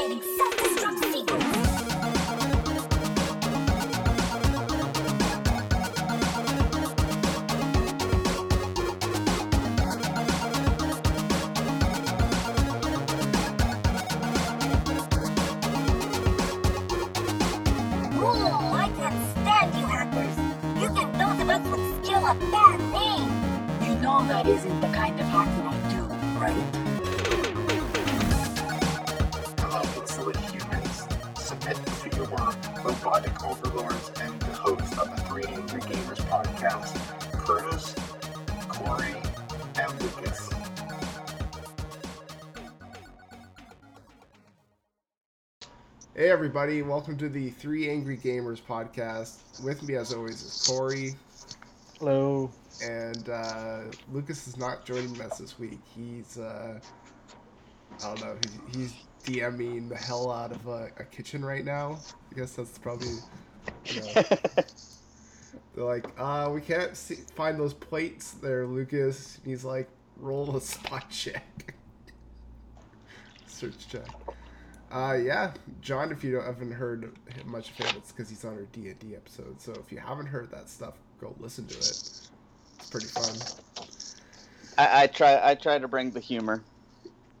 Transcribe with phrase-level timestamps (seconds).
[0.00, 0.69] Activating self-destruct
[46.40, 49.62] Everybody, welcome to the Three Angry Gamers podcast.
[49.62, 51.14] With me as always is Corey,
[51.98, 52.50] Hello.
[52.82, 53.80] and uh,
[54.10, 55.80] Lucas is not joining us this week.
[55.94, 56.80] He's, uh,
[58.02, 58.36] I don't know,
[58.72, 61.98] he's, he's DMing the hell out of a, a kitchen right now.
[62.32, 63.16] I guess that's probably,
[63.84, 64.12] you know,
[65.74, 69.36] they're like, uh, we can't see, find those plates there, Lucas.
[69.36, 71.74] And he's like, roll a spot check.
[73.46, 74.08] Search check.
[74.90, 76.10] Uh, yeah, John.
[76.10, 77.12] If you don't, haven't heard
[77.44, 79.60] much of him, it's because he's on our D and D episode.
[79.60, 81.80] So if you haven't heard that stuff, go listen to it.
[81.80, 82.30] It's
[82.90, 83.36] pretty fun.
[84.78, 86.64] I, I try I try to bring the humor.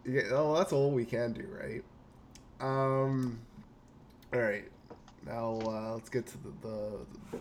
[0.04, 1.82] Yeah, oh, that's all we can do, right?
[2.60, 3.40] Um,
[4.32, 4.64] all right.
[5.26, 6.90] Now uh, let's get to the, the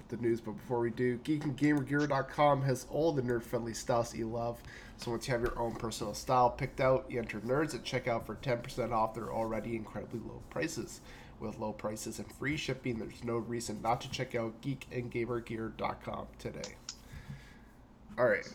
[0.09, 0.41] the news.
[0.41, 4.61] But before we do, geekandgamergear.com has all the nerd-friendly styles that you love.
[4.99, 8.25] So once you have your own personal style picked out, you enter Nerds at checkout
[8.25, 10.99] for 10% off their already incredibly low prices.
[11.39, 16.75] With low prices and free shipping, there's no reason not to check out geekandgamergear.com today.
[18.17, 18.45] All right.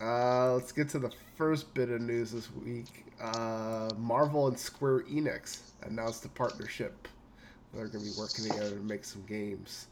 [0.00, 3.04] Uh, let's get to the first bit of news this week.
[3.20, 7.08] Uh, Marvel and Square Enix announced a partnership.
[7.74, 9.88] They're going to be working together to make some games.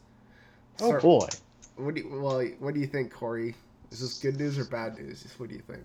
[0.81, 1.27] Oh Sir, boy.
[1.75, 3.53] What do you, well, what do you think, Corey?
[3.91, 5.25] Is this good news or bad news?
[5.37, 5.83] What do you think?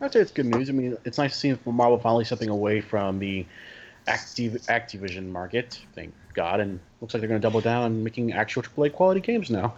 [0.00, 0.70] I'd say it's good news.
[0.70, 3.44] I mean, it's nice to see Marvel finally stepping away from the
[4.06, 5.80] Activ- Activision market.
[5.94, 6.60] Thank God.
[6.60, 9.74] And looks like they're going to double down on making actual AAA quality games now.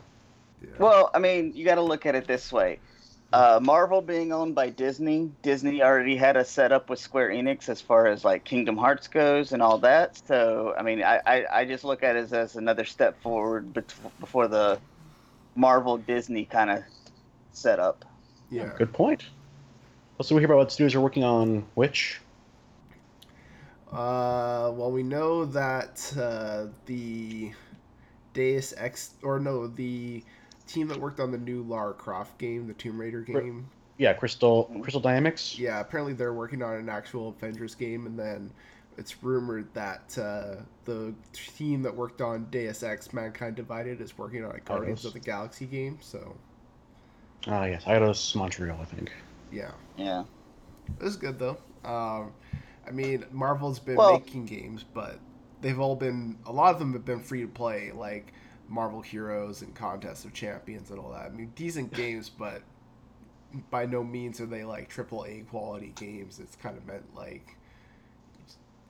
[0.63, 0.69] Yeah.
[0.79, 2.79] Well, I mean, you got to look at it this way.
[3.33, 7.81] Uh, Marvel being owned by Disney, Disney already had a setup with Square Enix as
[7.81, 10.21] far as like Kingdom Hearts goes and all that.
[10.27, 13.73] So, I mean, I, I, I just look at it as, as another step forward
[13.73, 14.81] bet- before the
[15.55, 16.83] Marvel Disney kind of
[17.53, 18.05] setup.
[18.51, 18.73] yeah.
[18.77, 19.25] Good point.
[20.19, 22.21] Also, we hear about what studios are working on which.
[23.91, 27.51] Uh, well, we know that uh, the
[28.35, 30.23] Deus Ex, or no, the
[30.67, 33.43] team that worked on the new Lara Croft game, the Tomb Raider Right.
[33.43, 33.69] game,
[33.99, 35.59] Yeah, Crystal Crystal Dynamics.
[35.59, 38.53] yeah, apparently they're working on an actual Avengers game, and then
[38.97, 44.45] it's rumored that uh, the team that worked on Deus Ex: Mankind Divided is working
[44.45, 45.99] on a Guardians of the Galaxy game.
[46.01, 46.37] So,
[47.47, 47.85] Ah, yes.
[47.85, 49.13] Eidos Montreal, I think.
[49.51, 50.25] yeah, Yeah.
[50.99, 51.57] it was good though.
[51.85, 52.33] Um,
[52.87, 55.19] I mean, Marvel's been Well- making games, but
[55.61, 58.33] they've all been a lot of them have been free to play, like
[58.69, 61.27] Marvel Heroes and Contest of Champions and all that.
[61.27, 62.63] I mean, decent games, but
[63.71, 66.39] by no means are they like triple A quality games.
[66.39, 67.57] It's kind of meant like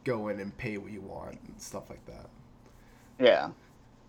[0.04, 2.28] go in and pay what you want and stuff like that.
[3.18, 3.50] Yeah.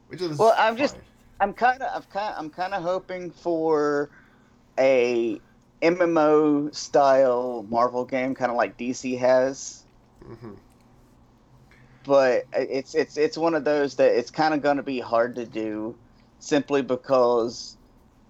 [0.07, 0.97] Which is Well, I'm just-
[1.39, 4.09] I'm kind of I'm kind I'm kind of hoping for
[4.79, 5.41] a
[5.81, 9.83] MMO style Marvel game, kind of like DC has.
[10.23, 10.57] Mhm.
[12.03, 15.35] But it's it's it's one of those that it's kind of going to be hard
[15.35, 15.95] to do,
[16.39, 17.77] simply because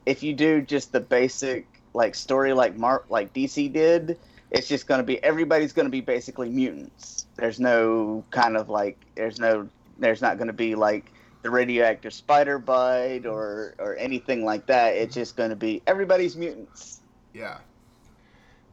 [0.05, 4.17] if you do just the basic like story like Mar like DC did,
[4.51, 7.27] it's just going to be everybody's going to be basically mutants.
[7.37, 12.13] There's no kind of like there's no there's not going to be like the radioactive
[12.13, 14.95] spider bite or or anything like that.
[14.95, 17.01] It's just going to be everybody's mutants.
[17.33, 17.57] Yeah.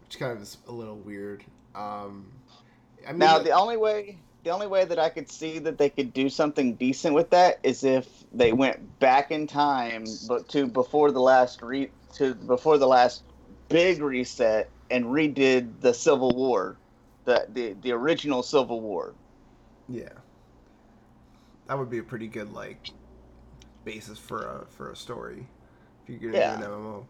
[0.05, 1.45] Which kind of is a little weird.
[1.75, 2.27] Um,
[3.07, 5.79] I mean, now the- the only way the only way that I could see that
[5.79, 10.49] they could do something decent with that is if they went back in time but
[10.51, 13.23] to before the last re to before the last
[13.69, 16.77] big reset and redid the Civil War.
[17.25, 19.13] The the, the original Civil War.
[19.89, 20.09] Yeah.
[21.69, 22.91] That would be a pretty good like
[23.85, 25.47] basis for a for a story.
[26.03, 26.57] If you're gonna Yeah.
[26.57, 27.07] do an MMO.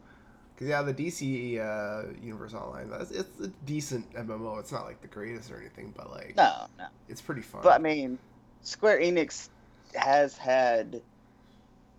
[0.59, 4.59] Cause yeah, the DC uh, Universe Online, that's it's a decent MMO.
[4.59, 6.87] It's not like the greatest or anything, but like No, no.
[7.09, 7.61] it's pretty fun.
[7.63, 8.19] But I mean,
[8.63, 9.49] Square Enix
[9.95, 11.01] has had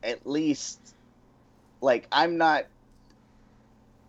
[0.04, 0.94] at least
[1.80, 2.66] like I'm not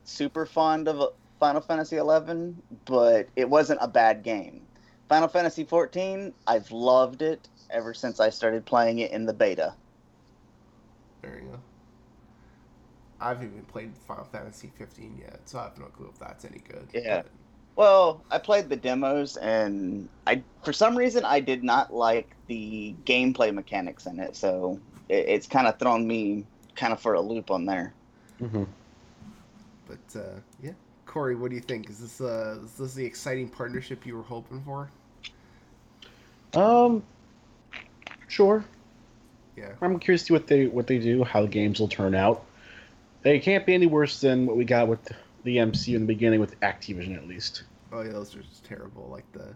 [0.02, 2.54] super fond of Final Fantasy XI,
[2.86, 4.62] but it wasn't a bad game.
[5.08, 9.74] Final Fantasy 14, I've loved it ever since I started playing it in the beta.
[11.22, 11.58] There you go.
[13.20, 16.44] I haven't even played Final Fantasy 15 yet, so I have no clue if that's
[16.44, 16.88] any good.
[16.94, 17.22] Yeah.
[17.22, 17.30] but-
[17.76, 22.94] Well, I played the demos, and I for some reason I did not like the
[23.04, 24.78] gameplay mechanics in it, so
[25.08, 26.44] it, it's kind of thrown me
[26.76, 27.92] kind of for a loop on there.
[28.40, 28.64] Mm-hmm.
[29.86, 30.72] But uh, yeah,
[31.06, 31.90] Corey, what do you think?
[31.90, 34.90] Is this uh, is this the exciting partnership you were hoping for?
[36.54, 37.02] Um,
[38.30, 38.64] sure.
[39.56, 39.72] Yeah.
[39.82, 42.44] I'm curious to see what they what they do, how the games will turn out.
[43.22, 45.12] They can't be any worse than what we got with
[45.44, 47.64] the MCU in the beginning with Activision, at least.
[47.92, 49.08] Oh yeah, those are just terrible.
[49.10, 49.54] Like the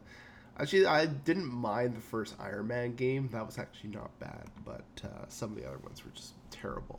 [0.58, 3.28] actually, I didn't mind the first Iron Man game.
[3.32, 6.98] That was actually not bad, but uh, some of the other ones were just terrible.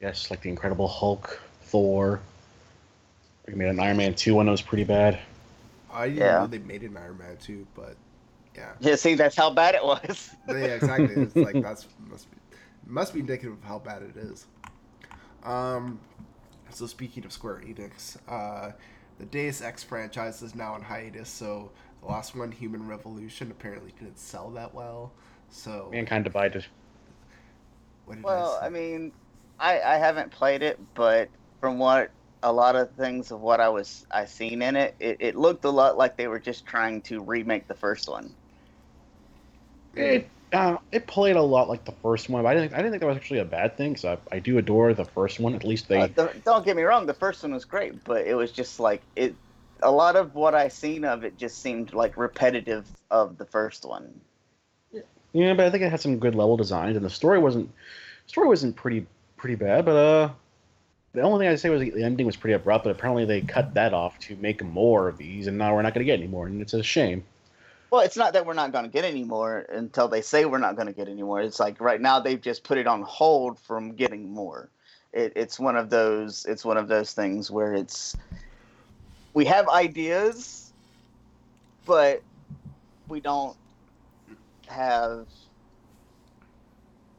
[0.00, 2.20] Yes, like the Incredible Hulk, Thor.
[3.46, 5.18] We made an Iron Man two one that was pretty bad.
[5.92, 6.38] I didn't Yeah.
[6.38, 7.94] know they made an Iron Man two, but
[8.56, 10.30] yeah, Yeah, see, that's how bad it was.
[10.48, 11.14] yeah, exactly.
[11.14, 12.36] It's like that's must be
[12.86, 14.46] must be indicative of how bad it is.
[15.42, 16.00] Um,
[16.70, 18.72] so speaking of Square Enix, uh,
[19.18, 21.28] the Deus Ex franchise is now on hiatus.
[21.28, 21.70] So
[22.02, 25.12] the last one, Human Revolution, apparently didn't sell that well.
[25.50, 26.66] So Mankind Divided.
[28.06, 29.12] what did Well, I, I mean,
[29.58, 31.28] I I haven't played it, but
[31.60, 32.10] from what
[32.42, 35.64] a lot of things of what I was I seen in it, it, it looked
[35.64, 38.34] a lot like they were just trying to remake the first one.
[39.96, 42.92] It uh, it played a lot like the first one, but I didn't I didn't
[42.92, 43.96] think that was actually a bad thing.
[43.96, 45.54] So I, I do adore the first one.
[45.54, 48.26] At least they Uh, the, don't get me wrong, the first one was great, but
[48.26, 49.34] it was just like it.
[49.82, 53.84] A lot of what I seen of it just seemed like repetitive of the first
[53.84, 54.20] one.
[55.32, 57.70] Yeah, but I think it had some good level designs, and the story wasn't
[58.26, 59.06] story wasn't pretty
[59.36, 59.84] pretty bad.
[59.84, 60.30] But uh,
[61.12, 62.84] the only thing I'd say was the ending was pretty abrupt.
[62.84, 65.94] But apparently they cut that off to make more of these, and now we're not
[65.94, 67.24] going to get any more, and it's a shame.
[67.94, 70.58] Well, it's not that we're not going to get any more until they say we're
[70.58, 71.40] not going to get any more.
[71.40, 74.68] It's like right now they've just put it on hold from getting more.
[75.12, 76.44] It, it's one of those.
[76.44, 78.16] It's one of those things where it's
[79.32, 80.72] we have ideas,
[81.86, 82.20] but
[83.06, 83.56] we don't
[84.66, 85.28] have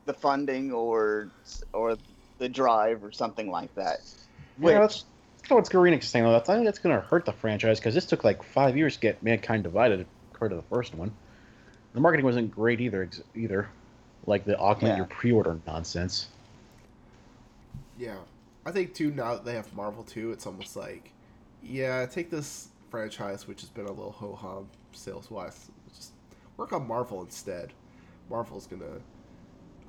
[0.06, 1.31] the funding or
[1.72, 1.95] or
[2.38, 4.00] the drive or something like that.
[4.60, 5.06] Yeah, Which- that's
[5.44, 6.25] kind of what Square Enix is saying.
[6.25, 9.00] I think that's going to hurt the franchise because this took like five years to
[9.00, 11.11] get Mankind Divided compared to the first one.
[11.93, 13.03] The marketing wasn't great either.
[13.03, 13.69] ex- Either,
[14.25, 14.97] like the augment Yeah.
[14.97, 16.27] your pre-order nonsense.
[17.97, 18.17] yeah,
[18.65, 19.11] I think too.
[19.11, 21.13] Now that they have Marvel too, it's almost like,
[21.63, 26.11] yeah, take this franchise which has been a little ho hum sales wise, just
[26.57, 27.71] work on Marvel instead.
[28.29, 28.99] Marvel's gonna.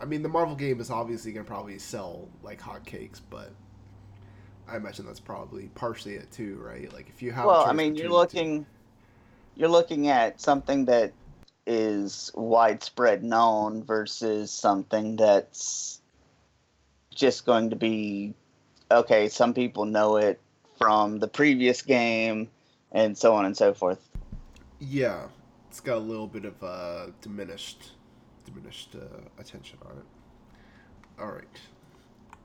[0.01, 3.51] I mean, the Marvel game is obviously gonna probably sell like hotcakes, but
[4.69, 6.93] I imagine that's probably partially it too, right?
[6.93, 7.47] Like if you have.
[7.47, 8.67] well, I mean, you're between the looking,
[9.57, 11.13] you're looking at something that
[11.67, 16.01] is widespread known versus something that's
[17.15, 18.35] just going to be
[18.91, 19.29] okay.
[19.29, 20.41] Some people know it
[20.79, 22.49] from the previous game,
[22.93, 24.09] and so on and so forth.
[24.79, 25.29] Yeah,
[25.71, 27.93] it's got a little bit of uh, diminished,
[28.45, 30.05] diminished uh, attention on it.
[31.19, 31.49] All right.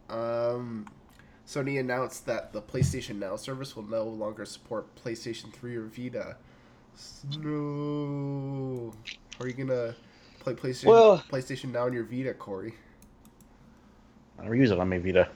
[0.10, 0.88] Um,
[1.46, 6.38] Sony announced that the PlayStation Now service will no longer support PlayStation 3 or Vita.
[6.96, 8.94] S- No.
[9.38, 9.96] How are you gonna
[10.40, 12.74] play PlayStation Well- PlayStation Now on your Vita, Corey?
[14.40, 15.30] I never use it on my Vita.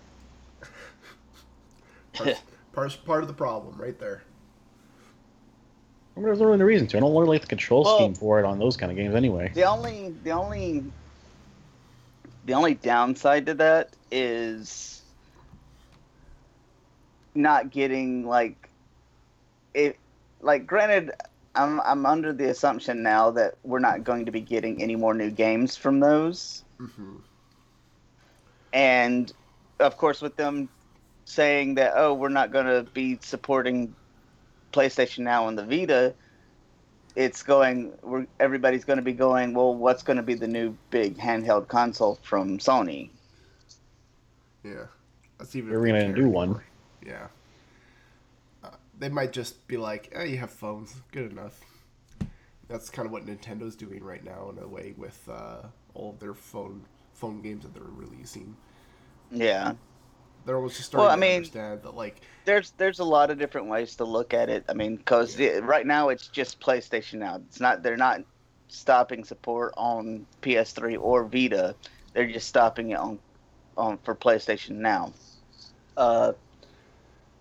[2.13, 2.41] Part,
[2.73, 4.23] part, part of the problem, right there.
[6.15, 6.97] I mean, There's no really reason to.
[6.97, 9.15] I don't really like the control Well- scheme for it on those kind of games
[9.15, 9.51] anyway.
[9.53, 10.83] The only, the only,
[12.45, 15.01] the only downside to that is
[17.33, 18.69] not getting like
[19.73, 19.97] it.
[20.41, 21.11] Like, granted,
[21.55, 25.13] I'm I'm under the assumption now that we're not going to be getting any more
[25.13, 27.17] new games from those, hmm
[28.73, 29.31] and
[29.79, 30.69] of course, with them
[31.25, 33.95] saying that oh, we're not going to be supporting
[34.73, 36.15] PlayStation Now on the Vita.
[37.15, 37.93] It's going.
[38.03, 39.53] We're, everybody's going to be going.
[39.53, 43.11] Well, what's going to be the new big handheld console from Sony?
[44.63, 44.87] Yeah.
[45.37, 45.71] That's even.
[45.71, 46.61] We're gonna do one.
[47.05, 47.27] Yeah.
[48.99, 51.59] They might just be like, "Oh, you have phones, good enough."
[52.67, 56.19] That's kind of what Nintendo's doing right now, in a way, with uh, all of
[56.19, 58.57] their phone phone games that they're releasing.
[59.31, 59.73] Yeah,
[60.45, 63.37] They're almost just starting Well, I to understand that, like, there's there's a lot of
[63.39, 64.65] different ways to look at it.
[64.69, 67.37] I mean, because right now it's just PlayStation Now.
[67.37, 67.83] It's not.
[67.83, 68.21] They're not
[68.67, 71.75] stopping support on PS3 or Vita.
[72.13, 73.19] They're just stopping it on
[73.77, 75.13] on for PlayStation Now.
[75.97, 76.33] Uh,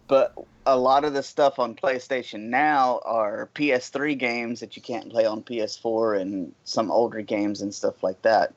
[0.07, 0.35] But
[0.67, 5.25] a lot of the stuff on PlayStation now are PS3 games that you can't play
[5.25, 8.53] on PS4 and some older games and stuff like that.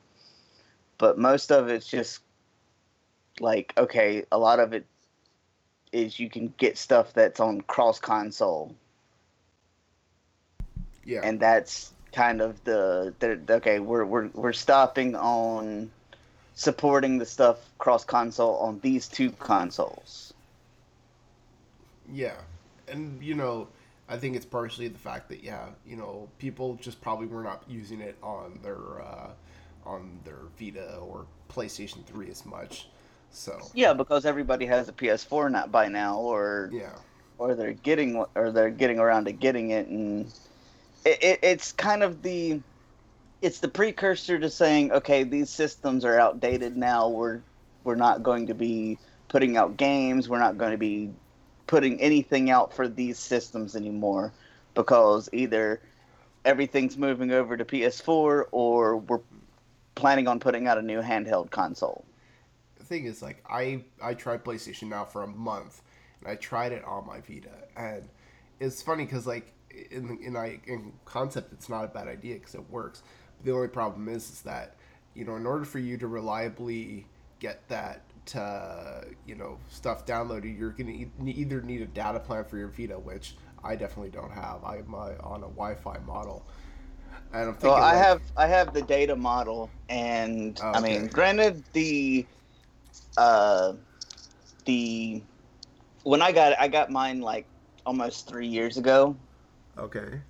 [0.98, 2.20] But most of it's just
[3.40, 4.84] like okay, a lot of it
[5.92, 8.74] is you can get stuff that's on cross console
[11.04, 11.20] Yeah.
[11.24, 15.90] and that's kind of the, the okay we're, we're we're stopping on
[16.54, 20.34] supporting the stuff cross console on these two consoles
[22.12, 22.36] Yeah,
[22.86, 23.68] and you know,
[24.08, 27.62] I think it's partially the fact that yeah, you know, people just probably were not
[27.68, 29.30] using it on their uh,
[29.84, 32.88] on their Vita or PlayStation Three as much.
[33.30, 33.60] So.
[33.74, 36.94] Yeah because everybody has a ps4 not by now or yeah,
[37.36, 40.32] or they're getting or they're getting around to getting it and
[41.04, 42.60] it, it, it's kind of the
[43.42, 47.08] it's the precursor to saying okay these systems are outdated now.
[47.08, 47.40] We're
[47.84, 48.98] we're not going to be
[49.28, 50.28] putting out games.
[50.28, 51.10] We're not going to be
[51.68, 54.32] putting anything out for these systems anymore
[54.74, 55.80] because either
[56.44, 59.20] everything's moving over to PS4 or we're
[59.94, 62.04] planning on putting out a new handheld console
[62.78, 65.82] the thing is like I I tried PlayStation now for a month,
[66.20, 68.08] and I tried it on my Vita, and
[68.60, 69.52] it's funny because like
[69.90, 73.02] in in I in concept it's not a bad idea because it works.
[73.36, 74.76] But the only problem is is that
[75.14, 77.06] you know in order for you to reliably
[77.40, 78.02] get that
[78.36, 82.68] uh, you know stuff downloaded, you're gonna e- either need a data plan for your
[82.68, 84.64] Vita, which I definitely don't have.
[84.64, 86.46] I'm uh, on a Wi-Fi model,
[87.32, 90.80] and I'm thinking Well, I like- have I have the data model, and Oh, I
[90.80, 92.26] mean, granted the
[93.16, 93.74] uh
[94.64, 95.22] the
[96.04, 97.46] when I got it, I got mine like
[97.84, 99.16] almost three years ago,
[99.76, 100.20] okay.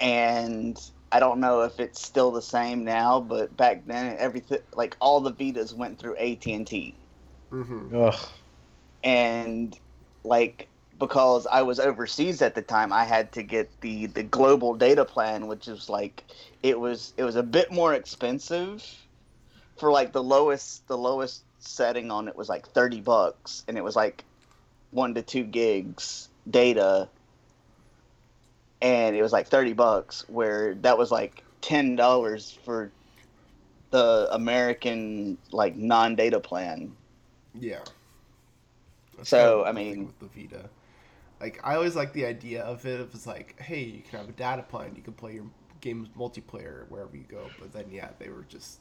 [0.00, 0.78] and
[1.12, 5.20] I don't know if it's still the same now, but back then everything like all
[5.20, 6.94] the Vitas went through AT and T,
[7.52, 7.94] Mm-hmm.
[7.96, 8.28] Ugh.
[9.02, 9.78] and
[10.24, 14.74] like because I was overseas at the time, I had to get the the global
[14.74, 16.24] data plan, which is like
[16.62, 18.84] it was it was a bit more expensive
[19.78, 23.84] for like the lowest the lowest setting on it was like 30 bucks and it
[23.84, 24.24] was like
[24.90, 27.08] 1 to 2 gigs data
[28.82, 32.90] and it was like 30 bucks where that was like $10 for
[33.90, 36.92] the American like non-data plan.
[37.54, 37.80] Yeah.
[39.16, 40.68] That's So, kinda I mean- with the Vita,
[41.40, 43.00] like I always like the idea of it.
[43.00, 45.46] If it's like, hey, you can have a data plan, you can play your
[45.80, 47.48] games multiplayer wherever you go.
[47.60, 48.80] But then, yeah, they were just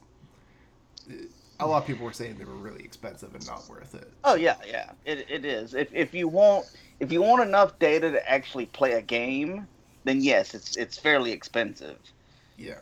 [1.60, 4.12] a lot of people were saying they were really expensive and not worth it.
[4.24, 5.74] Oh yeah, yeah, it, it is.
[5.74, 6.66] If, if you want
[7.00, 9.68] if you want enough data to actually play a game,
[10.06, 11.98] then yes, it's it's fairly expensive.
[12.58, 12.80] Yeah.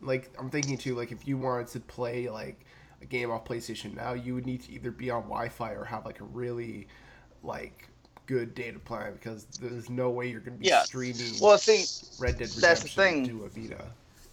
[0.00, 2.64] Like I'm thinking too, like if you wanted to play like
[3.00, 6.04] a game off PlayStation now, you would need to either be on Wi-Fi or have
[6.04, 6.86] like a really
[7.42, 7.88] like
[8.26, 10.82] good data plan because there's no way you're going to be Yeah.
[10.84, 11.84] streaming Well, see,
[12.20, 13.26] Red Dead that's the thing.
[13.26, 13.84] to a Vita.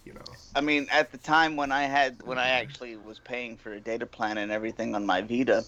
[0.04, 0.22] You know.
[0.56, 3.80] I mean, at the time when I had when I actually was paying for a
[3.80, 5.64] data plan and everything on my Vita,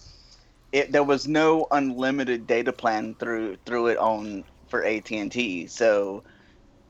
[0.72, 5.66] it there was no unlimited data plan through through it on for AT and T.
[5.66, 6.24] So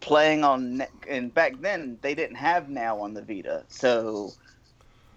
[0.02, 4.32] playing on and back then they didn't have Now on the Vita, so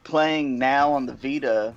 [0.06, 1.74] playing Now on the Vita,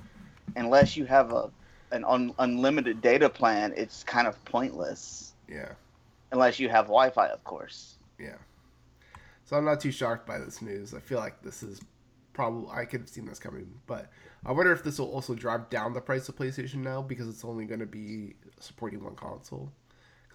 [0.55, 1.51] unless you have a
[1.91, 5.73] an un, unlimited data plan, it's kind of pointless Yeah.
[6.33, 7.95] unless you have Wi-Fi, of course.
[8.21, 8.37] Yeah.
[9.47, 10.93] So I'm not too shocked by this news.
[10.93, 11.81] I feel like this is
[12.35, 14.11] probably I could have seen this coming, but
[14.45, 17.45] I wonder if this will also drive down the price of PlayStation now because it's
[17.45, 19.73] only going to be supporting one console.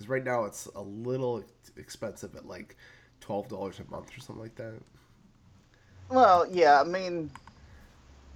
[0.04, 1.42] Because right now it's a little
[1.78, 2.76] expensive at like
[3.22, 4.74] twelve dollars a month or something like that.
[6.10, 7.32] Well, yeah, I mean,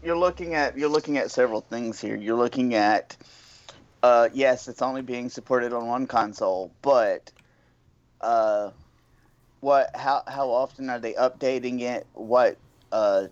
[0.02, 2.16] you're looking at you're looking at several things here.
[2.16, 3.18] You're looking at,
[4.02, 7.34] uh, yes, it's only being supported on one console, but,
[8.22, 8.72] uh,
[9.60, 9.94] what?
[9.94, 12.08] How how often are they updating it?
[12.14, 12.56] What?
[12.94, 13.28] Uh,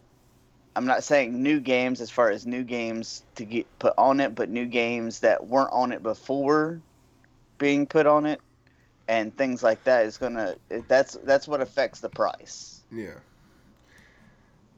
[0.76, 4.36] I'm not saying new games as far as new games to get put on it,
[4.36, 6.82] but new games that weren't on it before
[7.58, 8.42] being put on it,
[9.08, 10.56] and things like that is gonna.
[10.88, 12.82] That's that's what affects the price.
[12.92, 13.16] Yeah.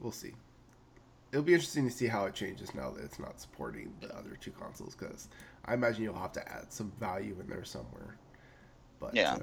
[0.00, 0.32] We'll see.
[1.32, 4.38] It'll be interesting to see how it changes now that it's not supporting the other
[4.40, 5.28] two consoles because
[5.66, 8.16] I imagine you'll have to add some value in there somewhere.
[8.98, 9.34] But Yeah.
[9.34, 9.38] uh,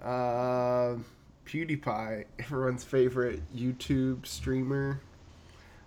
[0.00, 0.04] yeah.
[0.06, 0.98] Uh,
[1.46, 5.00] PewDiePie, everyone's favorite YouTube streamer.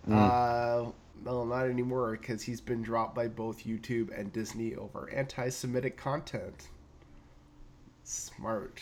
[0.09, 0.85] Uh,
[1.23, 6.69] no, not anymore because he's been dropped by both YouTube and Disney over anti-Semitic content.
[8.03, 8.81] Smart.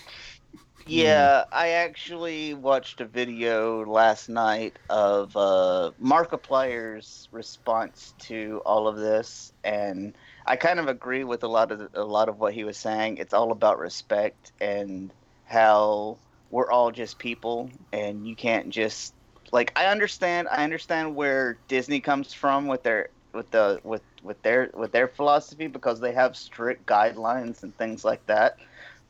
[0.88, 8.98] Yeah, I actually watched a video last night of uh, Markiplier's response to all of
[8.98, 10.14] this, and
[10.46, 13.18] I kind of agree with a lot of a lot of what he was saying.
[13.18, 15.12] It's all about respect and
[15.46, 16.20] how
[16.52, 19.15] we're all just people, and you can't just
[19.56, 19.74] like.
[19.78, 20.50] I understand.
[20.52, 25.08] I understand where Disney comes from with their with the with with their with their
[25.08, 28.58] philosophy because they have strict guidelines and things like that.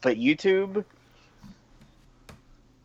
[0.02, 0.86] But YouTube,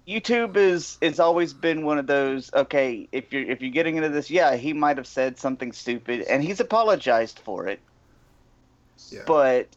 [0.08, 2.50] YouTube is it's always been one of those.
[2.54, 6.22] Okay, if you're if you're getting into this, yeah, he might have said something stupid,
[6.22, 7.80] and he's apologized for it
[9.10, 9.22] Yeah.
[9.26, 9.68] but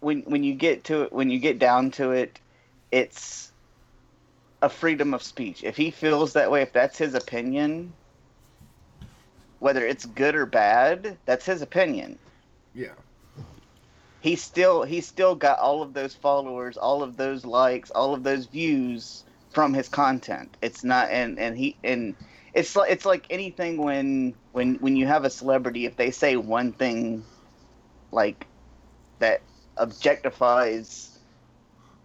[0.00, 2.38] when when you get to it when you get down to it
[2.92, 3.52] it's
[4.66, 5.64] a freedom of speech.
[5.64, 7.94] If he feels that way if that's his opinion
[9.60, 12.20] whether it's good or bad that's his opinion.
[12.74, 12.94] Yeah.
[14.20, 18.24] he still he's still got all of those followers all of those likes all of
[18.24, 20.56] those views from his content.
[20.62, 22.16] It's not and and he and
[22.54, 26.36] it's like it's like anything when when when you have a celebrity if they say
[26.36, 27.24] one thing
[28.12, 28.48] like
[29.20, 29.42] that
[29.78, 31.18] objectifies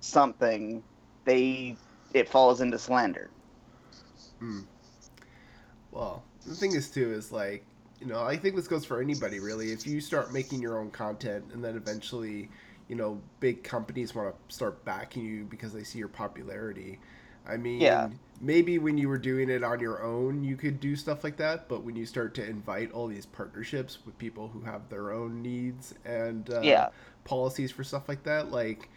[0.01, 0.83] something
[1.25, 1.77] they
[2.13, 3.29] it falls into slander
[5.91, 7.65] Well, the thing is too is like
[7.99, 9.71] you know I think this goes for anybody really.
[9.71, 12.49] If you start making your own content and then eventually,
[12.87, 16.99] you know, big companies want to start backing you because they see your popularity.
[17.45, 18.09] I mean, Yeah.
[18.39, 21.67] maybe when you were doing it on your own, you could do stuff like that.
[21.67, 25.41] But when you start to invite all these partnerships with people who have their own
[25.41, 26.89] needs and uh, Yeah.
[27.23, 28.89] policies for stuff like that, like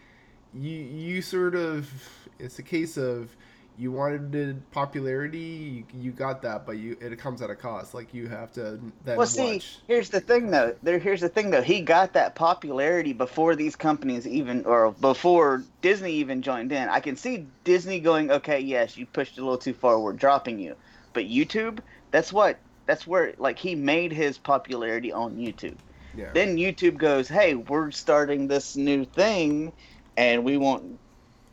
[0.54, 1.90] you you sort of
[2.38, 3.34] it's a case of
[3.76, 7.92] you wanted popularity, you, you got that, but you it comes at a cost.
[7.92, 9.78] Like you have to then well see watch.
[9.88, 10.76] here's the thing though.
[10.82, 11.62] There here's the thing though.
[11.62, 16.88] He got that popularity before these companies even or before disney even joined in.
[16.88, 19.98] I can see disney going okay yes you pushed a little too far.
[19.98, 20.76] We're dropping you.
[21.12, 21.80] But youtube
[22.12, 25.76] that's what that's where like he made his popularity on youtube.
[26.16, 26.30] Yeah.
[26.32, 29.72] then youtube goes hey we're starting this new thing
[30.16, 30.98] and we want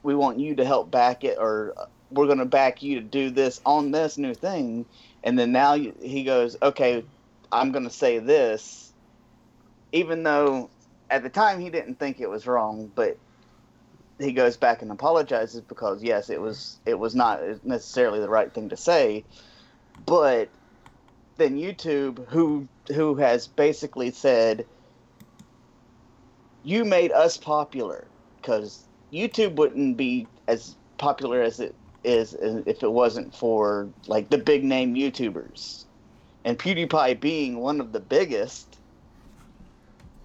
[0.04, 1.76] we want you to help back it or
[2.10, 4.86] we're going to back you to do this on this new thing.
[5.24, 7.04] And then now he goes okay
[7.52, 8.94] i'm going to say this
[9.92, 10.70] even though
[11.10, 13.18] at the time he didn't think it was wrong but
[14.20, 18.54] he goes back and apologizes because yes it was it was not necessarily the right
[18.54, 19.24] thing to say.
[20.06, 20.50] But
[21.38, 24.66] then youtube who who has basically said
[26.64, 28.06] you made us popular
[28.42, 34.38] because youtube wouldn't be as popular as it is if it wasn't for like the
[34.38, 35.86] big name youtubers
[36.46, 38.80] and pewdiepie being one of the biggest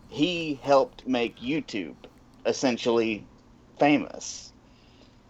[0.08, 1.96] he helped make youtube
[2.46, 3.26] essentially
[3.78, 4.52] famous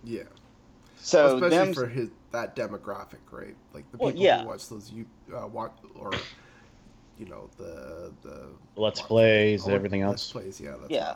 [0.04, 0.22] yeah.
[0.96, 3.56] so Especially them for his that demographic, right?
[3.72, 4.42] Like the Well, people yeah.
[4.42, 6.12] who watch those you uh, watch or
[7.18, 10.12] you know the the Let's watch- plays, everything else.
[10.12, 10.76] Let's plays, yeah.
[10.80, 11.14] That's Yeah.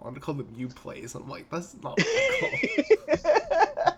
[0.00, 1.14] I want to call them you plays.
[1.14, 2.06] I'm like, that's not what
[3.06, 3.94] they're called.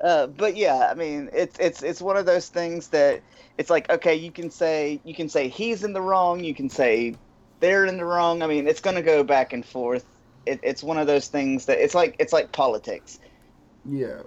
[0.00, 3.20] uh, but yeah, I mean, it's it's it's one of those things that
[3.58, 6.70] it's like okay, you can say you can say he's in the wrong, you can
[6.70, 7.16] say
[7.60, 8.42] they're in the wrong.
[8.42, 10.04] I mean, it's going to go back and forth.
[10.46, 13.18] It, it's one of those things that it's like it's like politics.
[13.88, 14.22] yeah.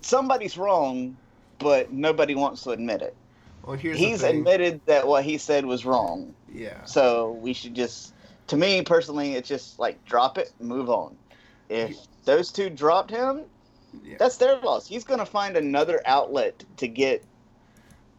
[0.00, 1.16] Somebody's wrong,
[1.60, 3.14] but nobody wants to admit it.
[3.64, 6.84] Well, here's He's admitted that what he said was wrong, yeah.
[6.84, 8.11] so we should just.
[8.52, 11.16] To me personally, it's just like drop it, move on.
[11.70, 13.44] If those two dropped him,
[14.04, 14.16] Yeah.
[14.18, 14.86] that's their loss.
[14.86, 17.24] He's going to find another outlet to get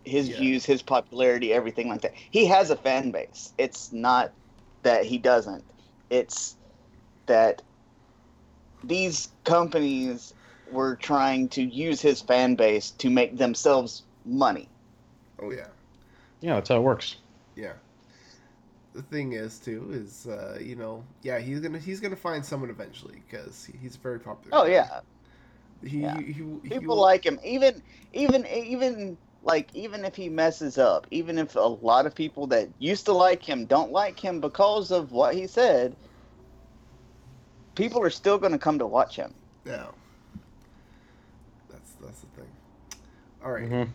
[0.03, 0.37] his Yeah.
[0.37, 2.15] views, his popularity, everything like that.
[2.15, 3.53] He has a fan base.
[3.59, 4.31] It's not
[4.81, 5.63] that he doesn't.
[6.09, 6.55] It's
[7.27, 7.61] that
[8.83, 10.33] these companies
[10.71, 14.67] were trying to use his fan base to make themselves money.
[15.39, 15.67] oh yeah.
[16.41, 17.17] Yeah, that's how it works.
[17.55, 17.73] Yeah.
[18.93, 22.69] The thing is too is uh, you know yeah he's gonna he's gonna find someone
[22.69, 24.57] eventually because he's very popular.
[24.57, 25.01] Oh yeah,
[25.83, 26.09] He, yeah.
[26.09, 26.43] he, he,
[26.77, 27.39] he people will- like him.
[27.43, 27.81] Even
[28.13, 32.69] even even like even if he messes up, even if a lot of people that
[32.79, 35.95] used to like him don't like him because of what he said,
[37.75, 39.33] people are still going to come to watch him.
[39.65, 39.87] Yeah.
[41.69, 42.49] That's that's the thing.
[43.43, 43.89] All right, Mhm.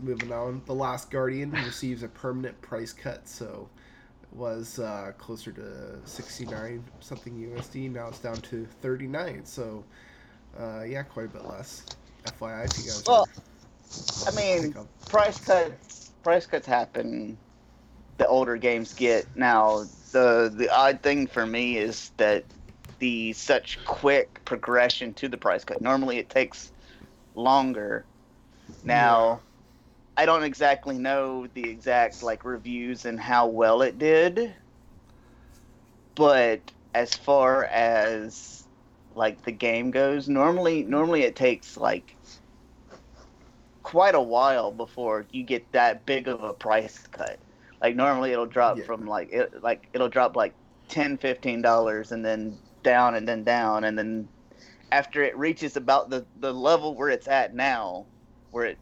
[0.00, 0.62] moving on.
[0.66, 3.81] The Last Guardian receives a permanent price cut, so it
[4.34, 7.90] was uh, closer to sixty nine something USD.
[7.90, 9.44] Now it's down to thirty nine.
[9.44, 9.84] So
[10.58, 11.84] uh, yeah, quite a bit less.
[12.24, 13.04] FYI, if you guys.
[13.06, 13.28] Well,
[14.26, 14.74] I mean,
[15.08, 17.36] price cuts price cuts happen
[18.18, 19.26] the older games get.
[19.34, 22.44] Now, the the odd thing for me is that
[22.98, 25.80] the such quick progression to the price cut.
[25.80, 26.72] Normally, it takes
[27.34, 28.04] longer.
[28.84, 29.40] Now,
[30.16, 34.54] I don't exactly know the exact like reviews and how well it did,
[36.14, 38.68] but as far as
[39.14, 42.16] like the game goes, normally normally it takes like
[43.82, 47.40] quite a while before you get that big of a price cut.
[47.80, 48.84] Like normally it'll drop Yeah.
[48.84, 50.54] from like it like it'll drop like
[50.88, 54.28] 10 15 dollars and then down and then down and then
[54.92, 58.06] after it reaches about the the level where it's at now
[58.50, 58.78] where it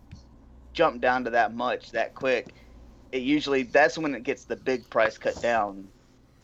[0.81, 2.55] jumped down to that much that quick
[3.12, 5.88] it usually that's when it gets the big price cut down.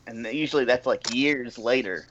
[0.05, 2.05] And usually that's like years later.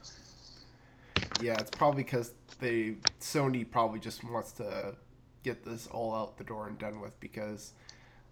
[1.41, 4.95] Yeah, it's probably because they Sony probably just wants to
[5.43, 7.73] get this all out the door and done with because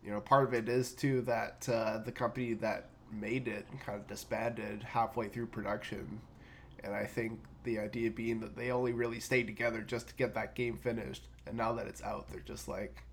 [0.03, 3.99] you know part of it is too that uh, the company that made it kind
[3.99, 6.19] of disbanded halfway through production,
[6.83, 10.33] and I think the idea being that they only really stayed together just to get
[10.35, 13.04] that game finished, and now that it's out, they're just like,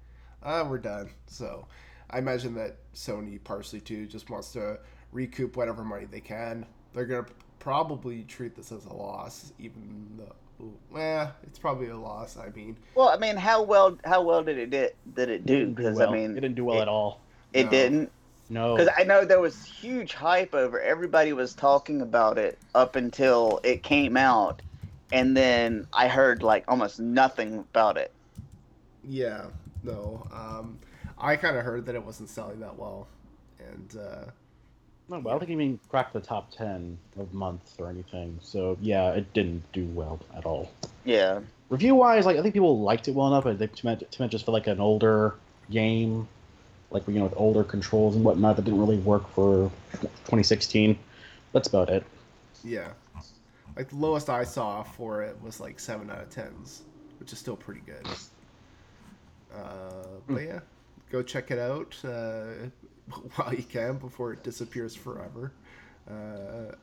[0.45, 1.11] ah, we're done.
[1.27, 1.67] So
[2.11, 4.79] I imagine that Sony partially too just wants to
[5.13, 6.67] recoup whatever money they can.
[6.95, 7.27] They're gonna
[7.59, 12.37] probably treat this as a loss, even though, well, it's probably a loss.
[12.37, 15.67] I mean, well i mean how well how well did it did, did it do
[15.67, 16.11] do because well.
[16.11, 17.21] i mean it didn't do well it, at all.
[17.53, 17.71] it No.
[17.71, 18.13] didn't
[18.49, 18.77] No.
[18.77, 23.61] because i know there was huge hype over everybody was talking about it up until
[23.65, 24.61] it came out
[25.13, 28.13] and then i heard like almost nothing about it
[29.05, 29.47] yeah,
[29.83, 30.27] no.
[30.33, 30.79] Um,
[31.19, 33.09] I kind of heard that it wasn't selling that well,
[33.59, 34.25] and uh,
[35.09, 38.39] No, well, I don't think it even cracked the top ten of month or anything.
[38.43, 40.71] So yeah, it didn't do well at all.
[41.05, 44.11] yeah Review wise, like I think people liked it well enough, but they to meant,
[44.13, 45.35] to meant just for like an older
[45.71, 46.29] game,
[46.91, 50.99] like you know with older controls and whatnot that didn't really work for 2016.
[51.53, 52.05] That's about it.
[52.63, 52.89] yeah,
[53.77, 56.83] like the lowest I saw for it was like seven out of tens,
[57.21, 58.07] which is still pretty good.
[59.55, 60.61] Uh, but yeah,
[61.11, 62.69] go check it out uh,
[63.37, 65.53] while you can before it disappears forever.
[66.09, 66.75] Uh,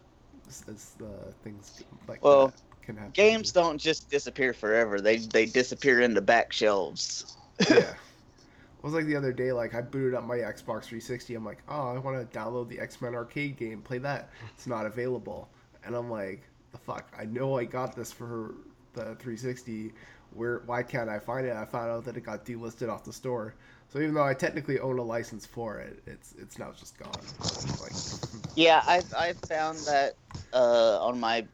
[0.47, 0.95] as, as
[1.43, 3.11] things like Well, that can happen.
[3.13, 7.37] games don't just disappear forever they they disappear into back shelves
[7.69, 7.93] yeah.
[8.77, 11.35] It was like the other day, like I booted up my Xbox 360.
[11.35, 14.29] I'm like, oh, I want to download the X Men arcade game, play that.
[14.53, 15.49] It's not available,
[15.83, 17.11] and I'm like, the fuck?
[17.17, 18.55] I know I got this for
[18.93, 19.91] the 360.
[20.33, 20.61] Where?
[20.65, 21.55] Why can't I find it?
[21.55, 23.53] I found out that it got delisted off the store.
[23.91, 27.11] So even though I technically own a license for it, it's it's now just gone.
[27.81, 27.91] Like,
[28.55, 30.13] Yeah, I've I've found that
[30.53, 31.45] uh, on my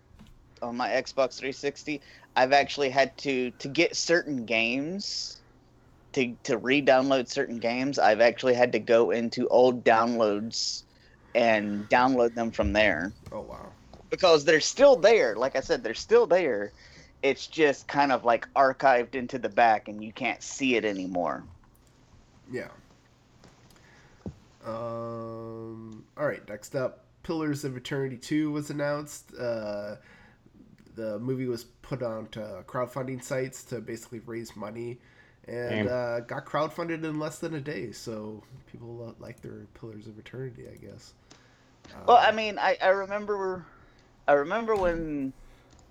[0.61, 2.01] on my Xbox 360,
[2.35, 5.39] I've actually had to to get certain games
[6.13, 7.99] to to re-download certain games.
[7.99, 10.83] I've actually had to go into old downloads
[11.35, 13.67] and download them from there oh wow.
[14.09, 15.35] because they're still there.
[15.35, 16.71] Like I said, they're still there.
[17.25, 21.43] It's just kind of like archived into the back, and you can't see it anymore.
[22.51, 22.67] Yeah.
[24.65, 26.03] Um.
[26.17, 26.47] All right.
[26.47, 29.33] Next up, Pillars of Eternity Two was announced.
[29.35, 29.95] Uh,
[30.95, 34.99] the movie was put onto crowdfunding sites to basically raise money,
[35.47, 35.87] and Damn.
[35.87, 37.91] uh, got crowdfunded in less than a day.
[37.91, 41.13] So people uh, like their Pillars of Eternity, I guess.
[42.07, 43.65] Well, Uh, I mean, I, I remember,
[44.27, 45.33] I remember when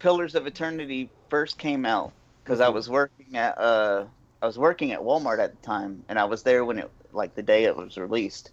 [0.04, 2.14] Pillars of Eternity first came out
[2.44, 4.06] because I was working at uh
[4.42, 7.34] I was working at Walmart at the time, and I was there when it like
[7.34, 8.52] the day it was released,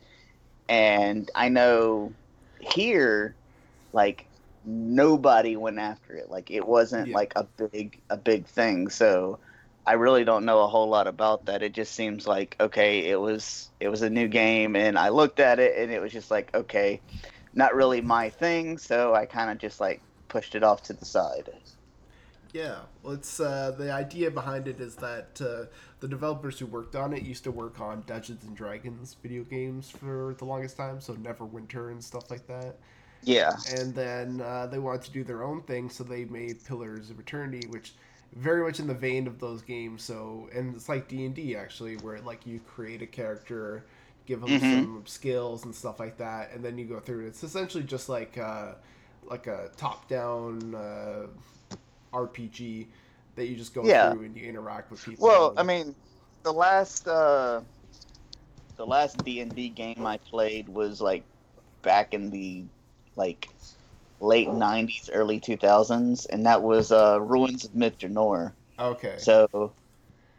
[0.69, 2.15] and I know
[2.61, 3.37] here,
[3.93, 4.29] like
[4.63, 6.29] nobody went after it.
[6.31, 7.15] Like it wasn't Yeah.
[7.15, 8.89] like a big a big thing.
[8.89, 9.41] So
[9.85, 11.63] I really don't know a whole lot about that.
[11.63, 15.39] It just seems like okay, it was it was a new game, and I looked
[15.41, 17.03] at it, and it was just like okay,
[17.53, 18.77] not really my thing.
[18.79, 21.49] So I kind of just like pushed it off to the side.
[22.53, 25.67] Yeah, well, it's uh, the idea behind it is that uh,
[26.01, 29.89] the developers who worked on it used to work on Dungeons and Dragons video games
[29.89, 32.77] for the longest time, so Neverwinter and stuff like that.
[33.23, 33.55] Yeah.
[33.65, 37.19] And then uh, they wanted to do their own thing, so they made Pillars of
[37.19, 37.93] Eternity, which
[38.35, 40.03] very much in the vein of those games.
[40.03, 43.85] So, and it's like D and D actually, where like you create a character,
[44.25, 44.61] give them Mhm.
[44.61, 47.27] some skills and stuff like that, and then you go through.
[47.27, 48.73] It's essentially just like uh,
[49.23, 51.27] like a top-down uh,
[52.13, 52.87] RPG
[53.35, 54.11] that you just go Yeah.
[54.11, 55.25] through and you interact with people.
[55.25, 55.95] Well, and- I mean,
[56.43, 57.61] the last uh,
[58.77, 61.23] the last D and D game I played was like
[61.81, 62.65] back in the
[63.15, 63.47] like
[64.19, 68.53] late '90s, early 2000s, and that was uh, Ruins of Myth-Drannor.
[68.79, 69.73] okay, So,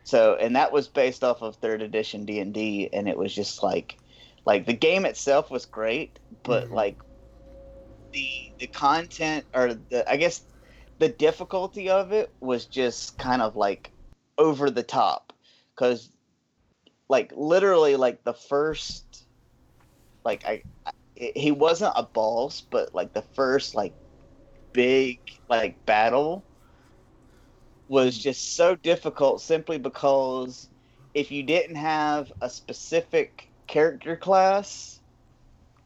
[0.05, 3.35] so, and that was based off of third edition D and D, and it was
[3.35, 3.99] just like,
[4.45, 6.73] like the game itself was great, but Mhm.
[6.73, 6.99] like
[8.12, 10.42] the the content or the I guess
[10.98, 13.92] the difficulty of it was just kind of like
[14.38, 15.33] over the top.
[15.75, 16.11] Because
[17.09, 19.27] like literally like the first
[20.25, 23.94] like I, I he wasn't a boss, but like the first like
[24.72, 26.44] big like battle
[27.88, 30.68] was just so difficult simply because
[31.14, 35.02] if you didn't have a specific character class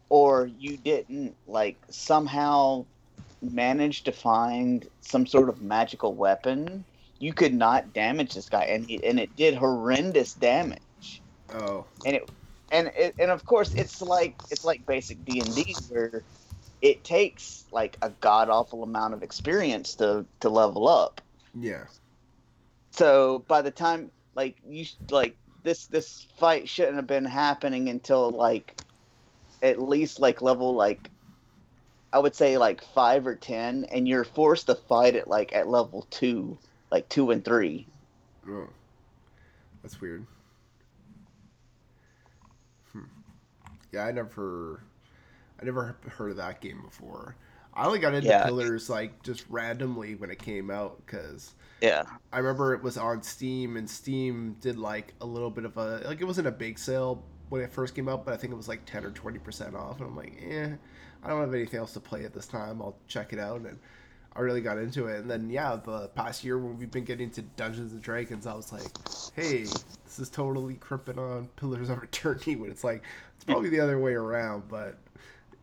[0.09, 2.85] or you didn't like somehow
[3.43, 6.85] manage to find some sort of magical weapon
[7.19, 11.23] you could not damage this guy and it, and it did horrendous damage.
[11.53, 12.31] Oh, and it
[12.71, 16.25] and it, and of course it's like it's like basic D&D where
[16.83, 21.21] it takes like a god awful amount of experience to to level up.
[21.59, 21.85] Yeah.
[22.91, 28.31] so by the time like you like this this fight shouldn't have been happening until
[28.31, 28.79] like
[29.63, 31.11] at least like level like
[32.13, 35.69] I would say like 5 or 10 and you're forced to fight it like at
[35.69, 36.57] level 2
[36.91, 37.87] like 2 and 3
[38.49, 38.69] Oh,
[39.83, 40.25] that's weird.
[42.93, 43.01] Hmm.
[43.93, 44.83] Yeah, I never,
[45.61, 47.35] I never heard of that game before.
[47.75, 48.45] I only got into Yeah.
[48.45, 53.23] Pillars like just randomly when it came out because yeah I remember it was on
[53.23, 56.79] Steam and Steam did like a little bit of a like it wasn't a big
[56.79, 59.39] sale when it first came out, but I think it was like ten or twenty
[59.39, 60.71] percent off, and I'm like, eh,
[61.23, 62.81] I don't have anything else to play at this time.
[62.83, 63.79] I'll check it out, and
[64.35, 65.21] I really got into it.
[65.21, 68.55] And then yeah, the past year when we've been getting to Dungeons and Dragons, I
[68.55, 68.91] was like,
[69.35, 69.63] hey,
[70.05, 73.03] this is totally crimping on Pillars of Eternity when it's like
[73.37, 74.99] it's probably the other way around, but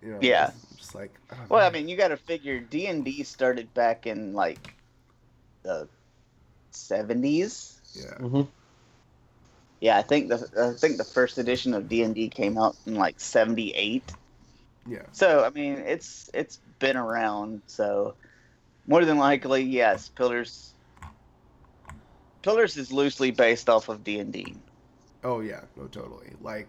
[0.01, 0.47] you know, Yeah.
[0.47, 4.33] just, just like oh, well I mean you got to figure D&D started back in
[4.33, 4.73] like
[5.63, 5.87] the
[6.73, 8.41] 70s yeah, hmm
[9.83, 13.19] yeah I think the I think the first edition of D&D came out in like
[13.19, 14.03] 78
[14.85, 17.61] yeah, So I mean, it's it's been around.
[17.67, 18.15] So
[18.87, 20.73] more than likely, yes, Pillars.
[22.41, 24.55] Pillars is loosely based off of D and D.
[25.23, 26.31] Oh yeah, no, totally.
[26.41, 26.67] Like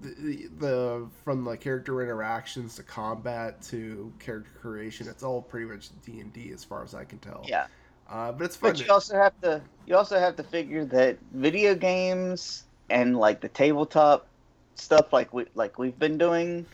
[0.00, 5.66] the, the the from the character interactions to combat to character creation, it's all pretty
[5.66, 7.44] much D and D as far as I can tell.
[7.46, 7.66] Yeah,
[8.10, 8.72] Uh, but it's fun.
[8.72, 13.40] but you also have to you also have to figure that video games and like
[13.40, 14.26] the tabletop
[14.74, 16.66] stuff, like we like we've been doing.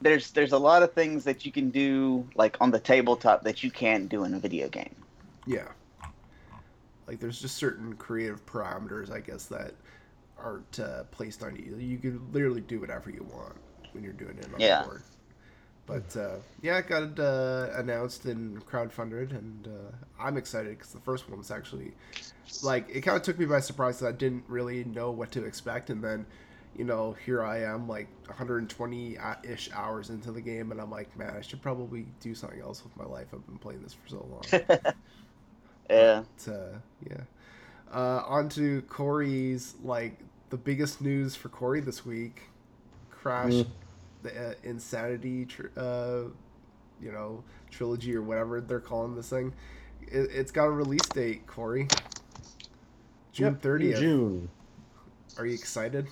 [0.00, 3.62] There's there's a lot of things that you can do like on the tabletop that
[3.62, 4.94] you can't do in a video game.
[5.46, 5.68] yeah.
[7.06, 9.74] Like there's just certain creative parameters, I guess, that
[10.38, 11.76] aren't uh, placed on you.
[11.76, 13.56] You can literally do whatever you want
[13.92, 14.82] when you're doing it on Yeah.
[14.82, 15.02] the board.
[15.92, 21.00] But uh, yeah, it got uh, announced and crowdfunded, and uh, I'm excited because the
[21.00, 21.92] first one was actually
[22.62, 25.44] like it kind of took me by surprise that I didn't really know what to
[25.44, 26.24] expect, and then
[26.76, 31.14] you know here I am like 120 ish hours into the game, and I'm like,
[31.18, 33.26] man, I should probably do something else with my life.
[33.34, 34.62] I've been playing this for so long.
[35.90, 36.22] Yeah.
[36.44, 36.78] But, uh,
[37.08, 37.20] yeah.
[37.92, 42.44] Uh, on to Corey's like the biggest news for Corey this week:
[43.10, 43.66] Crash, Mm.
[44.22, 46.22] The uh, Insanity, tr- uh,
[47.00, 49.52] you know, trilogy or whatever they're calling this thing.
[50.02, 51.88] It, it's got a release date, Corey.
[53.32, 53.98] June Yep, thirtieth.
[53.98, 54.48] June.
[55.38, 56.06] Are you excited?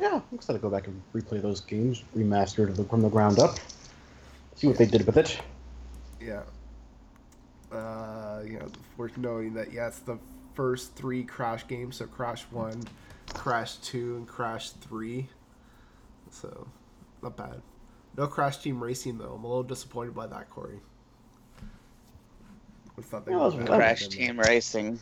[0.00, 3.58] Yeah, I'm excited to go back and replay those games, remastered from the ground up.
[4.56, 5.38] See what they did with it.
[6.20, 6.42] Yeah.
[7.70, 10.18] Uh, you know, worth knowing that yeah, it's the
[10.54, 11.96] first three Crash games.
[11.96, 12.82] So Crash One,
[13.34, 15.28] Crash Two, and Crash Three.
[16.30, 16.66] So,
[17.22, 17.62] not bad.
[18.16, 19.32] No Crash Team Racing though.
[19.34, 20.80] I'm a little disappointed by that, Corey.
[22.98, 24.98] I thought they Yeah, would that was- have that Crash Team Racing.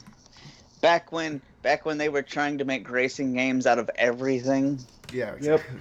[0.80, 4.78] Back when back when they were trying to make racing games out of everything
[5.12, 5.34] Yeah.
[5.40, 5.60] Yep.
[5.60, 5.80] Exactly.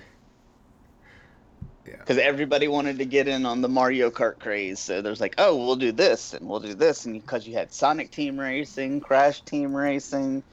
[1.86, 1.96] Yeah.
[1.98, 4.80] because everybody wanted to get in on the Mario Kart craze.
[4.80, 7.72] So there's like, oh, we'll do this and we'll do this, and because you had
[7.74, 10.44] Sonic Team Racing, Crash Team Racing.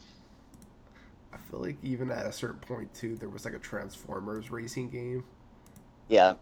[1.33, 4.89] I feel like even at a certain point too, there was like a Transformers racing
[4.91, 5.25] game.
[6.09, 6.35] Yeah.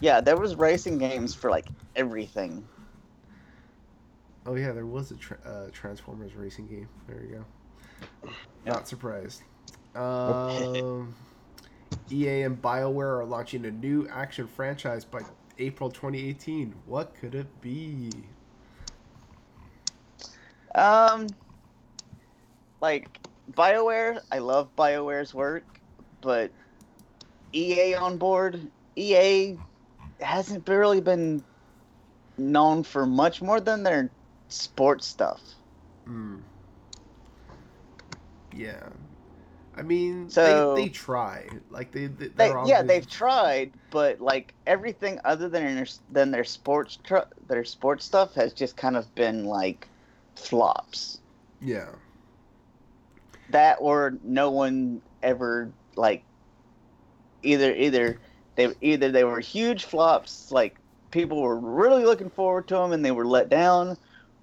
[0.00, 2.66] Yeah, there was racing games for like everything.
[4.46, 6.88] Oh yeah, there was a tra- uh, Transformers racing game.
[7.06, 7.44] There you
[8.24, 8.30] go.
[8.64, 9.42] Not surprised.
[9.94, 11.14] Um,
[12.10, 15.22] EA and BioWare are launching a new action franchise by
[15.58, 16.74] April 2018.
[16.86, 18.12] What could it be?
[20.74, 21.26] Um,
[22.80, 23.08] like
[23.52, 25.77] Bioware, I love Bioware's work,
[26.20, 26.50] but
[27.52, 28.60] EA on board,
[28.96, 29.56] EA
[30.20, 31.42] hasn't really been
[32.36, 34.10] known for much more than their
[34.48, 35.40] sports stuff.
[36.04, 36.36] Hmm.
[38.54, 38.88] Yeah.
[39.76, 41.48] I mean, So- they, they try.
[41.70, 46.44] Like they, they They, yeah, they've tried, but like everything other than their than their
[46.44, 49.86] sports tr- their sports stuff has just kind of been like
[50.34, 51.20] flops.
[51.60, 51.90] Yeah.
[53.50, 56.24] that or no one ever like
[57.42, 58.18] either either
[58.56, 60.76] they either they were huge flops like
[61.10, 63.96] people were really looking forward to them and they were let down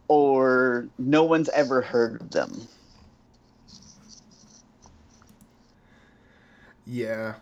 [0.07, 2.67] or no one's ever heard of them
[6.85, 7.35] Yeah,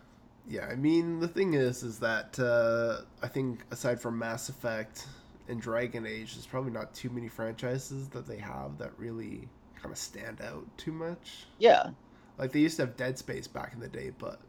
[0.47, 0.67] yeah.
[0.67, 5.07] I mean, the thing is, is that uh, I think aside from Mass Effect
[5.49, 9.49] and Dragon Age, there's probably not too many franchises that they have that really
[9.81, 11.45] kind of stand out too much.
[11.59, 11.89] yeah
[12.37, 14.39] Like they used to have Dead Space back in the day, but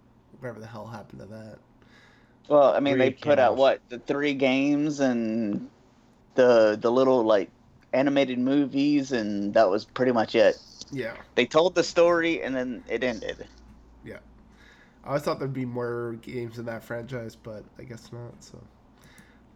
[0.41, 1.59] whatever the hell happened to that?
[2.49, 3.57] well i mean they put came out out.
[3.57, 5.69] what the three games and
[6.35, 7.51] the the little like
[7.93, 10.59] animated movies and that was pretty much it
[10.91, 13.49] Yeah, they told the story and then it ended
[14.05, 14.19] Yeah.
[15.05, 18.43] I always thought there'd be more games in that franchise, but I guess not.
[18.43, 18.74] So, Yeah.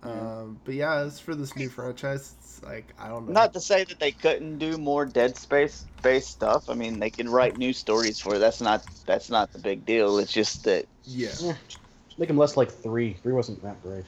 [0.02, 3.32] Um, but yeah, as for this new franchise, it's like I don't know.
[3.32, 6.68] Not to say that they couldn't do more Dead Space based stuff.
[6.68, 8.38] I mean, they can write new stories for it.
[8.38, 10.18] That's not that's not the big deal.
[10.18, 13.14] It's just that yeah, Yeah, just make them less like three.
[13.14, 14.04] Three wasn't that great.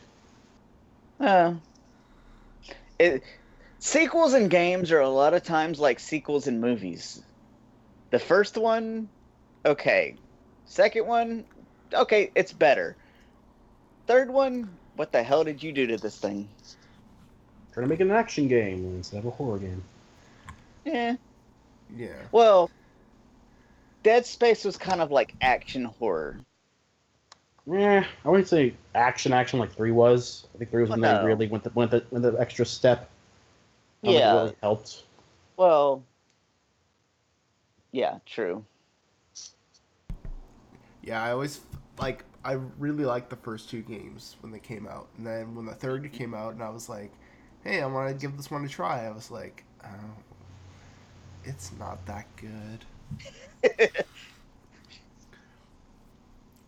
[1.20, 1.54] uh,
[2.98, 3.22] it
[3.78, 7.22] sequels in games are a lot of times like sequels in movies.
[8.10, 9.10] The first one,
[9.64, 10.16] okay.
[10.64, 11.46] Second one,
[11.94, 12.96] okay, it's better.
[14.06, 16.46] Third one, what the hell did you do to this thing?
[17.72, 19.82] Trying to make it an action game instead of a horror game.
[20.84, 21.16] Yeah.
[21.96, 22.08] yeah.
[22.32, 22.70] Well,
[24.02, 26.38] Dead Space was kind of like action horror.
[27.66, 30.46] Yeah, I wouldn't say action action like three was.
[30.54, 31.20] I think three was when Well, no.
[31.22, 33.08] they really went the went the, went the extra step.
[34.02, 34.34] I don't think it Yeah.
[34.34, 35.04] really helped.
[35.56, 36.02] Well,
[37.92, 38.66] yeah, true.
[41.02, 41.60] Yeah, I always
[41.98, 45.66] like I really liked the first two games when they came out, and then when
[45.66, 47.12] the third came out, and I was like,
[47.64, 49.88] "Hey, I want to give this one a try." I was like, "Oh,
[51.44, 52.84] it's not that good."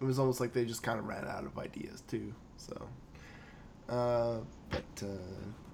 [0.00, 2.34] It was almost like they just kind of ran out of ideas too.
[2.56, 2.88] So,
[3.88, 4.38] uh,
[4.70, 5.06] but uh,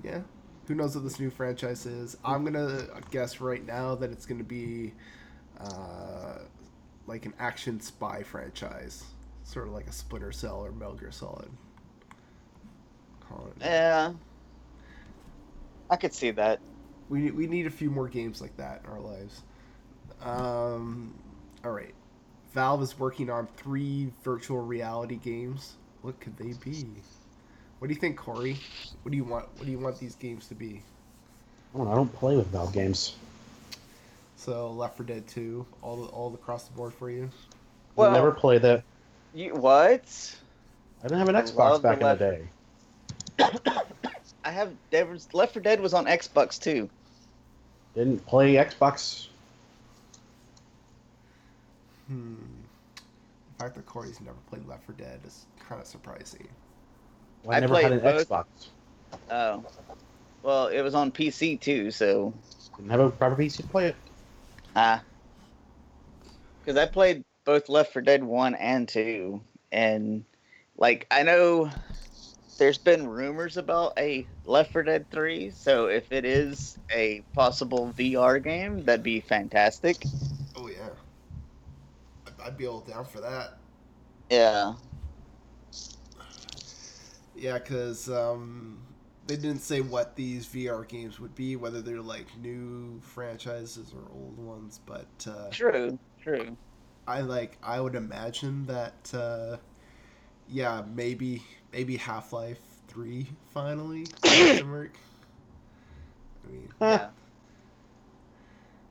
[0.03, 0.21] yeah,
[0.67, 2.17] who knows what this new franchise is?
[2.25, 4.93] I'm gonna guess right now that it's gonna be
[5.61, 6.39] uh,
[7.07, 9.05] like an action spy franchise,
[9.49, 11.49] sort of like a Splinter Cell or Metal Gear Solid.
[13.61, 14.13] Yeah,
[15.91, 16.61] I could see that.
[17.09, 19.43] We we need a few more games like that in our lives.
[20.23, 21.15] Um,
[21.65, 21.95] all right.
[22.53, 25.75] Valve is working on three virtual reality games.
[26.03, 26.87] What could they be?
[27.79, 28.57] What do you think, Corey?
[29.03, 29.47] What do you want?
[29.57, 30.83] What do you want these games to be?
[31.75, 31.89] I don't.
[31.89, 33.17] I don't play with Valve games.
[34.37, 37.29] So Left 4 Dead 2, all the, all across the board for you.
[37.97, 38.85] Well- I never play that.
[39.35, 40.37] You what?
[41.01, 43.81] I didn't have an I Xbox love the back in the day.
[44.45, 46.89] I have there Left 4 Dead was on Xbox too.
[47.95, 49.29] Didn't play Xbox.
[52.09, 52.35] Hmm.
[52.97, 56.49] The fact that Corey's never played Left 4 Dead is kind of surprising.
[57.45, 58.29] Well, I, I never had an both.
[58.29, 58.47] Xbox.
[59.31, 59.65] Oh,
[60.43, 62.33] well, it was on PC too, so
[62.77, 63.97] Didn't have a proper PC to play it.
[64.77, 65.03] ah,
[66.61, 69.41] because I played both Left 4 Dead one and two,
[69.73, 70.23] and
[70.77, 71.71] like I know
[72.59, 77.95] there's been rumors about a Left 4 Dead three, so if it is a possible
[77.97, 80.05] VR game, that'd be fantastic.
[80.57, 80.91] Oh yeah.
[82.45, 83.57] I'd be all down for that.
[84.29, 84.75] Yeah.
[87.35, 88.79] Yeah, because um,
[89.27, 94.03] they didn't say what these VR games would be, whether they're like new franchises or
[94.13, 94.81] old ones.
[94.85, 95.99] But uh, True.
[96.21, 96.55] True.
[97.09, 99.57] I like I would imagine that uh,
[100.49, 101.43] yeah, maybe
[101.73, 104.07] maybe Half Life Three finally.
[104.23, 104.93] question mark.
[106.47, 107.09] I mean, Yeah.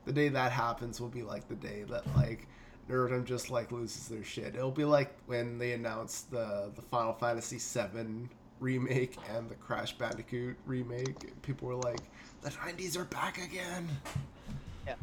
[0.06, 2.48] the day that happens will be like the day that like
[2.90, 4.56] Nerdum just like loses their shit.
[4.56, 9.96] It'll be like when they announced the the Final Fantasy VII remake and the Crash
[9.98, 11.40] Bandicoot remake.
[11.44, 12.00] People were like,
[12.42, 13.88] "The '90s are back again."
[14.88, 14.96] Yeah.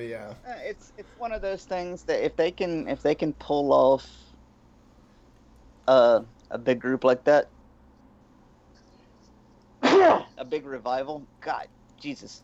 [0.00, 3.14] But yeah, Uh, it's it's one of those things that if they can if they
[3.14, 4.10] can pull off
[5.86, 7.50] uh, a big group like that,
[9.82, 11.28] a big revival.
[11.42, 11.68] God,
[12.00, 12.42] Jesus.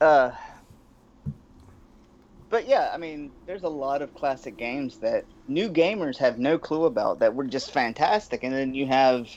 [0.00, 0.32] Uh,
[2.50, 6.58] but yeah, I mean, there's a lot of classic games that new gamers have no
[6.58, 9.28] clue about that were just fantastic, and then you have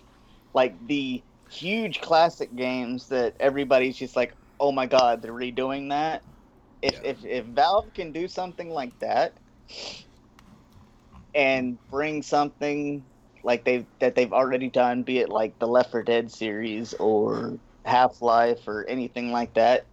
[0.56, 6.24] like the huge classic games that everybody's just like, oh my god, they're redoing that.
[6.82, 7.12] If Yeah.
[7.12, 9.40] if if Valve can do something like that
[11.34, 13.06] and bring something
[13.44, 17.60] like they've that they've already done, be it like the Left 4 Dead series or
[17.86, 19.88] Half Life or anything like that,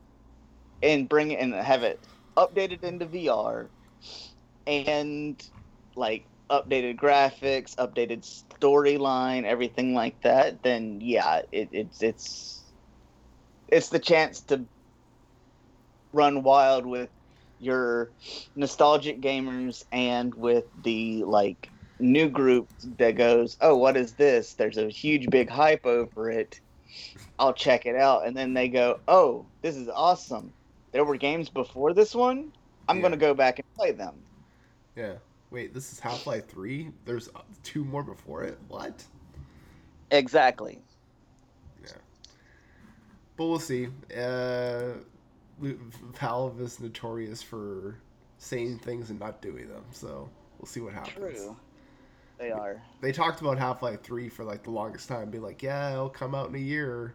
[0.82, 2.06] and bring it and have it
[2.36, 3.70] updated into VR
[4.66, 5.42] and
[5.96, 8.24] like updated graphics, updated
[8.60, 12.72] storyline, everything like that, then yeah, it, it's it's
[13.68, 14.66] it's the chance to
[16.16, 17.10] run wild with
[17.60, 18.10] your
[18.56, 24.54] nostalgic gamers and with the like new group that goes, "Oh, what is this?
[24.54, 26.60] There's a huge big hype over it.
[27.38, 30.52] I'll check it out." And then they go, "Oh, this is awesome.
[30.92, 32.52] There were games before this one.
[32.88, 33.02] I'm Yeah.
[33.02, 34.14] going to go back and play them."
[34.96, 35.14] Yeah.
[35.50, 36.90] Wait, this is Half Life 3?
[37.04, 37.28] There's
[37.62, 38.58] two more before it?
[38.68, 39.04] What?
[40.10, 40.80] Exactly.
[41.82, 41.92] Yeah.
[43.36, 43.88] But we'll see.
[44.16, 44.94] Uh,
[45.58, 47.98] Valve is notorious for
[48.38, 50.28] saying things and not doing them, so
[50.58, 51.14] we'll see what happens.
[51.14, 51.56] True.
[52.38, 52.82] They are.
[53.00, 56.10] They talked about Half Life 3 for like the longest time, be like, yeah, it'll
[56.10, 57.14] come out in a year.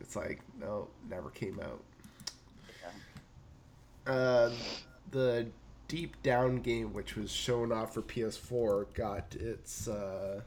[0.00, 1.82] It's like, no, never came out.
[4.06, 4.50] Uh,
[5.10, 5.46] the
[5.86, 10.40] Deep Down game, which was shown off for PS4, got its uh,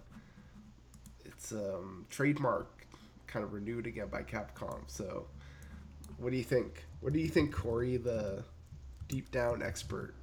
[1.23, 2.85] its um, trademark
[3.27, 4.79] kind of renewed again by Capcom.
[4.87, 5.27] So,
[6.17, 6.85] what do you think?
[7.01, 8.43] What do you think, Corey, the
[9.07, 10.13] Deep Down expert?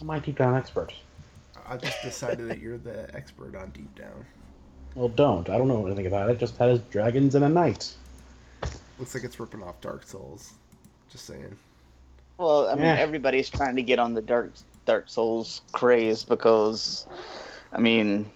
[0.00, 0.94] I'm my deep down expert.
[1.68, 4.24] I just decided that you're the expert on Deep Down.
[4.94, 5.48] Well, don't.
[5.50, 6.38] I don't know anything about it.
[6.38, 7.94] Just has dragons and a knight.
[8.98, 10.54] Looks like it's ripping off Dark Souls.
[11.10, 11.56] Just saying.
[12.38, 12.94] Well, I mean, Yeah.
[12.96, 14.52] everybody's trying to get on the Dark
[14.86, 17.06] Dark Souls craze because,
[17.72, 18.30] I mean,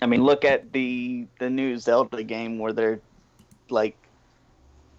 [0.00, 3.00] I mean, look at the the new Zelda game where they're
[3.68, 3.96] like,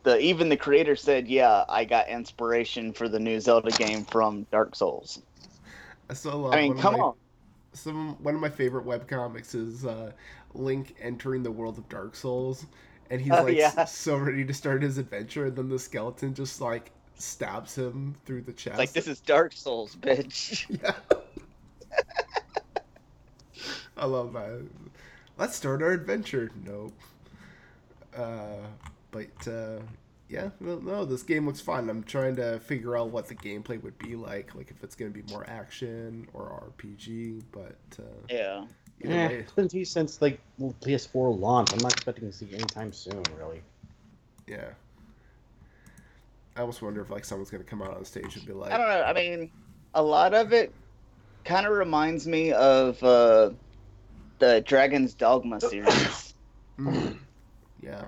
[0.05, 4.43] the even the creator said, "Yeah, I got inspiration for the new Zelda game from
[4.51, 5.21] Dark Souls."
[6.09, 6.53] I still love.
[6.53, 7.15] I mean, come my- on.
[7.73, 10.13] Some one of my favorite webcomics is uh,
[10.53, 12.65] Link entering the world of Dark Souls,
[13.09, 13.83] and he's Oh, like yeah.
[13.83, 18.43] so ready to start his adventure, and then the skeleton just like stabs him through
[18.43, 18.77] the chest.
[18.77, 20.65] Like this is Dark Souls, bitch.
[20.81, 20.93] Yeah.
[23.97, 24.65] I love that.
[25.37, 26.51] Let's start our adventure.
[26.65, 26.93] Nope.
[28.15, 28.57] Uh,
[29.15, 29.79] but uh,
[30.27, 31.89] yeah, no, no, this game looks fun.
[31.89, 35.13] I'm trying to figure out what the gameplay would be like, like if it's going
[35.13, 37.43] to be more action or RPG.
[37.51, 38.65] But uh, Yeah.
[39.03, 41.71] either Eh, it's been teased since like PS4 launch.
[41.73, 43.61] I'm not expecting to see it anytime soon, really.
[44.47, 44.69] yeah.
[46.57, 48.71] I almost wonder if like someone's going to come out on stage and be like,
[48.71, 49.03] I don't know.
[49.03, 49.51] I mean,
[49.93, 50.73] a lot of it
[51.43, 53.51] kind of reminds me of uh,
[54.39, 56.33] the Dragon's Dogma series.
[56.79, 57.17] Mm.
[57.83, 58.05] Yeah.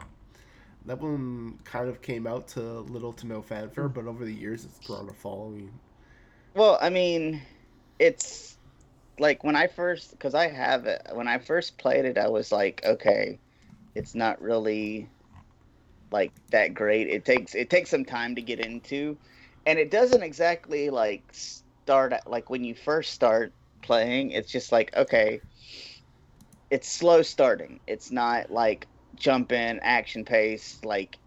[0.88, 4.64] That one kind of came out to little to no fanfare, but over the years
[4.64, 5.70] it's grown a following.
[6.56, 7.42] Well, I mean,
[8.00, 8.58] it's
[9.20, 12.54] like when I first, because I have it, when I first played it, I was
[12.54, 13.38] like, okay,
[13.96, 15.10] it's not really
[16.12, 17.10] like that great.
[17.10, 19.18] It takes it takes some time to get into,
[19.66, 24.32] and it doesn't exactly like start at, like when you first start playing.
[24.32, 25.42] It's just like okay,
[26.70, 27.80] it's slow starting.
[27.88, 28.88] It's not like
[29.20, 31.18] jump in action pace like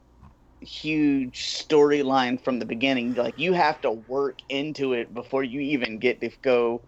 [0.61, 3.15] huge storyline from the beginning.
[3.15, 6.83] Like you have to work into it before you even get to go.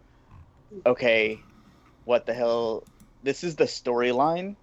[0.85, 1.45] Okay,
[2.05, 2.87] what the hell?
[3.23, 4.57] This is the storyline.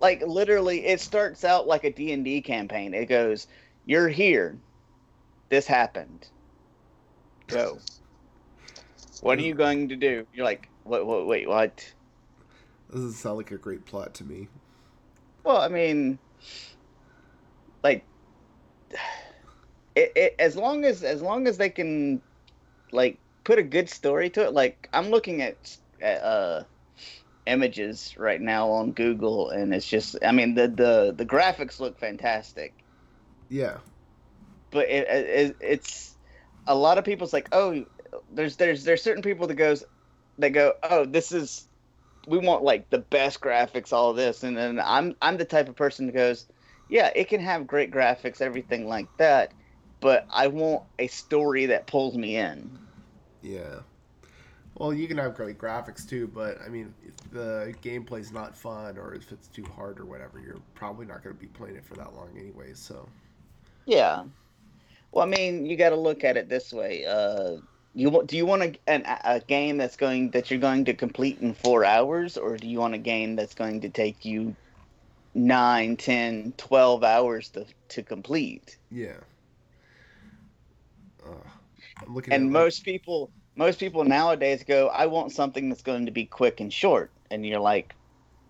[0.00, 2.94] Like literally, it starts out like a D and D campaign.
[2.94, 3.46] It goes,
[3.84, 4.62] "You're here.
[5.50, 6.30] This happened.
[7.48, 7.84] Go.
[9.20, 11.06] What are you going to do?" You're like, "What?
[11.06, 11.26] What?
[11.26, 11.95] Wait, what?"
[12.88, 14.48] This doesn't sound like a great plot to me.
[15.44, 16.18] Well, I mean,
[17.82, 18.04] like,
[19.94, 22.22] it, it as long as as long as they can,
[22.92, 24.52] like, put a good story to it.
[24.52, 26.64] Like, I'm looking at, at uh
[27.46, 31.98] images right now on Google, and it's just, I mean, the the the graphics look
[31.98, 32.84] fantastic,
[33.48, 33.78] Yeah.
[34.70, 36.16] but it, it it's
[36.66, 37.84] a lot of people's like, oh,
[38.30, 39.84] there's there's there's certain people that goes,
[40.38, 41.68] that go, oh, this is
[42.26, 45.76] we want like the best graphics, all this, and then I'm I'm the type of
[45.76, 46.46] person that goes,
[46.88, 49.54] yeah, it can have great graphics, everything like that,
[50.00, 52.78] but I want a story that pulls me in.
[53.42, 53.80] Yeah.
[54.76, 58.98] Well, you can have great graphics too, but I mean, if the gameplay's not fun
[58.98, 61.84] or if it's too hard or whatever, you're probably not going to be playing it
[61.86, 62.74] for that long anyway.
[62.74, 63.08] So,
[63.86, 64.24] Yeah.
[65.12, 67.04] Well, I mean, you got to look at it this way.
[67.06, 67.58] Uh,
[67.96, 68.28] you want?
[68.28, 71.54] Do you want a, an, a game that's going that you're going to complete in
[71.54, 74.56] four hours, or do you want a game that's going to take you
[75.34, 78.78] nine, ten, twelve hours to to complete?
[78.90, 79.16] yeah.
[81.24, 81.32] Uh,
[82.06, 86.06] I'm looking and like- most people most people nowadays go i want something that's going
[86.06, 87.94] to be quick and short and you're like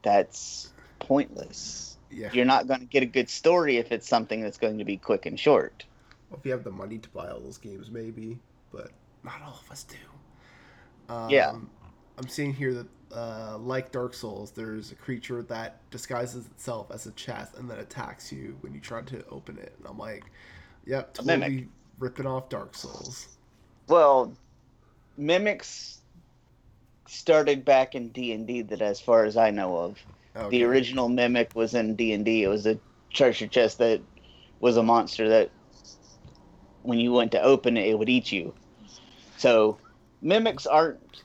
[0.03, 2.31] that's pointless Yeah.
[2.33, 4.97] you're not going to get a good story if it's something that's going to be
[4.97, 5.85] quick and short.
[6.31, 8.39] Well, if you have the money to buy all those games, maybe,
[8.73, 8.91] but
[9.27, 11.13] not all of us do.
[11.13, 11.53] Um, Yeah.
[12.19, 17.07] I'm seeing here that, uh, like Dark Souls, there's a creature that disguises itself as
[17.07, 19.75] a chest and then attacks you when you try to open it.
[19.79, 20.25] And I'm like,
[20.87, 21.49] yep, mimic.
[21.49, 21.69] totally
[21.99, 23.29] ripping off Dark Souls.
[23.89, 24.33] Well,
[25.17, 26.01] mimics
[27.09, 28.63] started back in D and D.
[28.63, 29.99] That, as far as I know of,
[30.35, 30.59] Okay.
[30.59, 32.43] the original mimic was in D and D.
[32.43, 32.79] It was a
[33.13, 34.01] treasure chest that
[34.61, 35.51] was a monster that,
[36.83, 38.55] when you went to open it, it would eat you.
[39.37, 39.79] So,
[40.23, 41.23] mimics aren't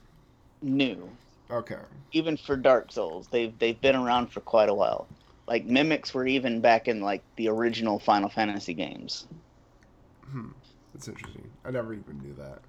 [0.62, 1.09] new.
[1.49, 1.78] Okay.
[2.14, 5.07] even for Dark Souls, they've they've been around for quite a while.
[5.47, 9.28] Like mimics were even back in like the original Final Fantasy games.
[10.30, 10.49] Hmm.
[10.93, 11.49] That's interesting.
[11.66, 12.59] I never even knew that.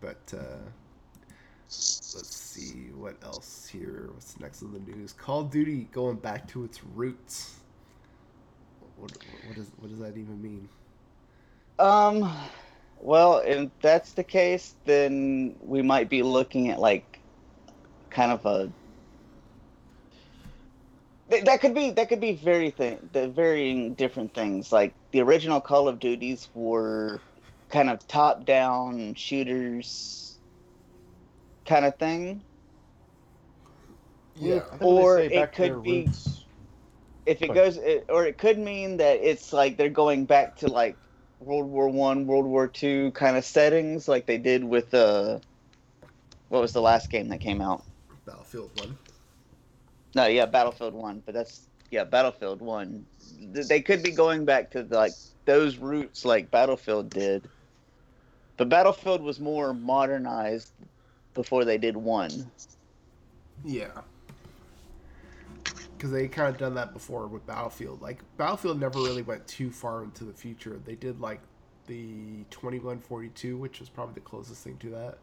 [0.00, 0.58] But uh,
[1.68, 4.10] let's see what else here.
[4.12, 5.12] What's next in the news?
[5.12, 7.60] Call of Duty going back to its roots.
[8.96, 9.12] What,
[9.46, 10.68] what does what does that even mean?
[11.78, 12.32] Um,
[13.00, 17.20] well, if that's the case, then we might be looking at like
[18.10, 18.70] kind of a
[21.28, 24.70] that could be that could be very thing the varying different things.
[24.72, 27.20] Like the original Call of Duties were
[27.68, 30.38] kind of top down shooters
[31.64, 32.42] kind of thing.
[34.36, 34.56] Yeah.
[34.72, 36.44] I think when they Or it could be- roots-
[37.26, 40.68] if it goes it, or it could mean that it's like they're going back to
[40.68, 40.96] like
[41.40, 45.38] world war one world war two kind of settings like they did with uh
[46.48, 47.84] what was the last game that came out
[48.24, 48.96] Battlefield One.
[50.14, 53.04] no yeah battlefield one but that's yeah battlefield one
[53.68, 55.12] they could be going back to like
[55.44, 57.48] those roots like battlefield did
[58.56, 60.72] but battlefield was more modernized
[61.34, 62.50] before they did one
[63.64, 64.02] Yeah.
[65.96, 68.02] Because they kind of done that before with Battlefield.
[68.02, 70.80] Like Battlefield never really went too far into the future.
[70.84, 71.40] They did like
[71.86, 75.18] the twenty one forty two, which was probably the closest thing to that.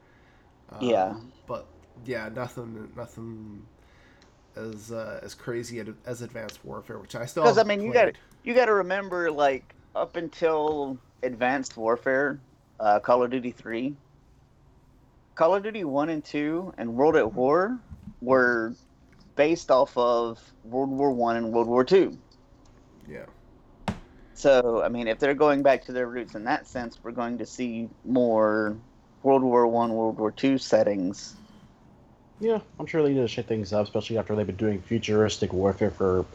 [0.71, 1.15] Um, Yeah.
[1.45, 1.67] But
[2.05, 3.65] yeah, nothing, nothing
[4.55, 7.43] as uh, as crazy as Advanced Warfare, which I still.
[7.43, 8.13] Because I mean, you got
[8.43, 12.39] you got to remember, like up until Advanced Warfare,
[12.79, 13.95] uh, Call of Duty Three,
[15.35, 17.77] Call of Duty One and Two, and World at War
[18.21, 18.73] were
[19.35, 22.17] based off of World War One and World War Two.
[23.07, 23.25] Yeah.
[24.33, 27.37] So I mean, if they're going back to their roots in that sense, we're going
[27.37, 28.75] to see more
[29.21, 31.35] World War One, World War Two settings.
[32.39, 35.53] Yeah, I'm sure they need to shake things up, especially after they've been doing futuristic
[35.53, 36.25] warfare for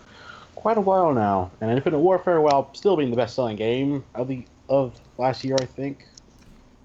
[0.55, 1.51] quite a while now.
[1.61, 5.65] And Infinite Warfare, while still being the best-selling game of the of last year, I
[5.67, 6.07] think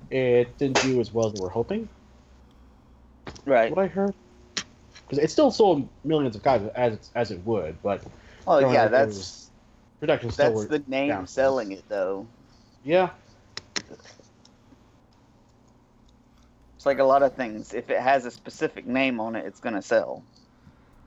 [0.10, 1.88] it didn't do as well as we were hoping.
[3.46, 3.74] Right.
[3.74, 4.14] What I heard,
[5.14, 8.04] because it still sold millions of copies as as it would, but
[8.48, 9.50] Oh yeah, like that's was-
[10.00, 11.28] production still that's the name down.
[11.28, 12.26] selling it though.
[12.84, 13.10] yeah.
[16.76, 17.74] It's like a lot of things.
[17.74, 20.22] If it has a specific name on it, it's gonna sell.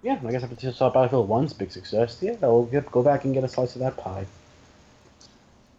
[0.02, 3.24] Yeah, I guess if it's saw Battlefield 1's big success, yeah, we'll get, go back
[3.24, 4.24] and get a slice of that pie.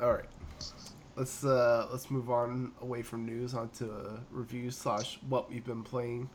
[0.02, 0.26] All right.
[1.16, 5.82] Let's uh let's move on away from news onto uh, reviews slash what we've been
[5.82, 6.30] playing.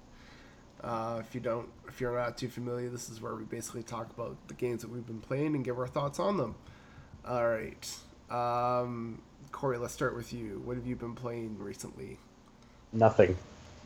[0.83, 4.11] Uh, if you don't, if you're not too familiar, this is where we basically talk
[4.11, 6.55] about the games that we've been playing and give our thoughts on them.
[7.27, 7.97] All right,
[8.31, 9.21] um,
[9.53, 10.61] Corey, let's start with you.
[10.65, 12.19] What have you been playing recently?
[12.93, 13.37] Nothing.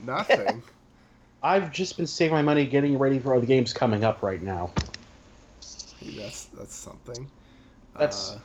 [0.03, 0.63] Nothing.
[1.43, 4.41] I've just been saving my money getting ready for all the games coming up right
[4.43, 4.71] now.
[6.01, 7.29] Hey, that's that's something.
[7.95, 8.39] That's- Uh,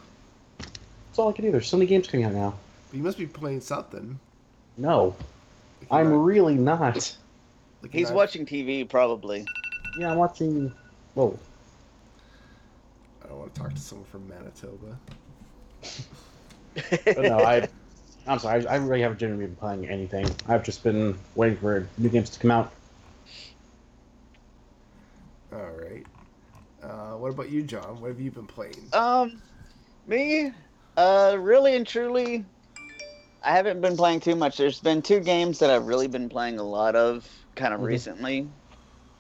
[0.60, 1.52] That's all I can do.
[1.52, 2.54] There's so many games coming out now.
[2.90, 4.20] But you must be playing something.
[4.78, 5.16] No,
[5.90, 7.16] I'm not- really not.
[7.82, 9.46] Like He's not- watching TV probably.
[9.98, 10.72] Yeah, I'm watching.
[11.16, 11.38] Whoa.
[13.24, 14.98] I don't want to talk to someone from Manitoba.
[17.04, 17.68] But no, I.
[18.28, 18.66] I'm sorry.
[18.66, 20.26] I, I really haven't generally been playing anything.
[20.48, 22.72] I've just been waiting for new games to come out.
[25.52, 26.06] All right.
[26.82, 28.00] Uh, what about you, John?
[28.00, 28.76] What have you been playing?
[28.94, 29.42] Um,
[30.08, 30.52] me,
[30.98, 32.46] uh, really and truly,
[33.44, 34.56] I haven't been playing too much.
[34.58, 37.86] There's been two games that I've really been playing a lot of, kind of Mhm.
[37.86, 38.50] recently.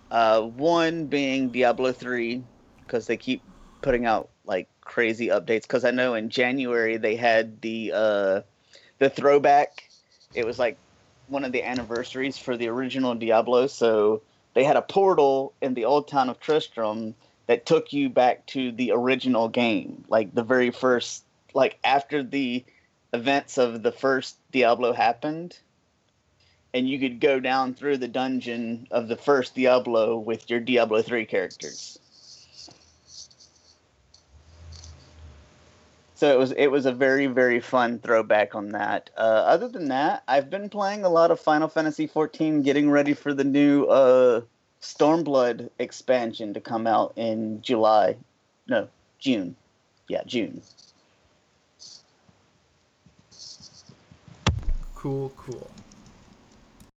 [0.10, 2.44] Uh, one being Diablo three,
[2.82, 3.44] because they keep
[3.82, 5.64] putting out like crazy updates.
[5.64, 8.42] Because I know in January they had the uh,
[9.00, 9.90] the throwback.
[10.34, 10.78] It was like
[11.28, 14.22] one of the anniversaries for the original Diablo, so
[14.54, 17.16] they had a portal in the old town of Tristram
[17.48, 21.24] that took you back to the original game, like the very first,
[21.54, 22.64] like after the
[23.14, 25.58] events of the first Diablo happened,
[26.74, 31.01] and you could go down through the dungeon of the first Diablo with your Diablo
[31.01, 31.97] 3 characters.
[36.15, 39.09] So it was it was a very very fun throwback on that.
[39.17, 43.15] Uh, other than that, I've been playing a lot of Final Fantasy 14, getting ready
[43.15, 44.41] for the new uh,
[44.84, 48.17] Stormblood expansion to come out in July,
[48.67, 49.55] no June,
[50.09, 50.61] yeah June.
[54.93, 55.72] Cool, cool.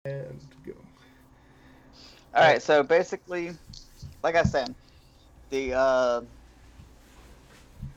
[0.05, 0.72] And go.
[2.34, 3.52] All right, so basically,
[4.22, 4.74] like I said,
[5.50, 6.20] the uh,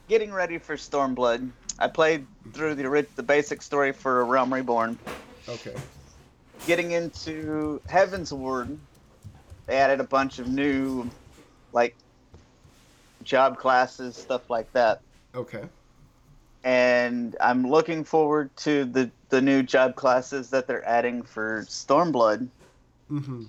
[0.08, 1.50] getting ready for Stormblood.
[1.78, 4.98] I played through the the basic story for Realm Reborn.
[5.48, 5.74] Okay.
[6.66, 8.78] Getting into Heavensward,
[9.66, 11.10] they added a bunch of new,
[11.72, 11.96] like,
[13.22, 15.02] job classes, stuff like that.
[15.34, 15.64] Okay.
[16.64, 22.48] And I'm looking forward to the the new job classes that they're adding for Stormblood.
[23.10, 23.44] Mm-hmm.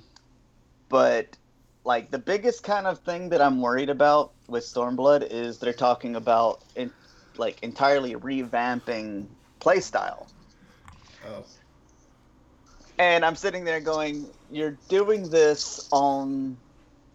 [0.87, 1.37] but
[1.83, 6.15] like the biggest kind of thing that I'm worried about with Stormblood is they're talking
[6.15, 6.91] about in,
[7.35, 9.25] like entirely revamping
[9.59, 10.27] playstyle.
[11.27, 11.43] Oh.
[12.99, 16.55] And I'm sitting there going, you're doing this on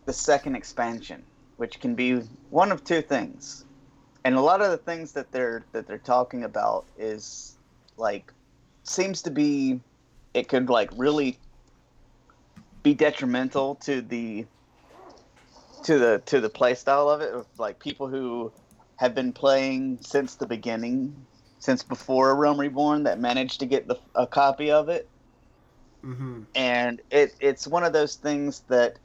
[0.04, 1.22] the second expansion,
[1.56, 2.16] which can be
[2.50, 3.64] one of two things.
[4.24, 7.56] And a lot of the things that they're that they're talking about is
[7.96, 8.33] like
[8.84, 9.80] seems to be
[10.34, 11.38] it could like really
[12.82, 14.46] be detrimental to the
[15.84, 18.52] to the to the play style of it like people who
[18.96, 21.26] have been playing since the beginning
[21.58, 25.08] since before Realm Reborn that managed to get the, a copy of it
[26.04, 26.42] Mm-hmm.
[26.54, 28.98] and it it's one of those things that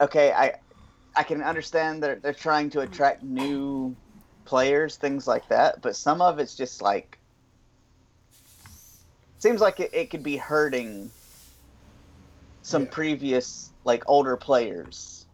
[0.00, 0.52] okay i
[1.16, 3.96] i can understand that they're trying to attract new
[4.44, 7.18] players things like that but some of it's just like
[9.38, 11.12] seems like it, it could be hurting
[12.62, 12.88] some Yeah.
[12.88, 15.26] previous like older players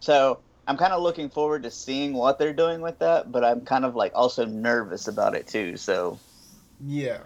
[0.00, 3.64] so i'm kind of looking forward to seeing what they're doing with that but i'm
[3.64, 6.20] kind of like also nervous about it too so
[6.80, 7.18] Yeah.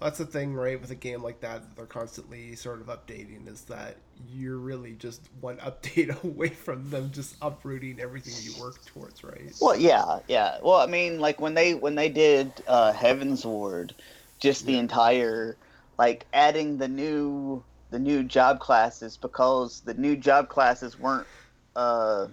[0.00, 2.86] Well, that's the thing, right, with a game like that, that they're constantly sort of
[2.86, 3.96] updating, is that
[4.28, 9.54] you're really just one update away from them just uprooting everything you work towards, right?
[9.60, 10.58] Well, yeah, yeah.
[10.62, 13.92] Well, I mean, like when they when they did uh, Heavensward,
[14.40, 14.80] just the Yeah.
[14.80, 15.56] entire
[15.98, 21.28] like adding the new the new job classes because the new job classes weren't
[21.76, 22.28] uh,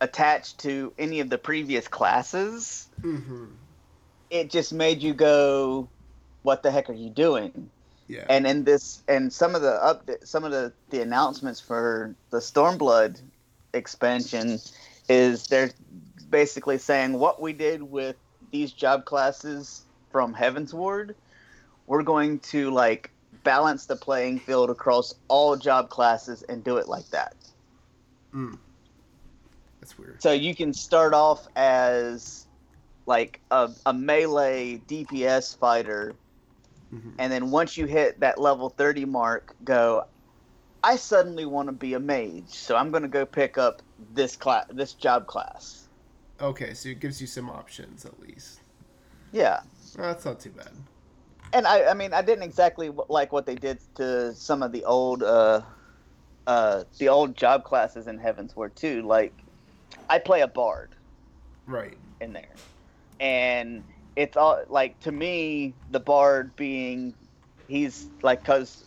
[0.00, 2.88] attached to any of the previous classes.
[3.02, 3.46] Mm-hmm.
[4.30, 5.88] It just made you go,
[6.42, 7.70] "What the heck are you doing?"
[8.06, 8.26] Yeah.
[8.28, 12.38] and in this and some of the up some of the the announcements for the
[12.38, 13.20] stormblood
[13.72, 14.58] expansion
[15.08, 15.70] is they're
[16.30, 18.16] basically saying what we did with
[18.52, 21.14] these job classes from Heavensward
[21.86, 23.10] we're going to like
[23.42, 27.34] balance the playing field across all job classes and do it like that
[28.34, 28.58] Mm.
[29.80, 30.20] That's weird.
[30.20, 32.46] so you can start off as
[33.06, 36.14] like a, a melee dps fighter
[36.94, 37.14] Mhm.
[37.18, 40.04] and then once you hit that level 30 mark go
[40.82, 44.36] i suddenly want to be a mage so i'm going to go pick up this
[44.36, 45.80] class this job class
[46.40, 48.58] Okay, so it gives you some options at least.
[49.32, 49.60] yeah
[49.96, 50.72] Well, that's not too bad.
[51.52, 54.84] and i i mean i didn't exactly like what they did to some of the
[54.84, 55.62] old uh
[56.46, 59.32] uh the old job classes in Heavensward too like
[60.10, 60.94] i play a bard
[61.66, 61.96] Right.
[62.20, 62.54] in there.
[63.20, 63.82] And
[64.16, 67.16] it's all like to me, the bard being
[67.66, 68.84] he's like because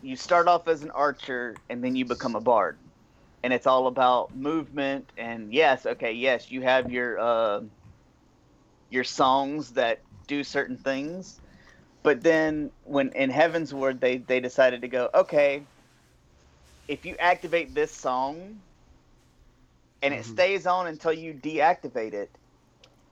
[0.00, 2.78] you start off as an archer and then you become a bard,
[3.42, 5.12] and it's all about movement.
[5.16, 7.60] And yes, okay, yes, you have your uh,
[8.90, 11.40] your songs that do certain things,
[12.02, 15.66] but then when in Heavensward they they decided to go okay.
[16.88, 18.62] If you activate this song,
[20.02, 20.26] and it Mhm.
[20.26, 22.38] stays on until you deactivate it,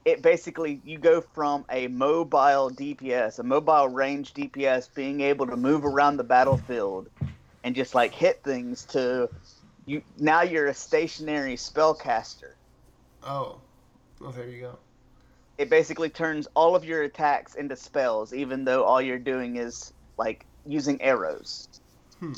[0.05, 5.57] it basically you go from a mobile DPS, a mobile range DPS, being able to
[5.57, 7.09] move around the battlefield
[7.63, 9.27] and just like hit things to
[9.87, 10.03] you.
[10.19, 12.53] Now you're a stationary spellcaster.
[13.23, 13.59] Oh.
[14.21, 14.77] Well, there you go.
[15.57, 19.91] It basically turns all of your attacks into spells, even though all you're doing is
[20.17, 21.67] like using arrows.
[22.19, 22.33] Hmm.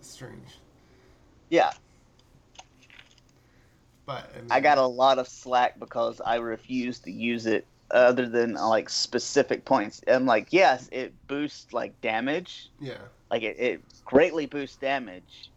[0.00, 0.58] Strange.
[1.50, 1.72] Yeah,
[4.06, 7.66] But I, mean, I got a lot of slack because I refuse to use it
[7.90, 10.02] other than like specific points.
[10.06, 12.98] I'm like, yes, it boosts like damage, Yeah.
[13.30, 15.50] like it, it greatly boosts damage,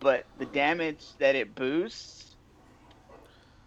[0.00, 2.34] but the damage that it boosts,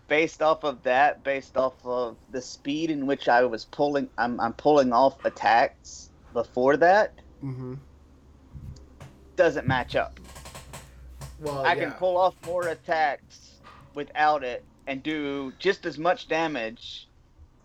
[0.07, 4.39] based off of that, based off of the speed in which I was pulling, I'm,
[4.39, 7.13] I'm pulling off attacks before that,
[7.43, 7.75] Mm-hmm.
[9.36, 10.19] doesn't match up.
[11.39, 11.84] Well, I yeah.
[11.86, 13.46] can pull off more attacks
[13.97, 17.07] without it and do just as much damage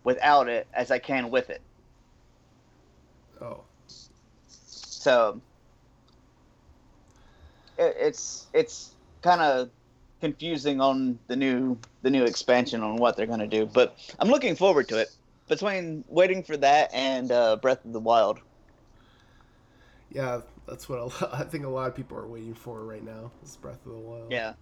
[0.02, 1.60] without it as I can with it.
[3.40, 5.42] Oh, So
[7.76, 9.68] it, it's it's kind of
[10.22, 14.28] confusing on the new the new expansion on what they're going to do, but I'm
[14.28, 15.08] looking forward to it.
[15.48, 18.38] Between waiting for that and uh, Breath of the Wild,
[20.10, 20.40] yeah.
[20.66, 23.30] That's what a lot, I think a lot of people are waiting for right now.
[23.44, 24.32] Is Breath of the Wild.
[24.32, 24.54] yeah.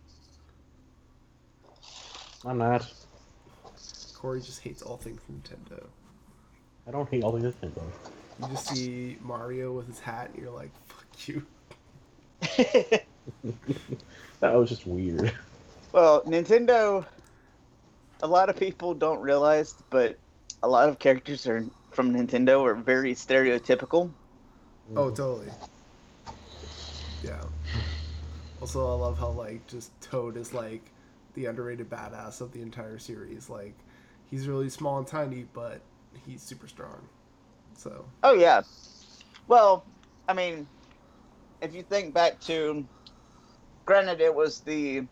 [2.45, 2.91] I'm not.
[4.15, 5.85] Corey just hates all things Nintendo.
[6.87, 7.83] I don't hate all things Nintendo.
[8.41, 11.47] You just see Mario with his hat, and you're like, "Fuck you."
[14.41, 15.33] That was just weird.
[15.93, 17.05] well, Nintendo.
[18.23, 20.19] A lot of people don't realize, but
[20.63, 24.11] a lot of characters are from Nintendo are very stereotypical.
[24.97, 25.49] Oh, totally.
[27.23, 27.43] Yeah.
[28.61, 30.83] Also, I love how like just Toad is like
[31.35, 33.49] the underrated badass of the entire series.
[33.51, 33.75] Like,
[34.31, 35.81] he's really small and tiny, but
[36.27, 37.09] he's super strong.
[37.77, 38.63] So Oh yeah.
[39.49, 39.85] Well,
[40.29, 40.67] I mean,
[41.63, 42.85] if you think back to,
[43.87, 45.05] granted, it was the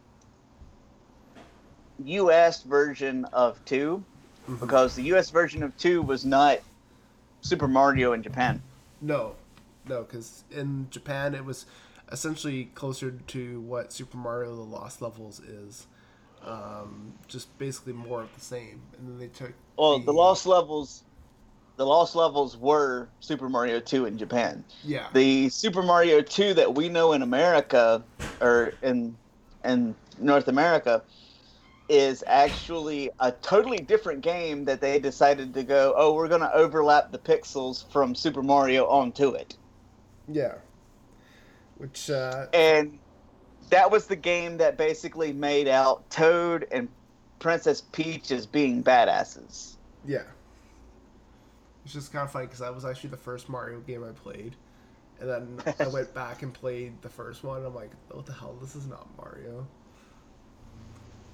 [2.05, 2.62] U.S.
[2.62, 4.05] version of 2
[4.49, 4.61] Mhm.
[4.61, 5.31] because the U.S.
[5.31, 6.61] version of two was not
[7.41, 8.62] Super Mario in Japan.
[9.01, 9.35] no,
[9.87, 11.66] no, because in Japan it was
[12.11, 15.87] essentially closer to what Super Mario: The Lost Levels is.
[16.49, 19.53] Um, just basically more of the same, and then they took.
[19.76, 21.05] Well, the lost levels,
[21.76, 24.64] the lost levels were Super Mario two in Japan.
[24.82, 25.09] Yeah.
[25.12, 28.03] The Super Mario 2 that we know in America
[28.40, 29.16] or in
[29.64, 31.03] in North America
[31.88, 36.55] is actually a totally different game that they decided to go, oh, we're going to
[36.55, 39.57] overlap the pixels from Super Mario onto it.
[40.30, 40.55] yeah.
[41.76, 42.99] Which uh, And
[43.71, 46.89] that was the game that basically made out Toad and
[47.39, 49.77] Princess Peach as being badasses.
[50.07, 50.23] Yeah.
[51.85, 54.57] It's just kind of funny because that was actually the first Mario game I played.
[55.21, 57.64] And then I went back and played the first one.
[57.64, 58.57] I'm like, what the hell?
[58.61, 59.66] This is not Mario.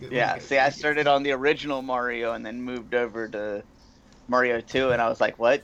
[0.01, 3.62] It- Yeah, see, I started on the original Mario and then moved over to
[4.28, 5.62] Mario 2, and I was like, "What?"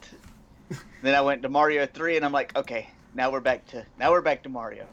[1.02, 4.10] then I went to Mario 3, and I'm like, "Okay, now we're back to now
[4.12, 4.86] we're back to Mario."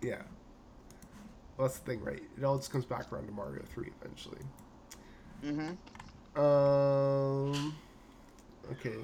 [0.00, 0.22] Yeah.
[1.56, 2.22] Well, that's the thing, right?
[2.36, 4.42] It all just comes back around to Mario 3 eventually.
[5.42, 7.76] hmm Um.
[8.72, 8.98] Okay.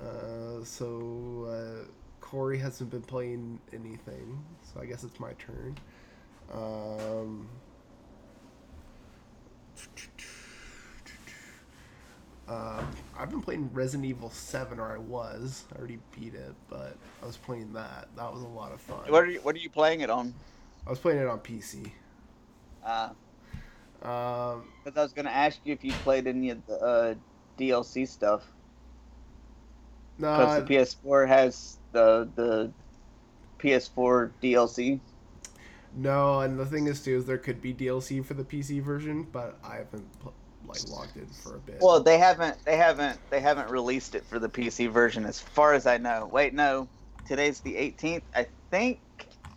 [0.00, 1.84] Uh, so, uh,
[2.20, 5.76] Corey hasn't been playing anything, so I guess it's my turn.
[6.52, 7.48] Um.
[12.48, 15.64] Um, I've been playing Resident Evil 7, or I was.
[15.72, 18.08] I already beat it, but I was playing that.
[18.16, 18.98] That was a lot of fun.
[19.08, 20.34] What are you What are you playing it on?
[20.86, 21.92] I was playing it on PC.
[22.84, 23.10] Uh,
[24.02, 27.14] Um, because I was gonna ask you if you played any of the uh,
[27.58, 28.42] DLC stuff.
[30.18, 32.72] no, Because the PS4 has the the
[33.58, 35.00] PS4 DLC.
[35.94, 39.24] No, and the thing is too is there could be DLC for the PC version,
[39.32, 40.08] but I haven't
[40.66, 41.78] like logged in for a bit.
[41.80, 45.74] Well, they haven't they haven't they haven't released it for the PC version as far
[45.74, 46.28] as I know.
[46.32, 46.88] Wait, no.
[47.26, 48.22] Today's the 18th.
[48.34, 49.00] I think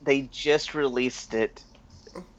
[0.04, 1.64] they just released it.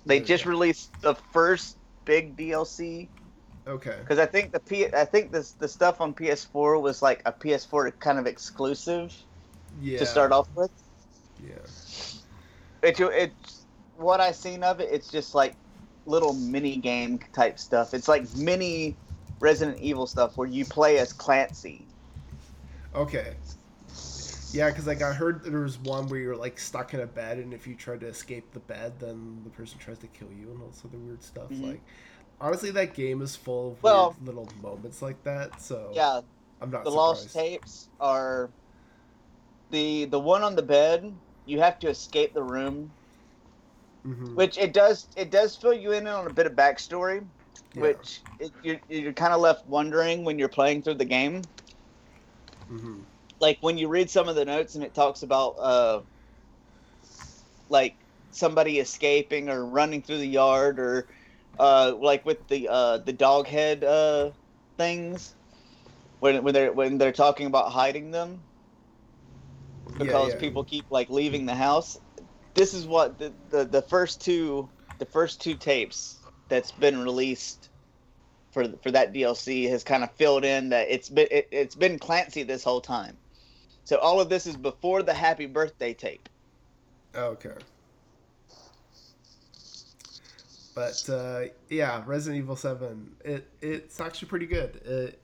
[0.06, 3.08] They just released the first big DLC
[3.66, 3.96] okay.
[4.00, 7.32] because I think the P I think this the stuff on PS4 was like a
[7.32, 9.14] PS4 kind of exclusive
[9.80, 9.98] Yeah.
[9.98, 10.70] to start off with.
[11.44, 11.54] Yeah.
[12.82, 13.64] It it's
[13.96, 14.88] what I seen of it.
[14.92, 15.54] It's just like
[16.06, 17.94] little mini game type stuff.
[17.94, 18.94] It's like mini
[19.40, 21.86] Resident Evil stuff where you play as Clancy.
[22.94, 23.34] Okay.
[24.54, 27.38] Yeah, because like I heard there was one where you're like stuck in a bed,
[27.38, 30.50] and if you try to escape the bed, then the person tries to kill you,
[30.52, 31.50] and all this other weird stuff.
[31.50, 31.70] Mhm.
[31.70, 31.80] Like,
[32.40, 35.60] honestly, that game is full of Well- weird little moments like that.
[35.60, 36.20] So Yeah,
[36.60, 36.94] I'm not the surprised.
[36.96, 38.48] lost tapes are
[39.70, 41.12] the the one on the bed.
[41.46, 42.92] You have to escape the room,
[44.06, 44.36] Mhm.
[44.36, 47.26] which it does it does fill you in on a bit of backstory,
[47.74, 47.82] Yeah.
[47.82, 51.42] which it, you're you're kind of left wondering when you're playing through the game.
[52.70, 53.00] Mhm.
[53.40, 56.02] Like when you read some of the notes and it talks about uh,
[57.68, 57.96] like
[58.30, 61.08] somebody escaping or running through the yard or
[61.58, 64.32] uh, like with the uh, the dog head uh,
[64.78, 65.34] things
[66.20, 68.44] when when they're when they're talking about hiding them
[69.98, 70.40] Yeah, because yeah.
[70.40, 71.96] people keep like leaving the house.
[72.54, 77.70] This is what the, the the first two the first two tapes that's been released
[78.52, 81.98] for for that DLC has kind of filled in that it's been it, it's been
[81.98, 83.18] Clancy this whole time.
[83.84, 86.28] So all of this is before the Happy Birthday tape.
[87.14, 87.54] Okay.
[90.74, 93.14] But uh, yeah, Resident Evil Seven.
[93.24, 94.80] It it's actually pretty good.
[94.84, 95.20] It,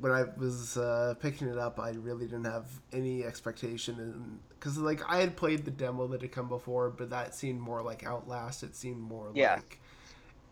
[0.00, 5.00] when I was uh, picking it up, I really didn't have any expectation, because like
[5.08, 8.62] I had played the demo that had come before, but that seemed more like Outlast.
[8.62, 9.56] It seemed more Yeah.
[9.56, 9.78] like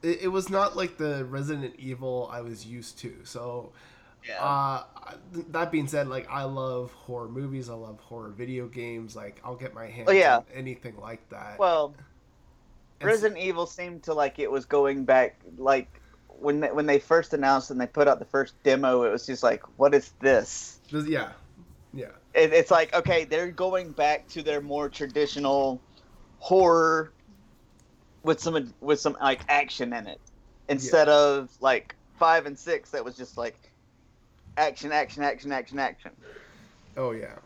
[0.03, 3.15] it, it was not like the Resident Evil I was used to.
[3.25, 3.73] So
[4.29, 4.43] Yeah.
[4.45, 4.85] uh,
[5.51, 7.69] that being said, like I love horror movies.
[7.71, 9.17] I love horror video games.
[9.17, 10.37] Like I'll get my hands Oh, yeah.
[10.39, 11.59] on anything like that.
[11.59, 11.95] well,
[13.01, 15.89] And Resident Evil seemed to like it was going back like
[16.29, 19.27] when they, when they first announced and they put out the first demo, it was
[19.27, 20.79] just like, what is this?
[20.91, 21.33] this- yeah,
[21.93, 25.81] yeah, It, it's like okay, they're going back to their more traditional
[26.39, 27.13] horror
[28.23, 30.21] with some with some like action in it
[30.69, 33.70] instead of like five and six that was just like
[34.61, 36.11] action, action, action, action, action.
[36.97, 37.37] oh yeah.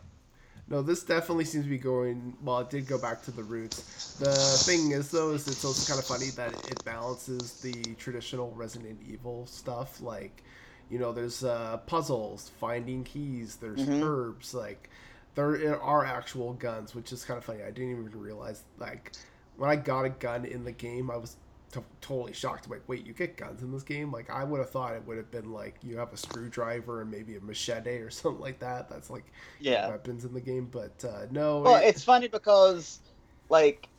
[0.67, 2.35] No, this definitely seems to be going.
[2.41, 4.15] Well, it did go back to the roots.
[4.15, 4.33] The
[4.65, 8.99] thing is, though, is it's also kind of funny that it balances the traditional Resident
[9.07, 10.01] Evil stuff.
[10.01, 10.43] Like,
[10.89, 14.01] you know, there's uh, puzzles, finding keys, there's Mhm.
[14.03, 14.89] herbs, like
[15.35, 17.61] there are actual guns, which is kind of funny.
[17.61, 18.63] I didn't even realize.
[18.79, 19.11] Like,
[19.57, 21.35] when I got a gun in the game, I was
[21.75, 22.65] t- totally shocked.
[22.65, 24.11] I'm like, wait, you get guns in this game?
[24.11, 27.11] Like, I would have thought it would have been like you have a screwdriver and
[27.11, 28.89] maybe a machete or something like that.
[28.89, 29.25] That's like
[29.59, 29.87] Yeah.
[29.89, 31.63] weapons in the game, but uh, no.
[31.63, 33.01] Well, it- it's funny because,
[33.49, 33.89] like,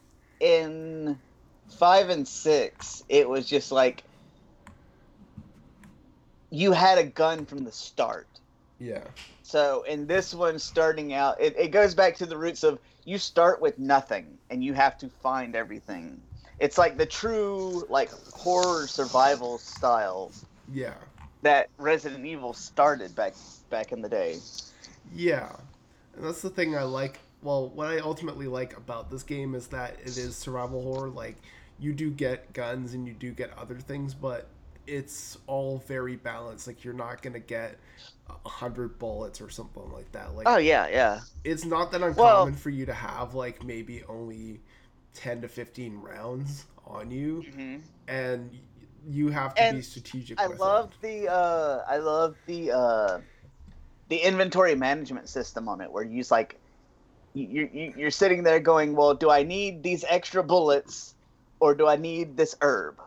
[0.41, 1.21] in
[1.79, 4.05] five and six, it was just like
[6.51, 8.41] you had a gun from the start.
[8.79, 9.05] yeah,
[9.43, 13.17] So in this one, starting out, it, it goes back to the roots of you
[13.19, 16.23] start with nothing and you have to find everything.
[16.59, 20.33] It's like the true like horror survival style
[20.73, 20.95] yeah,
[21.43, 23.35] that Resident Evil started back
[23.71, 24.39] back in the day.
[25.15, 25.55] yeah,
[26.17, 27.19] and that's the thing I like.
[27.43, 31.11] Well, what I ultimately like about this game is that it is survival horror.
[31.11, 31.37] Like,
[31.79, 34.47] you do get guns and you do get other things, but
[34.87, 36.67] it's all very balanced.
[36.67, 37.77] Like, you're not gonna get
[38.45, 40.35] a hundred bullets or something like that.
[40.35, 41.21] Like, Oh yeah, yeah.
[41.45, 44.61] it's not that uncommon Well- for you to have like maybe only
[45.17, 47.77] 10 to 15 rounds on you hmm
[48.09, 48.51] and
[49.09, 51.01] you have to And be strategic I love it.
[51.01, 53.21] the uh I love the uh
[54.09, 56.61] the inventory management system on it where you just like
[57.35, 61.15] you're, you're sitting there going, "Well, do I need these extra bullets
[61.61, 63.01] or do I need this herb?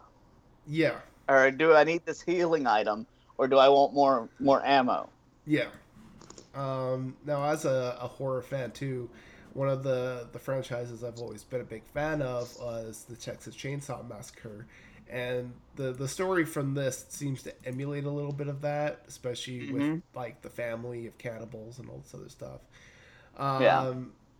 [0.67, 0.99] yeah
[1.29, 3.07] Or do I need this healing item
[3.37, 5.13] or do I want more more ammo?"
[5.45, 5.67] yeah
[6.55, 9.09] um now as a, a horror fan too
[9.59, 13.53] one of the the franchises i've always been a big fan of was the texas
[13.55, 14.65] chainsaw massacre
[15.09, 19.71] and the the story from this seems to emulate a little bit of that especially
[19.71, 20.01] with Mhm.
[20.15, 22.61] like the family of cannibals and all this other stuff
[23.37, 23.93] um Yeah.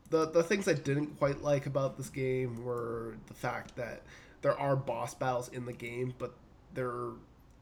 [0.10, 4.04] the the things i didn't quite like about this game were the fact that
[4.42, 6.34] there are boss battles in the game but
[6.74, 7.12] they're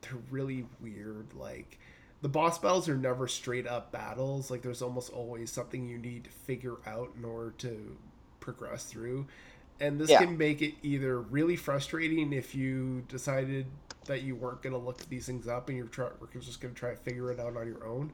[0.01, 1.79] they're really weird like
[2.21, 4.49] the boss battles are never straight up battles.
[4.49, 7.95] Like there's almost always something you need to figure out in order to
[8.39, 9.27] progress through.
[9.79, 10.19] And this Yeah.
[10.25, 13.67] can make it either really frustrating if you decided
[14.05, 16.73] that you weren't going to look these things up and you're, try- you're just going
[16.73, 18.11] to try to figure it out on your own.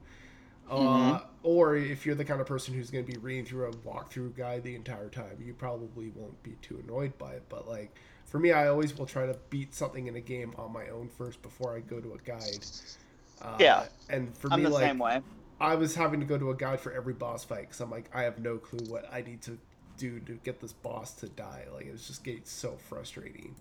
[0.68, 0.76] Uh,
[1.20, 1.26] Mhm.
[1.42, 4.34] or if you're the kind of person who's going to be reading through a walkthrough
[4.34, 7.42] guide the entire time you probably won't be too annoyed by it.
[7.50, 7.94] But like
[8.24, 11.08] for me i always will try to beat something in a game on my own
[11.08, 12.64] first before i go to a guide
[13.40, 13.86] uh, Yeah.
[14.08, 15.22] and for I'm me the like same way.
[15.60, 18.10] I was having to go to a guide for every boss fight because I'm like,
[18.14, 19.58] I have no clue what I need to
[19.96, 21.66] do to get this boss to die.
[21.72, 23.56] Like, it was just getting so frustrating.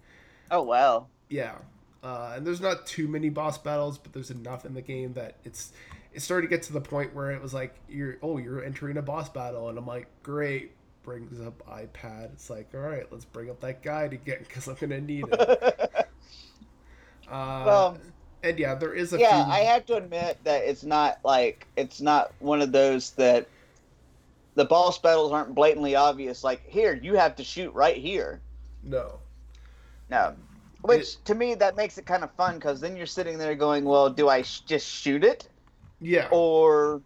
[0.51, 1.07] Oh wow.
[1.29, 1.55] Yeah.
[2.01, 5.37] Uh, and there's not too many boss battles, but there's enough in the game that
[5.45, 5.71] it's
[6.13, 8.97] it started to get to the point where it was like, you're oh, you're entering
[8.97, 10.73] a boss battle, and I'm like, great.
[11.03, 12.31] Brings up iPad.
[12.33, 15.91] It's like, all right, let's bring up that guide again because I'm gonna need it.
[17.29, 17.97] Uh, Well,
[18.43, 19.53] and yeah, there is a yeah, few.
[19.53, 23.47] I have to admit that it's not like it's not one of those that
[24.55, 26.43] the boss battles aren't blatantly obvious.
[26.43, 28.41] Like here, you have to shoot right here.
[28.83, 29.19] no.
[30.09, 30.35] No,
[30.81, 33.83] which to me that makes it kind of fun because then you're sitting there going,
[33.85, 35.47] "Well, do I sh- just shoot it,
[36.01, 36.27] Yeah.
[36.29, 37.01] or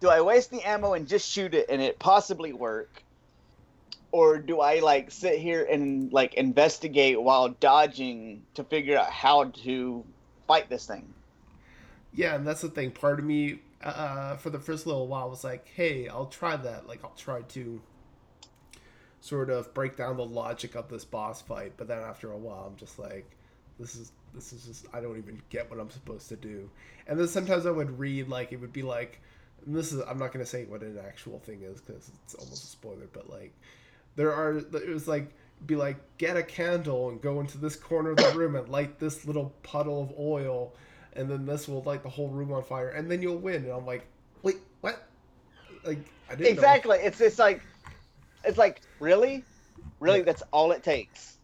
[0.00, 3.02] do I waste the ammo and just shoot it and it possibly work,
[4.12, 9.44] or do I like sit here and like investigate while dodging to figure out how
[9.64, 10.04] to
[10.46, 11.12] fight this thing?"
[12.12, 12.90] Yeah, and that's the thing.
[12.90, 16.86] Part of me, uh, for the first little while, was like, "Hey, I'll try that.
[16.86, 17.80] Like, I'll try to
[19.20, 22.66] sort of break down the logic of this boss fight." But then after a while,
[22.68, 23.30] I'm just like,
[23.78, 26.70] "This is this is just I don't even get what I'm supposed to do."
[27.06, 29.20] And then sometimes I would read like it would be like,
[29.66, 32.66] this is I'm not gonna say what an actual thing is because it's almost a
[32.66, 33.52] spoiler, but like
[34.16, 35.32] there are it was like
[35.66, 38.98] be like, get a candle and go into this corner of the room and light
[38.98, 40.74] this little puddle of oil,
[41.14, 43.64] and then this will light the whole room on fire, and then you'll win.
[43.64, 44.06] And I'm like,
[44.42, 45.06] wait, what?
[45.84, 45.98] Like,
[46.28, 46.50] I didn't know.
[46.50, 46.98] Exactly.
[46.98, 47.62] It's it's like
[48.44, 49.44] it's like really,
[49.98, 50.18] really.
[50.18, 50.24] Yeah.
[50.24, 51.38] That's all it takes.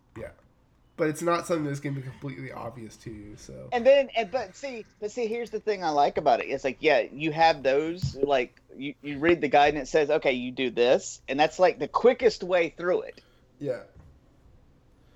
[0.96, 3.36] But it's not something that's gonna be completely obvious to you.
[3.36, 6.46] So And then, and but see, but see, here's the thing I like about it.
[6.46, 8.16] It's like, yeah, you have those.
[8.22, 11.58] Like, you you read the guide and it says, okay, you do this, and that's
[11.58, 13.20] like the quickest way through it.
[13.58, 13.82] yeah,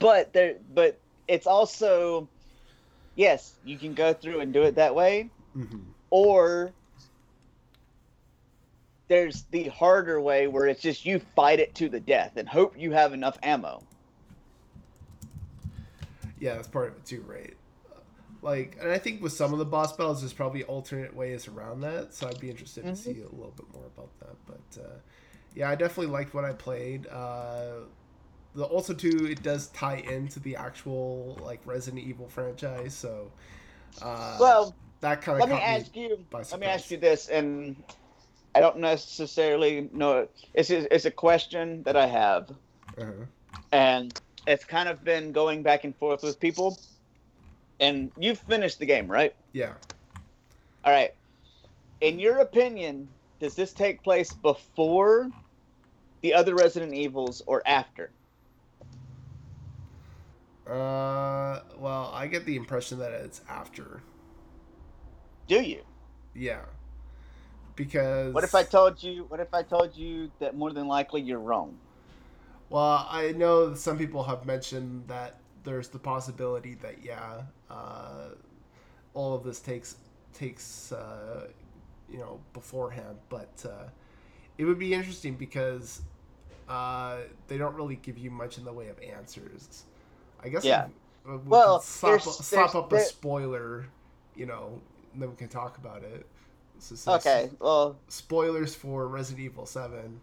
[0.01, 2.29] But there, but it's also,
[3.17, 6.73] yes, you can go through and do it that way, hmm or
[9.09, 12.79] there's the harder way where it's just you fight it to the death and hope
[12.79, 13.87] you have enough ammo.
[16.41, 17.55] Yeah, that's part of it too, right?
[18.43, 21.83] Like, and I think with some of the boss battles, there's probably alternate ways around
[21.83, 22.15] that.
[22.15, 22.97] So I'd be interested to Mhm.
[22.97, 24.37] see a little bit more about that.
[24.47, 24.99] But uh,
[25.55, 27.07] yeah, I definitely liked what I played.
[27.07, 27.81] Uh,
[28.55, 33.31] the also too, it does tie into the actual like Resident Evil franchise, so
[34.03, 36.25] uh, Well, that kind of let me ask you.
[36.33, 37.77] Let me ask you this, and
[38.55, 40.29] I don't necessarily know.
[40.55, 42.51] It's it's a question that I have.
[42.99, 43.13] Uh-huh.
[43.73, 44.21] and
[44.51, 46.79] it's kind of been going back and forth with people.
[47.79, 49.35] And you've finished the game, right?
[49.53, 49.75] Yeah.
[50.85, 51.15] All right.
[52.01, 55.31] In your opinion, does this take place before
[56.21, 58.11] the other Resident Evils or after?
[60.67, 64.03] Uh, well, I get the impression that it's after.
[65.47, 65.83] Do you?
[66.35, 66.61] Yeah.
[67.77, 69.25] Because What if I told you?
[69.29, 71.77] What if I told you that more than likely you're wrong?
[72.71, 78.29] Well, I know some people have mentioned that there's the possibility that yeah, uh,
[79.13, 79.97] all of this takes
[80.33, 81.49] takes uh,
[82.09, 83.89] you know beforehand, but uh,
[84.57, 86.03] it would be interesting because
[86.69, 87.17] uh,
[87.49, 89.85] they don't really give you much in the way of answers.
[90.43, 90.87] I guess Yeah.
[91.27, 93.87] we, we Well, slap, there's- slap there's- up a spoiler,
[94.37, 94.81] you know,
[95.13, 96.25] and then we can talk about it.
[96.79, 97.51] So Okay.
[97.59, 100.21] Well, spoilers for Resident Evil Seven.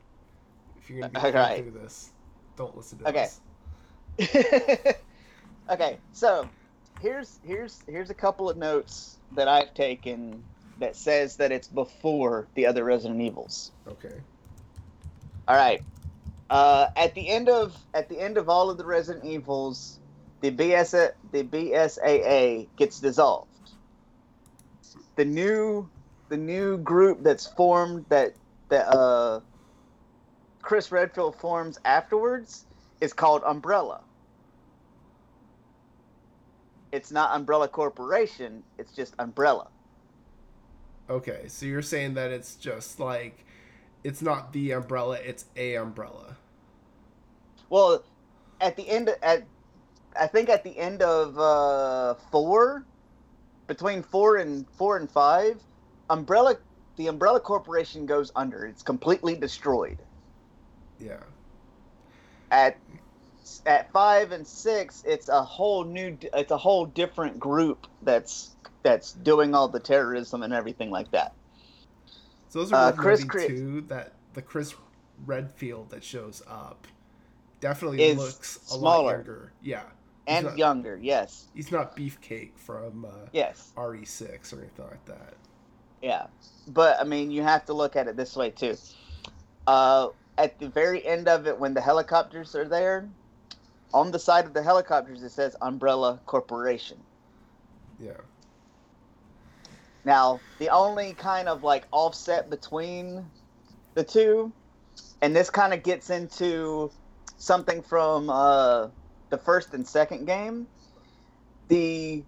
[0.78, 2.12] If you're gonna be going through this,
[2.58, 3.40] don't listen to this.
[4.20, 4.90] Okay.
[4.90, 4.96] us.
[5.70, 6.50] okay, so
[7.00, 10.44] here's here's here's a couple of notes that I've taken
[10.80, 13.72] that says that it's before the other Resident Evils.
[13.88, 14.14] Okay.
[15.48, 15.82] All right.
[16.50, 20.00] Uh, at the end of at the end of all of the Resident Evils,
[20.42, 23.48] the BS the BSAA gets dissolved.
[25.16, 25.90] The new
[26.30, 28.34] the new group that's formed that
[28.70, 29.42] that uh,
[30.68, 32.66] Chris Redfield forms afterwards
[33.00, 34.02] is called Umbrella.
[36.92, 38.62] It's not Umbrella Corporation.
[38.78, 39.70] It's just Umbrella.
[41.10, 41.46] Okay.
[41.48, 43.46] So you're saying that it's just like
[44.04, 46.36] it's not the umbrella, it's a umbrella.
[47.70, 48.04] Well,
[48.60, 49.46] at the end at
[50.20, 52.84] I think at the end of uh, four,
[53.68, 55.62] between four and four and five,
[56.10, 56.58] Umbrella
[56.98, 58.66] the Umbrella Corporation goes under.
[58.66, 60.00] It's completely destroyed.
[61.00, 61.20] Yeah.
[62.52, 62.78] At
[63.66, 69.14] at five and six, it's a whole new it's a whole different group that's that's
[69.14, 71.34] doing all the terrorism and everything like that.
[72.50, 74.76] So those are Uh, Chris Cri- too that the Chris
[75.26, 76.88] Redfield that shows up
[77.60, 79.52] definitely looks a lot younger.
[79.62, 79.84] Yeah.
[80.28, 81.48] And not- younger, yes.
[81.54, 83.72] He's not Beefcake from uh, Yes.
[83.78, 85.36] RE6 or anything like that.
[86.02, 86.28] Yeah,
[86.68, 88.76] but I mean, you have to look at it this way too.
[89.66, 93.10] Uh, at the very end of it, when the helicopters are there,
[93.94, 96.98] on the side of the helicopters it says Umbrella Corporation.
[98.00, 98.12] Yeah.
[100.06, 103.26] Now, the only kind of like offset between
[103.94, 104.54] the two,
[105.22, 106.92] and this kind of gets into
[107.38, 108.88] something from uh,
[109.30, 110.68] the first and second game.
[111.68, 112.24] The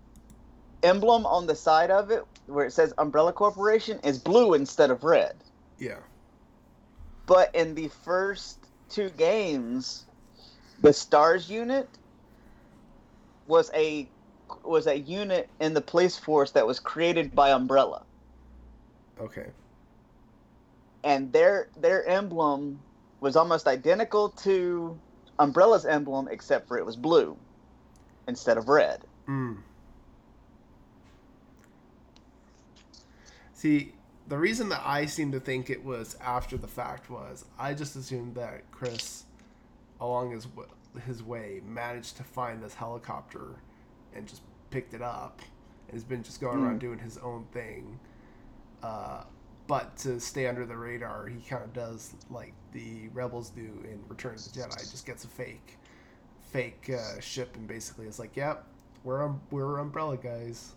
[0.84, 5.03] emblem on the side of it, where it says Umbrella Corporation, is blue instead of
[5.03, 5.36] red.
[5.78, 5.99] Yeah.
[7.30, 8.57] But in the first
[8.89, 10.07] two games,
[10.82, 11.88] the Stars unit
[13.47, 14.09] was a
[14.65, 18.03] was a unit in the police force that was created by Umbrella,
[19.21, 19.51] Okay.
[21.03, 22.82] and their their emblem
[23.21, 24.99] was almost identical to
[25.38, 27.38] Umbrella's emblem, except for it was blue
[28.27, 29.05] instead of red.
[29.30, 29.57] Mm.
[33.53, 33.99] See,
[34.30, 37.95] the reason that I seem to think it was after the fact was I just
[37.95, 39.23] assumed that Chris,
[39.99, 40.47] along his
[41.05, 43.55] his way, managed to find this helicopter
[44.15, 45.41] and just picked it up
[45.88, 47.99] and has been just going around doing his own thing.
[48.84, 49.23] Uh,
[49.67, 53.99] but to stay under the radar, he kind of does like the rebels do in
[54.07, 54.91] Return of the Jedi.
[54.91, 55.77] Just gets a fake
[56.51, 58.65] fake uh, ship and basically it's like, yep,
[59.03, 60.73] we're um, we're Umbrella guys.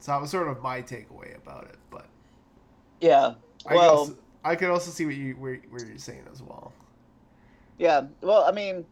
[0.00, 2.06] So that was sort of my takeaway about it, but
[3.00, 3.34] Yeah.
[3.66, 6.72] I Well, also, I could also see what you where, where you're saying as well.
[7.78, 8.84] Yeah, well, I mean,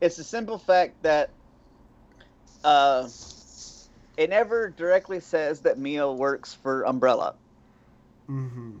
[0.00, 1.30] it's the simple fact that
[2.64, 3.08] uh,
[4.16, 7.34] it never directly says that Mia works for Umbrella.
[8.28, 8.78] Mm-hmm.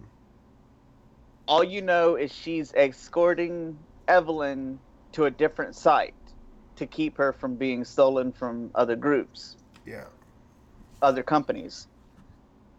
[1.46, 4.78] All you know is she's escorting Evelyn
[5.12, 6.14] to a different site
[6.76, 9.56] to keep her from being stolen from other groups,
[9.86, 10.06] Yeah.
[11.02, 11.86] other companies.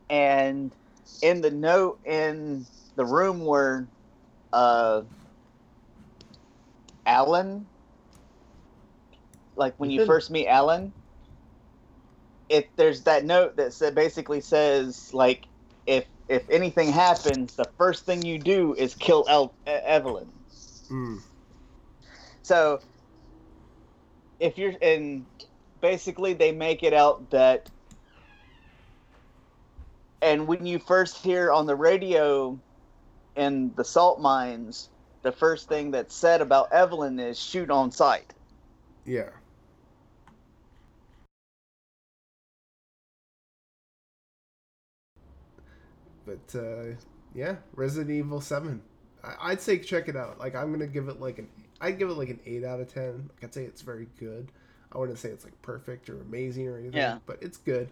[0.10, 0.76] And
[1.22, 3.88] in the note in the room where
[4.54, 5.04] uh,
[7.06, 7.68] Alan,
[9.56, 10.94] like when you first meet Alan,
[12.50, 15.48] it there's that note that said basically says like
[15.86, 20.32] if if anything happens, the first thing you do is kill El- Evelyn.
[20.90, 21.20] Mm.
[22.42, 22.80] So
[24.40, 25.26] if you're and
[25.82, 27.70] basically they make it out that
[30.26, 32.60] and when you first hear on the radio
[33.36, 34.90] in the salt mines,
[35.22, 38.34] the first thing that's said about Evelyn is shoot on sight.
[39.06, 39.30] Yeah.
[46.26, 46.96] But uh,
[47.34, 48.82] yeah, Resident Evil Seven.
[49.24, 50.40] I- I'd say check it out.
[50.40, 51.48] Like I'm gonna give it like an
[51.82, 53.30] I'd give it like an eight out of ten.
[53.30, 54.52] Like, I'd say it's very good.
[54.92, 57.20] I wouldn't say it's like perfect or amazing or anything, Yeah.
[57.26, 57.90] but it's good.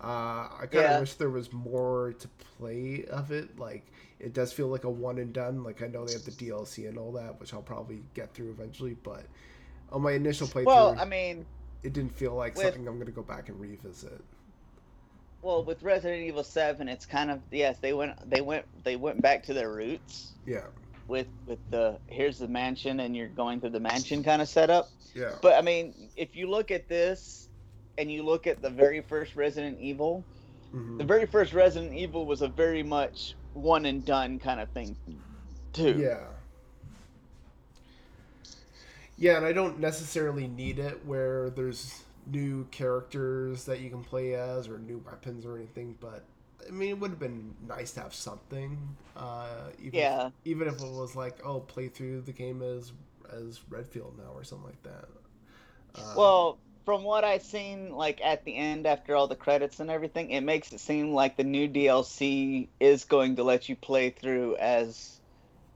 [0.00, 1.00] Uh, I kind of Yeah.
[1.00, 2.28] wish there was more to
[2.58, 3.58] play of it.
[3.58, 3.86] Like
[4.18, 5.62] it does feel like a one and done.
[5.62, 8.50] Like I know they have the DLC and all that, which I'll probably get through
[8.50, 8.94] eventually.
[8.94, 9.24] But
[9.90, 11.46] on my initial playthrough, Well, I mean,
[11.82, 14.20] it didn't feel like with- something I'm going to go back and revisit.
[15.40, 19.20] well, with Resident Evil 7, it's kind of yes, they went they went they went
[19.20, 20.66] back to their roots Yeah,
[21.08, 24.88] with with the here's the mansion and you're going through the mansion kind of setup.
[25.14, 27.48] yeah, But I mean, if you look at this
[27.98, 30.24] and you look at the very first Resident Evil,
[30.74, 30.98] mhm.
[30.98, 34.96] the very first Resident Evil was a very much one and done kind of thing,
[35.72, 35.92] too.
[35.92, 36.24] yeah,
[39.16, 39.36] yeah.
[39.36, 44.68] And I don't necessarily need it where there's new characters that you can play as
[44.68, 45.96] or new weapons or anything.
[46.00, 46.24] But
[46.66, 48.96] I mean, it would have been nice to have something.
[49.16, 50.26] Uh, even Yeah.
[50.28, 52.92] If, even if it was like, oh, play through the game as
[53.32, 55.08] as Redfield now or something like that.
[55.94, 59.90] Uh, Well, from what I've seen, like at the end after all the credits and
[59.90, 64.10] everything, it makes it seem like the new DLC is going to let you play
[64.10, 65.20] through as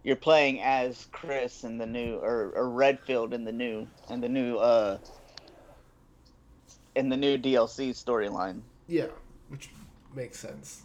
[0.02, 4.28] you're playing as Chris in the new or, or Redfield in the new and the
[4.28, 4.98] new uh
[6.94, 8.60] in the new DLC storyline.
[8.88, 9.06] yeah,
[9.48, 9.70] which
[10.14, 10.82] makes sense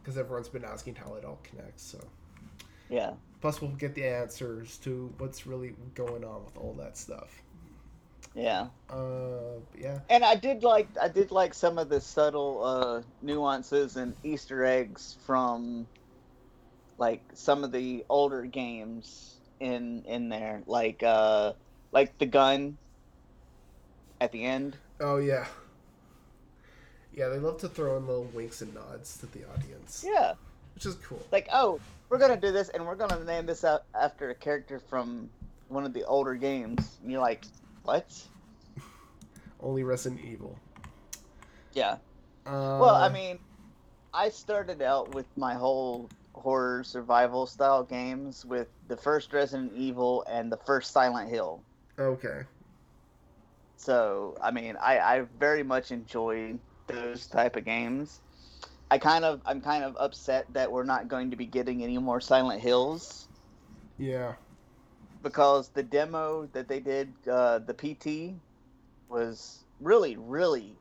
[0.00, 1.82] because everyone's been asking how it all connects.
[1.82, 1.98] So.
[2.88, 3.12] Yeah.
[3.40, 7.42] Plus, we'll get the answers to what's really going on with all that stuff.
[8.34, 8.68] Yeah.
[8.88, 13.96] Uh, yeah, And I did like I did like some of the subtle uh, nuances
[13.96, 15.86] and Easter eggs from
[16.98, 21.52] like some of the older games in in there, like uh,
[21.92, 22.76] like the gun
[24.20, 24.76] at the end.
[25.00, 25.46] oh yeah,
[27.12, 27.28] yeah.
[27.28, 30.34] They love to throw in little winks and nods to the audience, Yeah,
[30.74, 31.20] which is cool.
[31.32, 34.78] like oh, we're gonna do this, and we're gonna name this out after a character
[34.78, 35.28] from
[35.68, 36.98] one of the older games.
[37.02, 37.44] And you're like,
[37.88, 38.28] what?
[39.60, 40.58] Only Resident Evil.
[41.72, 41.96] Yeah.
[42.46, 43.38] Uh, Well, I mean,
[44.12, 50.24] I started out with my whole horror survival style games with the first Resident Evil
[50.28, 51.64] and the first Silent Hill.
[51.98, 52.44] okay,
[53.76, 58.20] So, I mean, I, I very much enjoy those type of games.
[58.90, 61.98] I kind of I'm kind of upset that we're not going to be getting any
[61.98, 63.28] more Silent Hills
[63.98, 64.34] yeah,
[65.22, 68.40] because the demo that they did, uh, the PT,
[69.08, 70.78] was really really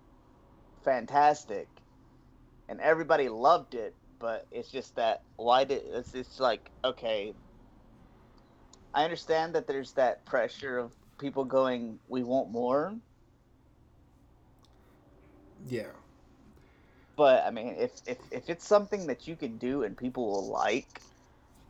[0.84, 1.70] fantastic,
[2.70, 3.96] and everybody loved it.
[4.20, 7.34] But it's just that why did it's it's like okay.
[8.94, 12.96] I understand that there's that pressure of people going, we want more,
[15.68, 15.92] yeah,
[17.18, 20.50] but I mean, if if if it's something that you can do and people will
[20.50, 21.02] like,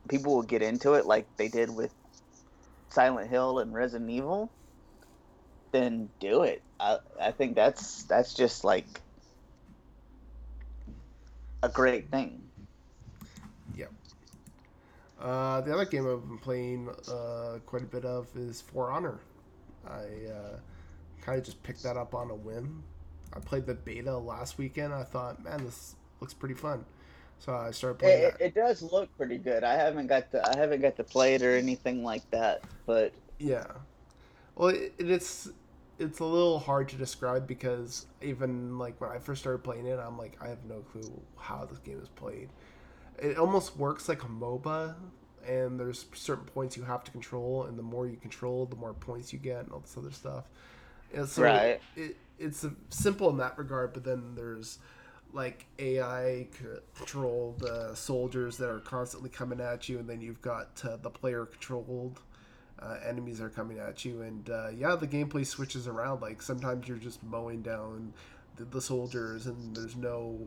[0.10, 1.94] people will get into it like they did with
[2.90, 4.50] Silent Hill and Resident Evil,
[5.72, 6.62] then do it.
[6.80, 9.02] I I think that's that's just like
[11.64, 12.42] a great thing.
[13.76, 13.92] Yep.
[15.20, 19.20] Uh, the other game I've been playing uh, quite a bit of is For Honor.
[19.88, 20.58] I uh,
[21.22, 22.84] kind of just picked that up on a whim.
[23.34, 24.94] I played the beta last weekend.
[24.94, 26.86] I thought, man, this looks pretty fun.
[27.40, 29.64] So I started playing It, it does look pretty good.
[29.64, 33.16] I haven't got to I haven't got to play it or anything like that, but
[33.40, 33.66] Yeah.
[34.56, 35.50] Well, it, it's
[36.00, 40.00] it's a little hard to describe because even like when I first started playing it,
[40.00, 42.50] I'm like I have no clue how this game is played.
[43.20, 44.96] It almost works like a MOBA,
[45.48, 48.94] and there's certain points you have to control, and the more you control, the more
[48.94, 50.46] points you get, and all this other stuff.
[51.14, 51.82] And so Right.
[51.96, 54.80] it, it's simple in that regard, but then there's
[55.34, 56.48] like AI
[56.96, 61.10] controlled uh, soldiers that are constantly coming at you, and then you've got uh, the
[61.10, 62.20] player controlled
[62.80, 66.22] uh, enemies are coming at you, and uh, yeah, the gameplay switches around.
[66.22, 68.14] Like sometimes you're just mowing down
[68.56, 70.40] the, the soldiers, and there's no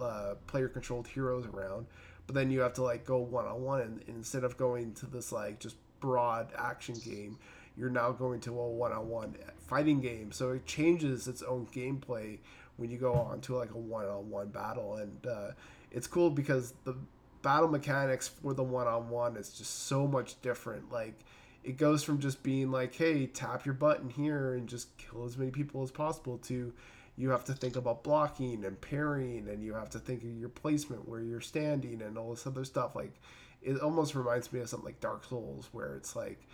[0.00, 1.86] uh, player controlled heroes around.
[2.26, 5.32] But then you have to like go one on one, instead of going to this
[5.32, 7.38] like just broad action game,
[7.76, 9.36] you're now going to a one on one
[9.66, 10.30] fighting game.
[10.32, 12.38] So it changes its own gameplay
[12.78, 15.50] when you go on to like a one on one battle, and uh,
[15.90, 16.96] it's cool because the
[17.42, 20.90] battle mechanics for the one on one is just so much different.
[20.90, 21.14] Like
[21.62, 25.36] it goes from just being like, hey, tap your button here and just kill as
[25.36, 26.72] many people as possible to
[27.16, 30.48] you have to think about blocking and parrying and you have to think of your
[30.48, 32.94] placement where you're standing and all this other stuff.
[32.94, 33.12] Like
[33.60, 36.47] it almost reminds me of something like Dark Souls where it's like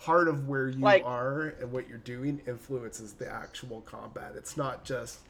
[0.00, 4.32] part of where you Like- are and what you're doing influences the actual combat.
[4.36, 5.20] It's not just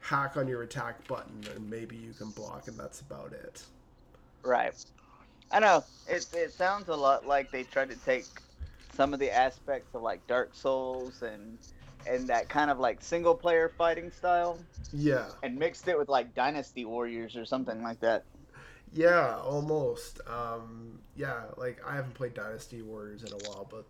[0.00, 3.62] hack on your attack button and maybe you can block and that's about it.
[4.42, 4.74] Right.
[5.50, 5.84] I know.
[6.08, 8.26] It it sounds a lot like they tried to take
[8.94, 11.58] some of the aspects of like Dark Souls and
[12.06, 14.58] and that kind of like single player fighting style
[14.92, 15.26] Yeah.
[15.42, 18.24] and mixed it with like Dynasty Warriors or something like that.
[18.92, 20.20] Yeah, almost.
[20.28, 23.84] Um, yeah, like I haven't played Dynasty Warriors in a while, but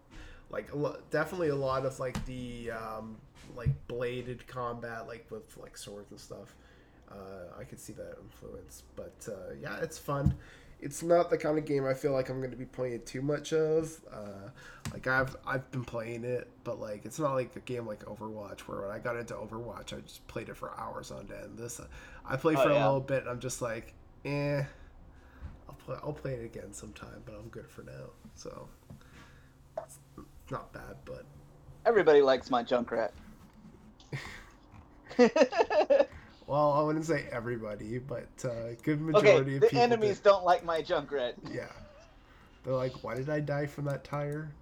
[0.54, 3.18] like a lo- definitely a lot of like the um,
[3.56, 6.56] like bladed combat, like with like swords and stuff.
[7.10, 10.34] Uh, I could see that influence, but uh, yeah, it's fun.
[10.80, 13.22] It's not the kind of game I feel like I'm going to be playing too
[13.22, 14.00] much of.
[14.12, 14.50] Uh,
[14.92, 18.60] like I've I've been playing it, but like it's not like a game like Overwatch
[18.62, 21.58] where when I got into Overwatch, I just played it for hours on end.
[21.58, 21.86] This uh,
[22.26, 23.94] I played Oh, for a little bit, and I'm just like,
[24.24, 24.64] eh.
[25.68, 25.96] I'll play.
[26.02, 28.10] I'll play it again sometime, but I'm good for now.
[28.34, 28.68] So
[30.50, 31.24] not bad, but
[31.86, 33.12] Everybody likes my Junkrat.
[36.46, 39.82] well, I wouldn't say everybody, but uh, good okay, majority of the people.
[39.82, 41.34] enemies don't like my Junkrat.
[41.52, 41.72] Yeah,
[42.62, 44.54] they're like, why did I die from that tire?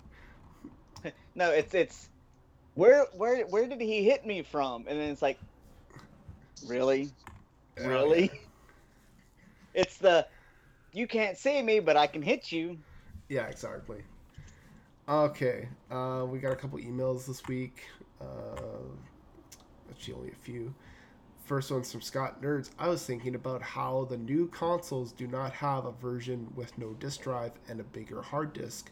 [1.34, 2.09] No, it's it's
[2.74, 4.86] where where where did he hit me from?
[4.88, 5.40] And then it's like,
[6.62, 7.16] really,
[7.78, 8.30] Yeah, really.
[9.74, 10.26] It's the
[10.92, 12.84] you can't see me, but I can hit you.
[13.28, 14.04] Yeah, exactly.
[15.12, 17.82] Okay, uh, we got a couple emails this week.
[18.18, 18.80] Uh,
[19.90, 20.74] actually, only a few.
[21.44, 22.70] First one's from Scott Nerds.
[22.78, 26.94] I was thinking about how the new consoles do not have a version with no
[26.94, 28.90] disk drive and a bigger hard disk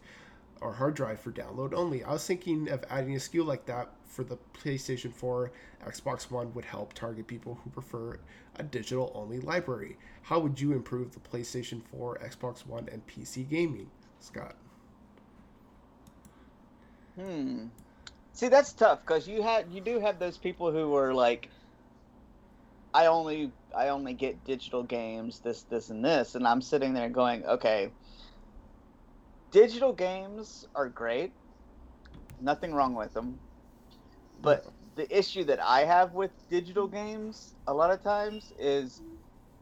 [0.61, 2.05] or hard drive for download only.
[2.05, 5.51] I was thinking of adding a SKU like that for the PlayStation 4,
[5.87, 8.19] Xbox One would help target people who prefer
[8.57, 9.97] a digital only library.
[10.21, 13.89] How would you improve the PlayStation 4, Xbox One, and PC gaming,
[14.19, 14.55] Scott?
[17.21, 17.69] Hmm.
[18.33, 21.51] See, that's tough because you have you do have those people who are like,
[22.95, 27.11] I only I only get digital games, this this and this, and I'm sitting there
[27.11, 27.93] going, okay,
[29.53, 31.35] digital games are great,
[32.41, 33.41] nothing wrong with them,
[34.39, 34.67] but
[34.97, 39.03] the issue that I have with digital games a lot of times is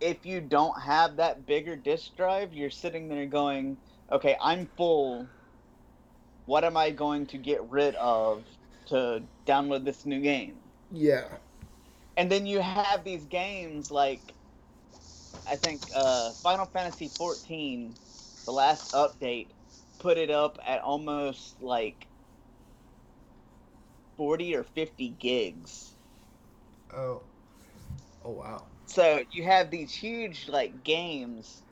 [0.00, 3.78] if you don't have that bigger disk drive, you're sitting there going,
[4.12, 5.32] okay, I'm full
[6.48, 8.48] what am I going to get rid of
[8.86, 10.72] to download this new game?
[10.90, 11.38] Yeah.
[12.18, 14.36] And then you have these games like
[15.46, 17.98] I think uh, Final Fantasy 14,
[18.46, 19.52] the last update,
[19.98, 22.08] put it up at almost like
[24.16, 25.96] 40 or 50 gigs.
[26.92, 27.22] Oh.
[28.22, 28.66] Oh wow.
[28.86, 31.62] So you have these huge like games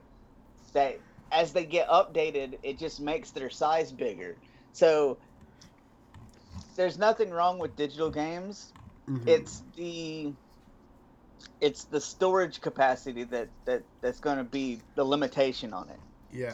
[0.74, 4.40] that as they get updated, it just makes their size bigger.
[4.77, 5.16] So
[6.77, 8.74] there's nothing wrong with digital games.
[9.09, 9.27] Mhm.
[9.27, 10.35] It's the
[11.62, 15.98] it's the storage capacity that, that that's going to be the limitation on it.
[16.31, 16.53] Yeah.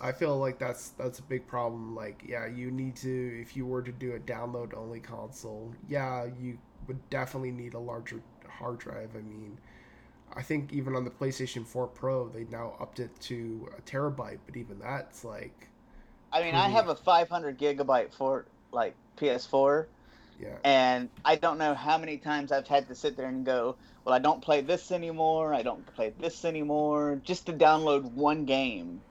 [0.00, 1.94] I feel like that's that's a big problem.
[1.94, 6.24] Like, yeah, you need to if you were to do a download only console, yeah,
[6.40, 9.10] you would definitely need a larger hard drive.
[9.14, 9.58] I mean,
[10.32, 14.38] I think even on the PlayStation 4 Pro, they now upped it to a terabyte,
[14.46, 15.68] but even that's like,
[16.32, 19.90] I mean, I have a 500 gigabyte for like PS4,
[20.38, 23.78] yeah, and I don't know how many times I've had to sit there and go,
[24.04, 25.54] well, I don't play this anymore.
[25.54, 29.04] I don't play this anymore, just to download one game.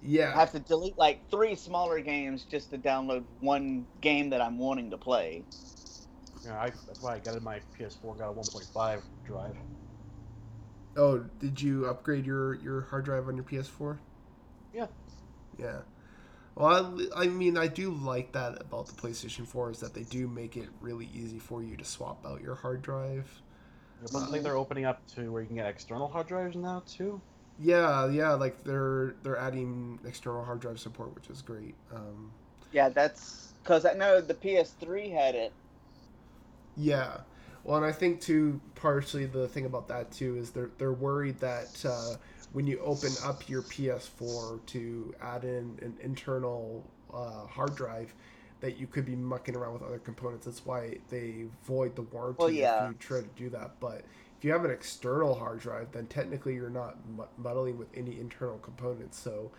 [0.00, 0.32] Yeah.
[0.34, 4.58] I have to delete like three smaller games just to download one game that I'm
[4.58, 5.48] wanting to play.
[6.44, 8.16] Yeah, I, that's why I got in my PS4.
[8.18, 9.56] Got a 1.5 drive.
[10.96, 14.00] Oh, did you upgrade your your hard drive on your PS4?
[14.72, 14.88] Yeah.
[15.58, 15.82] Yeah.
[16.58, 20.02] Well, I, I mean, I do like that about the PlayStation 4 is that they
[20.02, 23.42] do make it really easy for you to swap out your hard drive.
[24.12, 26.82] But I think they're opening up to where you can get external hard drives now
[26.86, 27.22] too.
[27.58, 31.76] Yeah, yeah, like they're they're adding external hard drive support, which is great.
[31.92, 32.32] Um,
[32.72, 35.52] Yeah, that's because I know the PS3 had it.
[36.76, 37.18] Yeah.
[37.64, 41.40] Well, and I think too, partially the thing about that too is they're they're worried
[41.40, 42.16] that uh,
[42.52, 48.14] when you open up your PS4 to add in an internal uh, hard drive,
[48.60, 50.46] that you could be mucking around with other components.
[50.46, 52.84] That's why they void the warranty Well, yeah.
[52.84, 53.72] if you try to do that.
[53.80, 54.02] But
[54.36, 56.96] if you have an external hard drive, then technically you're not
[57.36, 59.18] muddling with any internal components.
[59.18, 59.50] So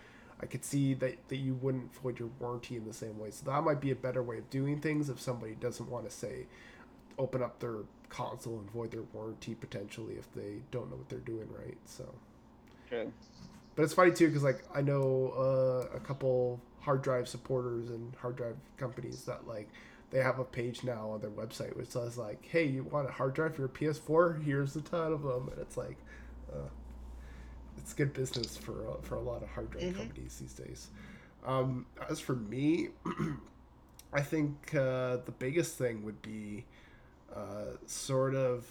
[0.42, 3.30] I could see that, that you wouldn't void your warranty in the same way.
[3.30, 6.10] So that might be a better way of doing things if somebody doesn't want to
[6.10, 6.46] say
[7.18, 7.76] open up their
[8.08, 11.76] console and void their warranty potentially if they don't know what they're doing right.
[11.84, 12.14] So,
[12.90, 13.12] True.
[13.76, 18.14] but it's funny too because like I know uh, a couple hard drive supporters and
[18.16, 19.68] hard drive companies that like
[20.10, 23.12] they have a page now on their website which says like, "Hey, you want a
[23.12, 24.42] hard drive for your PS4?
[24.42, 25.96] Here's a ton of them," and it's like,
[26.52, 26.68] uh,
[27.78, 29.96] it's good business for uh, for a lot of hard drive Mhm.
[29.96, 30.88] companies these days.
[31.46, 32.88] Um, as for me,
[34.12, 36.64] I think uh, the biggest thing would be
[37.34, 38.66] uh, sort of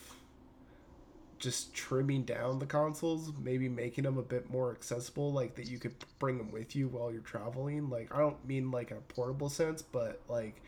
[1.39, 5.79] just trimming down the consoles, maybe making them a bit more accessible, like that you
[5.79, 7.89] could bring them with you while you're traveling.
[7.89, 10.61] Like I don't mean like in a portable sense, but like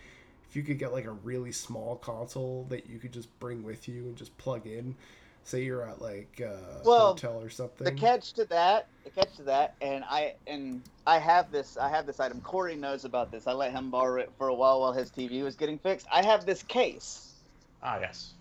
[0.50, 3.88] if you could get like a really small console that you could just bring with
[3.88, 4.96] you and just plug in.
[5.44, 7.86] Say you're at like a Well, hotel or something.
[7.86, 11.90] The catch to that, the catch to that, and I and I have this, I
[11.90, 12.42] have this item.
[12.42, 13.48] Corey knows about this.
[13.48, 16.06] I let him borrow it for a while while his TV was getting fixed.
[16.12, 17.34] I have this case,
[17.82, 18.34] Ah, yes.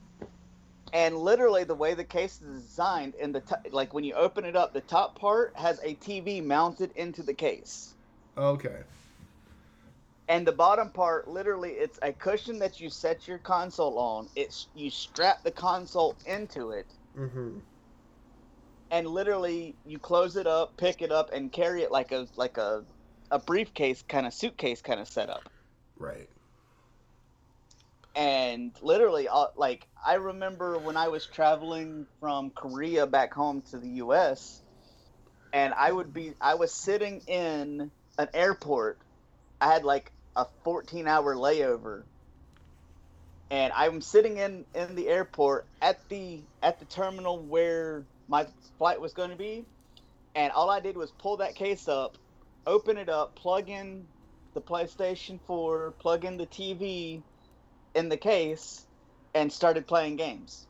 [0.93, 4.45] And literally the way the case is designed, in the t- like when you open
[4.45, 7.97] it up, the top part has a TV mounted into the case,
[8.37, 8.83] okay.
[10.29, 14.29] and the bottom part, literally, it's a cushion that you set your console on.
[14.37, 17.59] It's you strap the console into it, Mm-hmm.
[18.91, 22.57] and literally you close it up, pick it up, and carry it like a like
[22.59, 22.85] a
[23.31, 25.49] a briefcase kind of suitcase kind of setup.
[25.99, 26.29] Right.
[28.15, 33.78] And literally, uh, like I remember when I was traveling from Korea back home to
[33.78, 34.62] the U.S.
[35.53, 38.99] and I would be I was sitting in an airport.
[39.61, 42.03] I had like a 14 hour layover.
[43.51, 48.47] And I'm sitting in in the airport at the at the terminal where my
[48.78, 49.65] flight was going to be,
[50.35, 52.16] and all I did was pull that case up,
[52.66, 54.07] open it up, plug in
[54.55, 57.23] the PlayStation 4, plug in the TV
[57.95, 58.87] in the case,
[59.35, 60.67] and started playing games.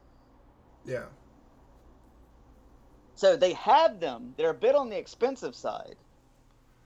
[0.84, 1.05] Yeah.
[3.14, 4.34] So they have them.
[4.36, 5.97] They're a bit on the expensive side,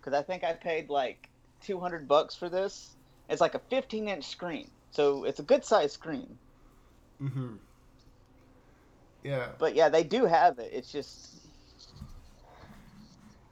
[0.00, 1.28] because I think I paid like
[1.62, 2.96] 200 bucks for this.
[3.28, 6.36] It's like a 15 inch screen, so it's a good size screen.
[7.22, 7.54] Mm-hmm.
[9.22, 9.48] Yeah.
[9.58, 10.70] But yeah, they do have it.
[10.72, 11.43] It's just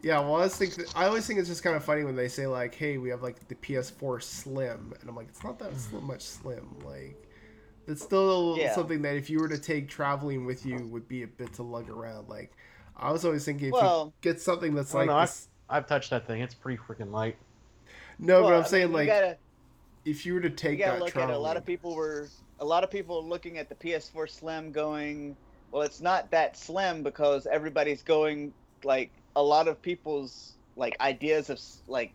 [0.02, 2.16] Yeah, well, I always think that, I always think it's just kind of funny when
[2.16, 5.58] they say like, "Hey, we have like the PS4 Slim," and I'm like, "It's not
[5.60, 6.76] that slim, much slim.
[6.84, 7.16] Like,
[7.86, 8.74] it's still Yeah.
[8.74, 11.62] something that if you were to take traveling with you would be a bit to
[11.62, 12.50] lug around." Like,
[12.96, 15.86] I was always thinking if Well- you get something that's like no, I- this, I've
[15.86, 16.42] touched that thing.
[16.42, 17.36] It's pretty freaking light.
[18.18, 19.36] no, Well, but I I'm saying mean, like you gotta,
[20.04, 21.38] if you were to you take gotta that look at traveling, it.
[21.38, 25.36] A lot of people were a lot of people looking at the PS4 Slim, going,
[25.70, 28.52] "Well, it's not that slim because everybody's going
[28.84, 32.14] like a lot of people's like ideas of like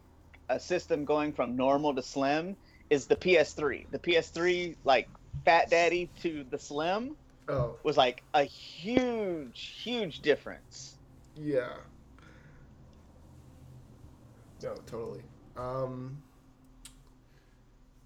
[0.49, 2.57] a system going from normal to slim
[2.89, 3.87] is the PS3.
[3.91, 5.09] The PS3 like
[5.45, 7.15] Fat Daddy to the Slim
[7.49, 10.97] oh was like a huge, huge difference.
[11.35, 11.73] yeah,
[14.61, 15.23] no, totally.
[15.55, 16.23] Um,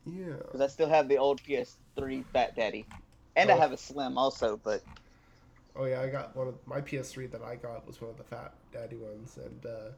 [0.06, 0.36] yeah.
[0.52, 2.88] Because I still have the old PS3 Fat Daddy,
[3.36, 3.58] and I Oh.
[3.58, 4.58] have a Slim also.
[4.58, 4.82] But
[5.76, 8.24] Oh yeah, I got one of my PS3 that I got was one of the
[8.24, 9.92] Fat Daddy ones, and uh,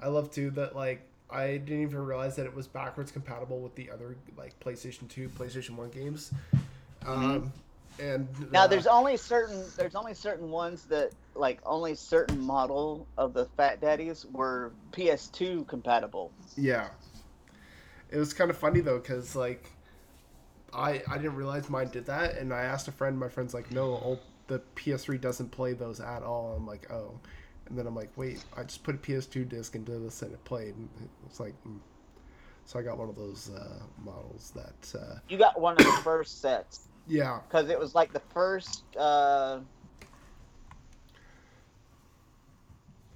[0.00, 3.74] I love too that like I didn't even realize that it was backwards compatible with
[3.76, 6.32] the other like PlayStation 2, PlayStation 1 games.
[7.06, 7.52] Um,
[7.98, 8.48] and Mm-hmm.
[8.50, 13.34] now uh, there's only certain there's only certain ones that like only certain model of
[13.34, 16.34] the Fat Daddies were PS2 compatible.
[16.56, 16.88] yeah,
[18.10, 19.70] it was kind of funny though because like
[20.72, 23.18] I I didn't realize mine did that, and I asked a friend.
[23.18, 26.54] My friend's like, no, old, the PS3 doesn't play those at all.
[26.56, 27.18] I'm like, oh.
[27.68, 30.44] And then I'm like, wait, I just put a PS2 disc into this and it
[30.44, 30.74] played.
[30.74, 30.88] And
[31.26, 31.78] it's like, mm.
[32.66, 36.00] so I got one of those uh, models that, uh, You got one of the
[36.02, 39.60] first sets yeah, because it was like the first uh,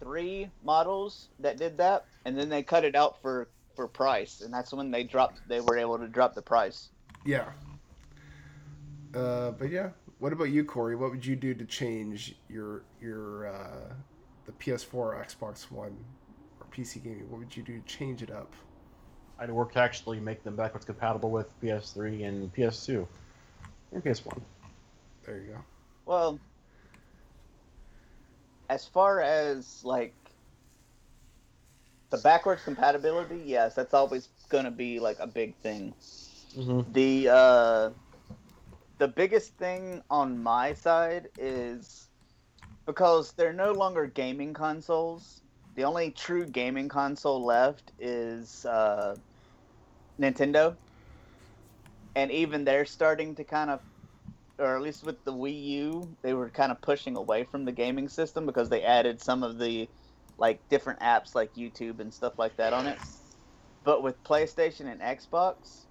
[0.01, 4.53] three models that did that, and then they cut it out for for price, and
[4.53, 5.47] that's when they dropped.
[5.48, 6.89] They were able to drop the price.
[7.24, 7.51] yeah.
[9.15, 10.97] Uh, but yeah, what about you, Corey?
[10.97, 13.94] What would you do to change your your uh,
[14.47, 15.97] the PS4, or Xbox One,
[16.60, 17.30] or PC gaming?
[17.30, 18.52] What would you do to change it up?
[19.38, 23.06] I'd work to actually make them backwards compatible with PS3 and PS2
[23.93, 24.40] and PS1.
[25.26, 25.59] There you go.
[26.06, 26.40] Well,
[28.70, 30.14] as far as like
[32.10, 35.93] the backwards compatibility, yes, that's always gonna be like a big thing.
[36.56, 36.93] Mm-hmm.
[36.93, 37.90] The uh,
[38.98, 42.09] the biggest thing on my side is
[42.86, 45.40] because they're no longer gaming consoles.
[45.74, 49.16] The only true gaming console left is uh,
[50.20, 50.77] Nintendo,
[52.14, 53.81] and even they're starting to kind of,
[54.59, 57.73] or at least with the Wii U, they were kind of pushing away from the
[57.73, 59.89] gaming system because they added some of the
[60.39, 62.98] like different apps like YouTube and stuff like that on it.
[63.85, 65.85] But with PlayStation and Xbox,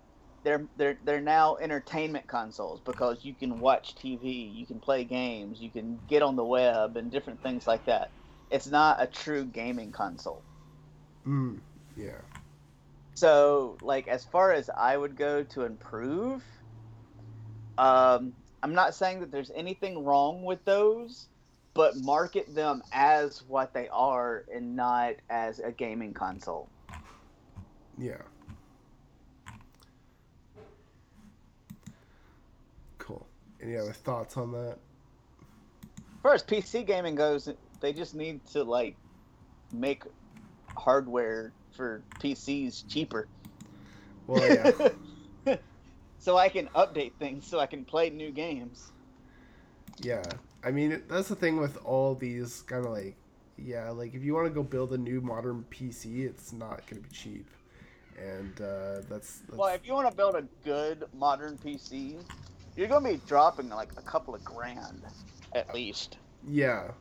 [0.45, 5.59] they're they're they're now entertainment consoles because you can watch TV, you can play games,
[5.59, 8.11] you can get on the web and different things like that.
[8.51, 10.43] It's not a true gaming console.
[11.27, 11.59] Mm,
[11.97, 12.21] yeah.
[13.15, 16.43] So, like as far as I would go to improve,
[17.79, 21.25] um, I'm not saying that there's anything wrong with those,
[21.73, 26.69] but market them as what they are and not as a gaming console.
[27.97, 28.21] Yeah.
[33.05, 33.27] Cool.
[33.65, 34.77] Any other thoughts on that?
[36.21, 38.95] First, PC gaming goes, they just need to like
[39.73, 40.03] make
[40.75, 43.27] hardware for PCs cheaper.
[44.27, 44.93] Well,
[45.47, 45.55] yeah.
[46.19, 48.91] so I can update things so I can play new games.
[49.99, 50.23] yeah.
[50.63, 53.15] I mean, that's the thing with all these kind of like,
[53.57, 57.01] yeah, like if you want to go build a new modern PC, it's not going
[57.01, 57.47] to be cheap.
[58.17, 62.17] And uh, that's, that's Well, if you want to build a good modern PC,
[62.75, 65.01] you're gonna be dropping like a couple of grand
[65.53, 66.17] at least.
[66.47, 66.91] Yeah,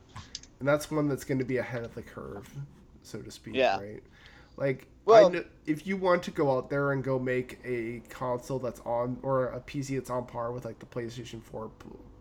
[0.59, 2.49] and that's one that's going to be ahead of the curve,
[3.03, 3.55] so to speak.
[3.55, 3.79] Yeah.
[3.79, 4.03] Right.
[4.57, 5.35] Like, Well-
[5.65, 9.47] if you want to go out there and go make a console that's on or
[9.47, 11.71] a PC that's on par with like the PlayStation 4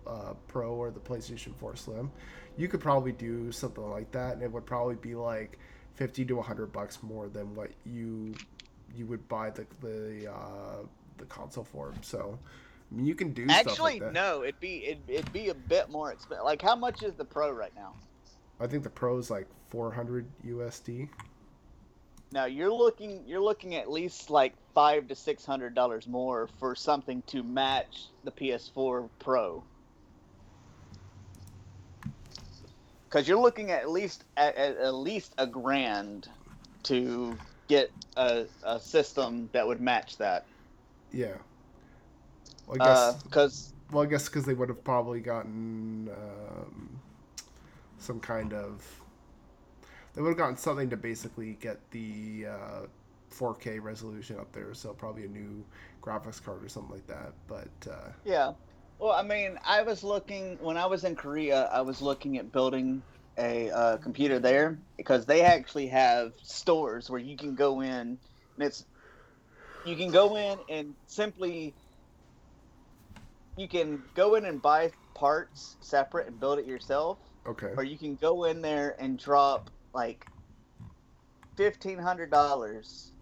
[0.06, 2.10] uh, Pro or the PlayStation 4 Slim,
[2.56, 5.58] you could probably do something like that, and it would probably be like
[5.94, 8.34] fifty to hundred bucks more than what you
[8.94, 10.82] you would buy the the uh,
[11.18, 11.94] the console for.
[12.02, 12.38] So.
[12.90, 14.12] I mean, you can do stuff Actually, like that.
[14.12, 16.44] no, it'd be it'd, it'd be a bit more expensive.
[16.44, 17.94] Like, how much is the Pro right now?
[18.60, 21.08] I think the Pro is like 400 USD.
[22.32, 26.74] Now you're looking you're looking at least like five to six hundred dollars more for
[26.74, 29.62] something to match the PS4 Pro.
[33.08, 36.28] Because you're looking at least at, at, at least a grand
[36.84, 37.38] to
[37.68, 40.44] get a, a system that would match that.
[41.12, 41.36] Yeah.
[42.66, 43.22] Well, I guess.
[43.22, 47.00] Because well, I guess because they would have probably gotten um,
[47.98, 48.84] some kind of.
[50.14, 52.86] They would have gotten something to basically get the uh,
[53.32, 55.64] 4K resolution up there, so probably a new
[56.02, 57.32] graphics card or something like that.
[57.48, 58.52] But uh, Yeah.
[58.98, 61.68] Well, I mean, I was looking when I was in Korea.
[61.72, 63.02] I was looking at building
[63.38, 68.18] a uh, computer there because they actually have stores where you can go in and
[68.58, 68.84] it's
[69.84, 71.74] you can go in and simply
[73.56, 77.96] you can go in and buy parts separate and build it yourself, okay, or you
[77.98, 80.26] can go in there and drop like
[81.56, 83.12] fifteen hundred dollars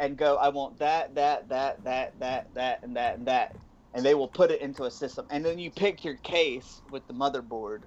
[0.00, 3.56] and go, I want that, that, that, that, that, that, and that, and that,
[3.94, 7.06] and they will put it into a system, and then you pick your case with
[7.06, 7.82] the motherboard,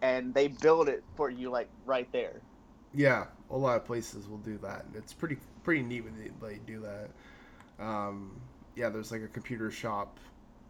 [0.00, 2.42] and they build it for you like right there.
[2.94, 6.58] yeah, a lot of places will do that, it's pretty pretty neat when they, they
[6.66, 7.10] do that.
[7.84, 8.40] Um,
[8.74, 10.18] yeah, there's like a computer shop,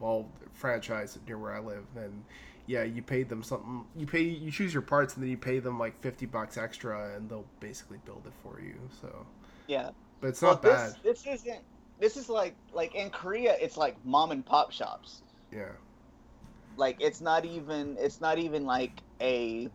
[0.01, 2.25] well, franchise near where I live, and
[2.67, 3.85] yeah, you pay them something.
[3.97, 7.15] You pay, you choose your parts, and then you pay them like fifty bucks extra,
[7.17, 8.75] and they'll basically build it for you.
[9.01, 9.27] So,
[9.67, 10.97] Yeah, but it's not well, bad.
[11.03, 11.61] This, this isn't.
[11.99, 15.23] This is like like in Korea, it's like mom and pop shops.
[15.53, 15.73] Yeah,
[16.77, 19.71] Like it's not even it's not even like a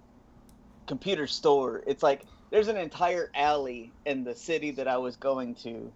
[0.87, 1.83] computer store.
[1.87, 5.91] It's like there's an entire alley in the city that I was going to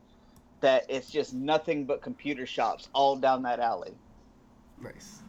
[0.61, 3.93] that it's just nothing but computer shops all down that alley.
[4.81, 5.19] Nice.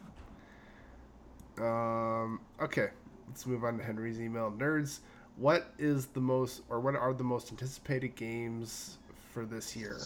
[1.57, 2.89] Um, okay,
[3.27, 4.51] let's move on to Henry's email.
[4.57, 4.99] Nerds,
[5.37, 8.97] what is the most, or what are the most anticipated games
[9.33, 9.97] for this year?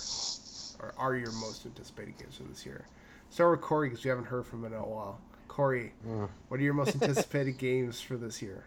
[0.79, 2.85] Or are your most anticipated games for this year?
[3.29, 5.19] Start with Corey because we haven't heard from him in a while.
[5.47, 6.27] Corey, Mm.
[6.47, 8.63] what are your most anticipated games for this year?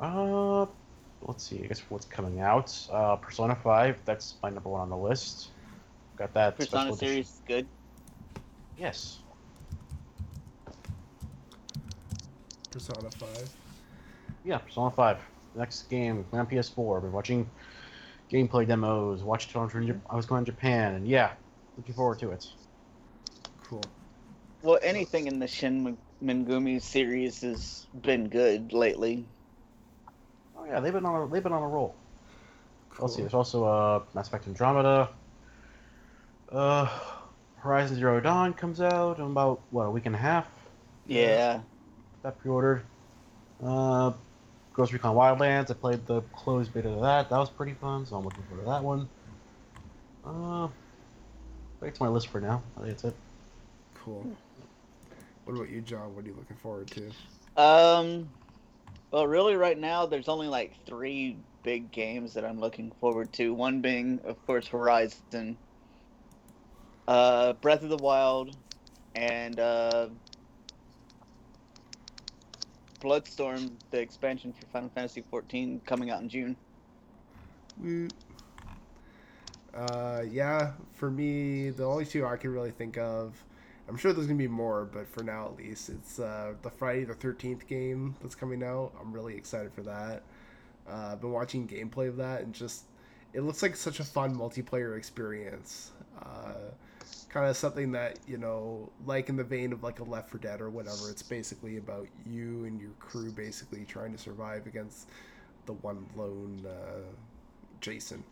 [0.00, 0.66] Uh,
[1.22, 1.62] let's see.
[1.62, 2.76] I guess what's coming out?
[2.90, 3.98] Uh, Persona Five.
[4.04, 5.50] That's my number one on the list.
[6.16, 7.44] Got that Persona series edition.
[7.46, 7.66] good.
[8.82, 9.20] Yes.
[12.72, 13.50] Persona 5.
[14.44, 15.18] Yeah, Persona Five.
[15.54, 16.96] Next game on PS4.
[16.96, 17.48] I've been watching
[18.28, 19.22] gameplay demos.
[19.22, 21.30] Watched it on Jap- I was going to Japan, and yeah,
[21.76, 22.48] looking forward to it.
[23.62, 23.84] Cool.
[24.62, 29.24] Well, anything in the Shin Megami series has been good lately.
[30.58, 31.94] Oh yeah, they've been on a, they've been on a roll.
[32.90, 33.06] cool.
[33.06, 33.22] Let's see.
[33.22, 35.08] There's also uh, Mass Effect Andromeda.
[36.50, 36.88] Uh,
[37.62, 40.48] Horizon Zero Dawn comes out in about what a week and a half.
[41.06, 41.60] Yeah.
[42.22, 42.82] That pre-ordered.
[43.62, 44.12] Uh,
[44.74, 45.70] Ghost Recon Wildlands.
[45.70, 47.30] I played the closed beta of that.
[47.30, 49.08] That was pretty fun, so I'm looking forward to that one.
[50.24, 50.68] Uh,
[51.80, 52.62] that's my list for now.
[52.76, 53.14] I think that's it.
[53.94, 54.26] Cool.
[55.44, 56.14] What about you, John?
[56.16, 57.62] What are you looking forward to?
[57.62, 58.28] Um.
[59.12, 63.52] Well, really, right now there's only like three big games that I'm looking forward to.
[63.52, 65.56] One being, of course, Horizon,
[67.08, 68.56] uh, Breath of the Wild,
[69.14, 70.08] and uh,
[73.00, 76.56] Bloodstorm, the expansion for Final Fantasy XIV, coming out in June.
[77.82, 78.08] Woo.
[79.74, 83.42] Uh, yeah, for me, the only two I can really think of,
[83.88, 87.04] I'm sure there's gonna be more, but for now at least, it's uh, the Friday
[87.04, 88.92] the 13th game that's coming out.
[89.00, 90.22] I'm really excited for that.
[90.88, 92.84] Uh, I've been watching gameplay of that, and just
[93.32, 95.90] it looks like such a fun multiplayer experience.
[96.20, 96.70] Uh,
[97.32, 100.38] kind of something that you know, like in the vein of like a Left 4
[100.40, 101.10] Dead or whatever.
[101.10, 105.08] It's basically about you and your crew basically trying to survive against
[105.66, 107.00] the one lone uh,
[107.80, 108.22] Jason.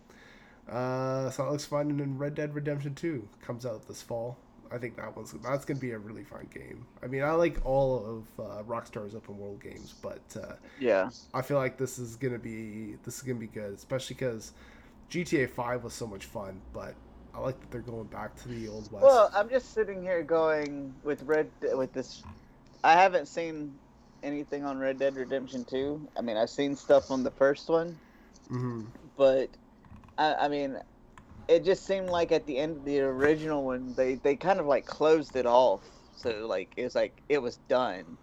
[0.68, 1.90] Uh, so that looks fun.
[1.90, 4.36] And then Red Dead Redemption 2 comes out this fall.
[4.72, 6.86] I think that one's that's gonna be a really fun game.
[7.02, 11.10] I mean, I like all of uh, Rockstar's open world games, but uh, Yeah.
[11.34, 14.52] I feel like this is gonna be this is gonna be good, especially because
[15.10, 16.60] GTA 5 was so much fun.
[16.72, 16.94] But
[17.40, 19.04] I like that they're going back to the old west.
[19.04, 22.22] Well, I'm just sitting here going with Red with this.
[22.84, 23.78] I haven't seen
[24.22, 26.08] anything on Red Dead Redemption 2.
[26.18, 27.98] I mean, I've seen stuff on the first one,
[28.48, 28.82] hmm
[29.16, 29.56] but
[30.18, 30.78] I, I mean,
[31.48, 34.66] it just seemed like at the end of the original one, they they kind of
[34.66, 35.82] like closed it off.
[36.16, 38.18] So like it was like it was done.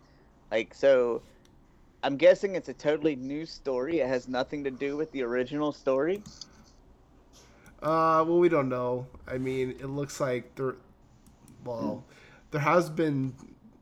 [0.51, 1.23] Like so,
[2.03, 3.99] I'm guessing it's a totally new story.
[3.99, 6.23] It has nothing to do with the original story.
[7.81, 9.05] Uh, well, we don't know.
[9.27, 10.75] I mean, it looks like there.
[11.63, 12.03] Well,
[12.51, 13.33] there has been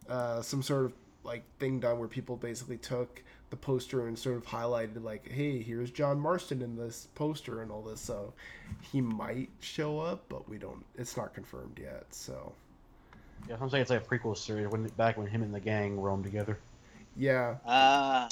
[0.10, 0.94] uh, some sort of
[1.24, 5.62] like thing done where people basically took the poster and sort of highlighted like, "Hey,
[5.62, 8.34] here's John Marston in this poster and all this." So
[8.82, 10.84] he might show up, but we don't.
[10.98, 12.06] It's not confirmed yet.
[12.10, 12.54] So
[13.48, 16.00] Yeah, I'm saying it's like a prequel series when back when him and the gang
[16.00, 16.60] roamed together.
[17.16, 18.28] yeah, Ah,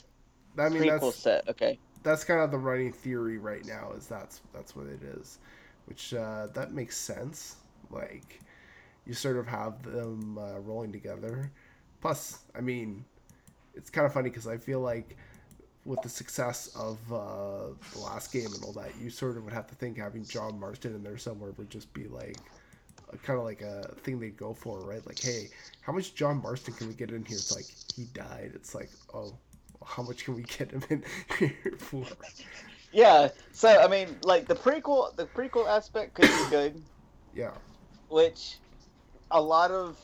[0.57, 1.48] I mean prequel that's set.
[1.48, 1.80] Okay.
[2.03, 3.91] That's kind of the running theory right now.
[3.97, 5.39] Is that's that's what it is,
[5.85, 7.57] which uh, that makes sense.
[7.89, 8.41] Like
[9.05, 11.51] you sort of have them uh, rolling together.
[12.01, 13.05] Plus, I mean,
[13.75, 15.15] it's kind of funny because I feel like
[15.85, 19.53] with the success of uh, the last game and all that, you sort of would
[19.53, 22.38] have to think having John Marston in there somewhere would just be like
[23.21, 25.05] kind of like a thing they go for, right?
[25.05, 25.49] Like, hey,
[25.81, 27.38] how much John Marston can we get in here?
[27.38, 27.65] It's like
[27.95, 28.51] he died.
[28.55, 29.34] It's like, oh,
[29.85, 31.03] how much can we get him in
[31.39, 32.05] here for?
[32.91, 33.30] Yeah.
[33.51, 36.81] So I mean, like the prequel, the prequel aspect could be good.
[37.35, 37.49] Yeah,
[38.10, 38.60] which
[39.31, 39.97] a lot of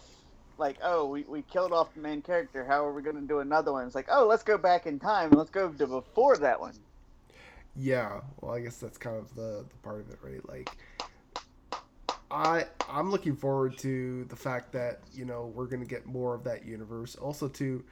[0.57, 3.37] like oh we, we killed off the main character how are we going to do
[3.37, 6.35] another one it's like oh let's go back in time and let's go to before
[6.37, 6.73] that one
[7.79, 8.21] yeah.
[8.41, 10.47] Well, I guess that's kind of the the part of it, right?
[10.47, 10.75] Like,
[12.29, 16.43] I I'm looking forward to the fact that you know we're gonna get more of
[16.43, 17.15] that universe.
[17.15, 17.83] Also, to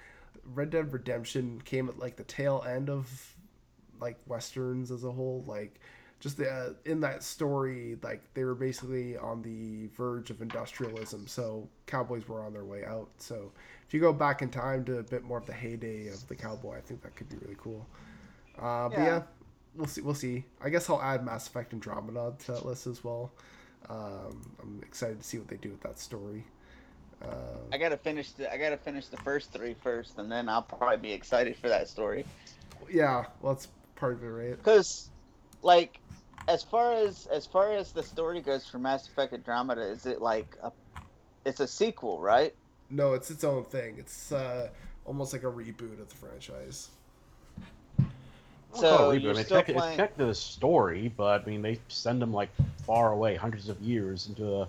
[0.53, 3.35] Red Dead Redemption came at like the tail end of
[3.99, 5.43] like westerns as a whole.
[5.47, 5.79] Like,
[6.19, 11.27] just the, uh, in that story, like they were basically on the verge of industrialism.
[11.27, 13.09] So cowboys were on their way out.
[13.17, 13.51] So
[13.87, 16.35] if you go back in time to a bit more of the heyday of the
[16.35, 17.85] cowboy, I think that could be really cool.
[18.57, 19.05] Uh, But Yeah.
[19.05, 19.23] yeah,
[19.75, 20.01] we'll see.
[20.01, 20.45] We'll see.
[20.61, 23.31] I guess I'll add Mass Effect Andromeda to that list as well.
[23.89, 26.45] Um, I'm excited to see what they do with that story.
[27.23, 27.27] Uh,
[27.71, 30.97] i gotta finish the i gotta finish the first three first and then i'll probably
[30.97, 32.25] be excited for that story
[32.89, 34.51] yeah, well, that's part of it, right?
[34.57, 35.09] because
[35.63, 35.99] like
[36.47, 40.21] as far as as far as the story goes for mass effect andromeda is it
[40.21, 40.71] like a
[41.45, 42.53] it's a sequel right
[42.89, 43.95] No, it's its own thing.
[43.97, 44.69] It's uh,
[45.05, 46.89] almost like a reboot of the franchise.
[47.99, 48.03] I
[48.79, 49.21] So it a reboot.
[49.23, 52.21] you're I mean, still tech- playing- It's technically the story, but I mean, they send
[52.21, 52.49] them like
[52.85, 54.67] far away, hundreds of years into a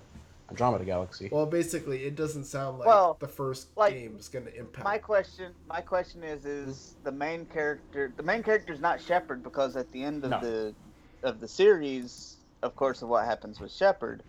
[0.51, 1.29] Andromeda galaxy.
[1.31, 4.85] Well, basically, it doesn't sound like Well, the first like, game is going to impact.
[4.85, 8.13] My question, my question is, is the main character?
[8.17, 10.41] The main character is not Shepard because at the end of No.
[10.41, 10.75] the
[11.23, 14.23] of the series, of course, of what happens with Shepard,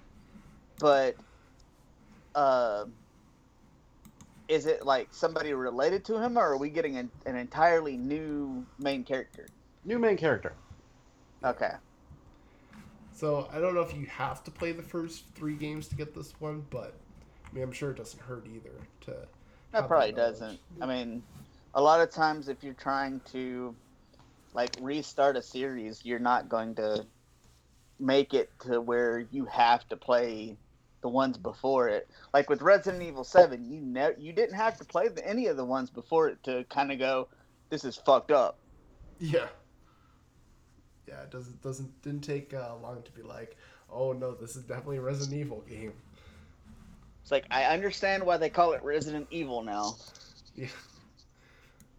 [0.79, 1.15] but
[2.35, 2.85] uh,
[4.47, 8.65] is it like somebody related to him, or are we getting an, an entirely new
[8.79, 9.47] main character?
[9.85, 10.53] New main character.
[11.43, 11.71] Okay,
[13.19, 16.15] So I don't know if you have to play the first three games to get
[16.15, 16.93] this one, but
[17.45, 18.71] I mean, I'm sure it doesn't hurt either
[19.01, 19.27] to.
[19.73, 20.39] that probably knowledge.
[20.39, 20.59] doesn't.
[20.79, 21.21] I mean,
[21.73, 23.75] a lot of times if you're trying to
[24.53, 27.05] like restart a series, you're not going to
[27.99, 30.55] make it to where you have to play
[31.01, 32.07] the ones before it.
[32.33, 35.57] Like with Resident Evil Seven, you ne- you didn't have to play the, any of
[35.57, 37.27] the ones before it to kind of go,
[37.69, 38.57] this is fucked up.
[39.19, 39.47] Yeah.
[41.09, 43.57] Yeah, it doesn't doesn't didn't take uh, long to be like,
[43.91, 45.93] oh no, this is definitely a Resident Evil game.
[47.23, 49.95] It's like I understand why they call it Resident Evil now.
[50.55, 50.67] Yeah.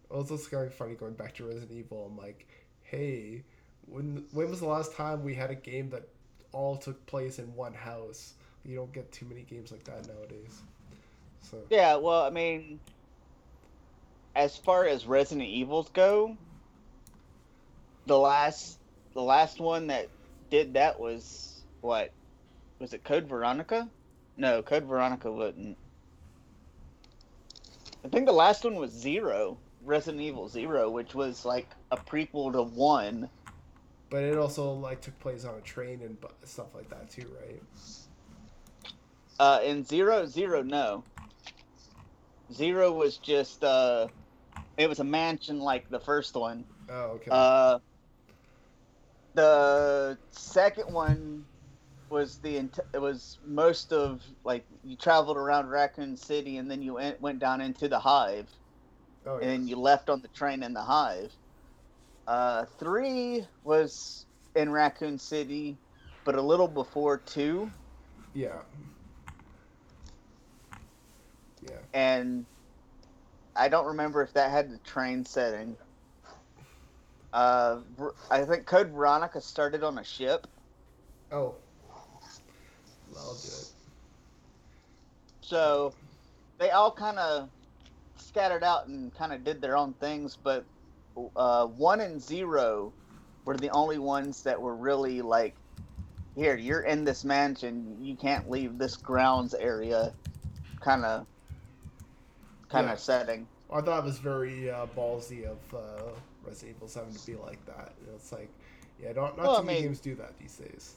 [0.09, 2.11] Well, it's also kind of funny going back to Resident Evil.
[2.11, 2.45] I'm like,
[2.83, 3.43] hey,
[3.85, 6.05] when when was the last time we had a game that
[6.51, 8.33] all took place in one house?
[8.65, 10.63] You don't get too many games like that nowadays.
[11.49, 12.81] So Yeah, well, I mean,
[14.35, 16.35] as far as Resident Evils go,
[18.05, 18.79] the last
[19.13, 20.09] the last one that
[20.49, 22.11] did that was what?
[22.79, 23.89] Was it Code Veronica?
[24.37, 25.77] No, Code Veronica wouldn't.
[28.03, 32.51] I think the last one was Zero, Resident Evil Zero, which was like a prequel
[32.53, 33.29] to one.
[34.09, 37.61] But it also like took place on a train and stuff like that too, right?
[39.39, 41.03] Uh, in Zero Zero, no.
[42.51, 44.07] Zero was just uh,
[44.77, 46.65] it was a mansion like the first one.
[46.89, 47.29] Oh, okay.
[47.31, 47.79] Uh,
[49.33, 51.45] the second one
[52.09, 52.57] was the
[52.93, 57.39] it was most of like you traveled around Raccoon City and then you went, went
[57.39, 58.49] down into the Hive
[59.25, 59.75] oh, and yeah.
[59.75, 61.31] you left on the train in the Hive.
[62.27, 64.25] Uh, three was
[64.55, 65.77] in Raccoon City,
[66.25, 67.71] but a little before two,
[68.33, 68.59] yeah.
[71.61, 71.77] Yeah.
[71.93, 72.45] and
[73.55, 75.77] I don't remember if that had the train setting.
[77.33, 77.79] Uh,
[78.29, 80.47] I think Code Veronica started on a ship.
[81.31, 81.55] Oh.
[83.17, 83.71] I'll do it.
[85.41, 85.93] So
[86.59, 87.49] they all kind of
[88.17, 90.65] scattered out and kind of did their own things, but
[91.35, 92.93] uh, one and zero
[93.45, 95.55] were the only ones that were really like,
[96.35, 100.13] here, you're in this mansion, you can't leave this grounds area,
[100.79, 101.27] kind of,
[102.69, 102.95] kind of Yeah.
[102.97, 103.47] setting.
[103.69, 106.11] I thought it was very uh, ballsy of uh,
[106.43, 107.93] Resident Evil 7 to be like that.
[108.15, 108.49] It's like,
[109.01, 110.95] yeah, don't, not Well, too I many mean- games do that these days.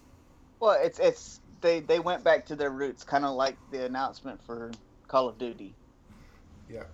[0.60, 4.40] Well, it's it's they they went back to their roots, kind of like the announcement
[4.44, 4.70] for
[5.08, 5.74] Call of Duty.
[6.70, 6.84] Yeah.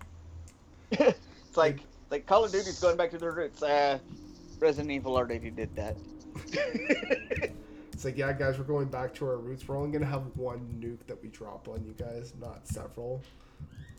[1.51, 3.63] It's like like Call of Duty's going back to their roots.
[3.63, 3.99] Uh,
[4.61, 5.97] Resident Evil already did that.
[7.93, 9.67] It's like, yeah, guys, we're going back to our roots.
[9.69, 13.21] We're only going to have one nuke that we drop on you guys, not several.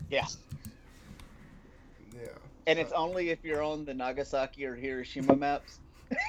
[0.09, 0.25] Yeah.
[2.15, 2.29] Yeah.
[2.65, 5.81] And it's only if you're on the Nagasaki or Hiroshima maps.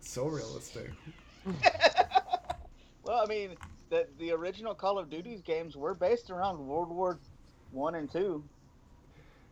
[0.00, 0.92] So realistic.
[3.02, 3.58] well, I mean,
[3.90, 7.20] the the original Call of Duty games were based around World War
[7.70, 8.48] One and Two.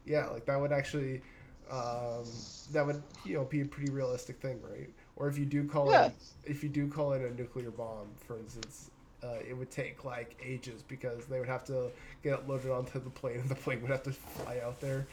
[0.04, 1.22] Yeah, like that would actually,
[1.70, 4.90] um, that would you know be a pretty realistic thing, right?
[5.16, 6.10] Or if you do call Yeah.
[6.10, 6.14] it,
[6.44, 8.90] if you do call it a nuclear bomb, for instance,
[9.24, 11.90] uh, it would take like ages because they would have to
[12.22, 15.06] get it loaded onto the plane, and the plane would have to fly out there,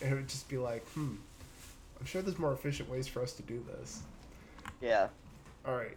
[0.00, 1.14] and it would just be like, hmm,
[2.00, 4.02] I'm sure there's more efficient ways for us to do this.
[4.80, 5.08] Yeah.
[5.66, 5.96] All right.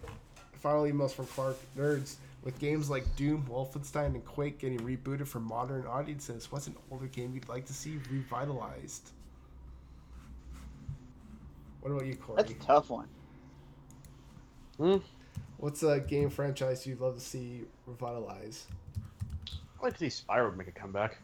[0.53, 1.57] Final emails from Clark.
[1.77, 2.15] Nerds.
[2.43, 7.05] With games like Doom, Wolfenstein, and Quake getting rebooted for modern audiences, what's an older
[7.05, 9.11] game you'd like to see revitalized?
[11.81, 12.37] What about you, Corey?
[12.37, 13.07] That's a tough one.
[14.77, 14.97] Hmm.
[15.61, 18.65] What's a game franchise you'd love to see revitalized?
[19.77, 21.19] I'd like to see Spyro make a comeback.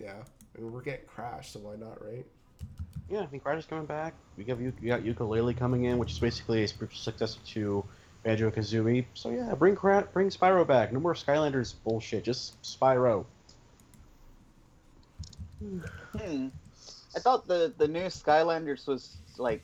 [0.00, 0.24] Yeah.
[0.56, 2.26] I mean, we're getting Crash, so why not, right?
[3.08, 4.14] Yeah, I think Crash is coming back.
[4.36, 7.84] We got you got Yooka-Laylee coming in, which is basically a spiritual successor to
[8.24, 9.04] Banjo Kazooie.
[9.14, 10.92] So yeah, bring Cra- bring Spyro back.
[10.92, 12.24] No more Skylanders bullshit.
[12.24, 13.24] Just Spyro.
[15.60, 16.48] Hmm.
[17.14, 19.62] I thought the the new Skylanders was like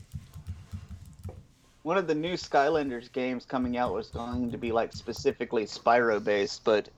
[1.83, 6.23] one of the new Skylanders games coming out was going to be like specifically Spyro
[6.23, 6.89] based, but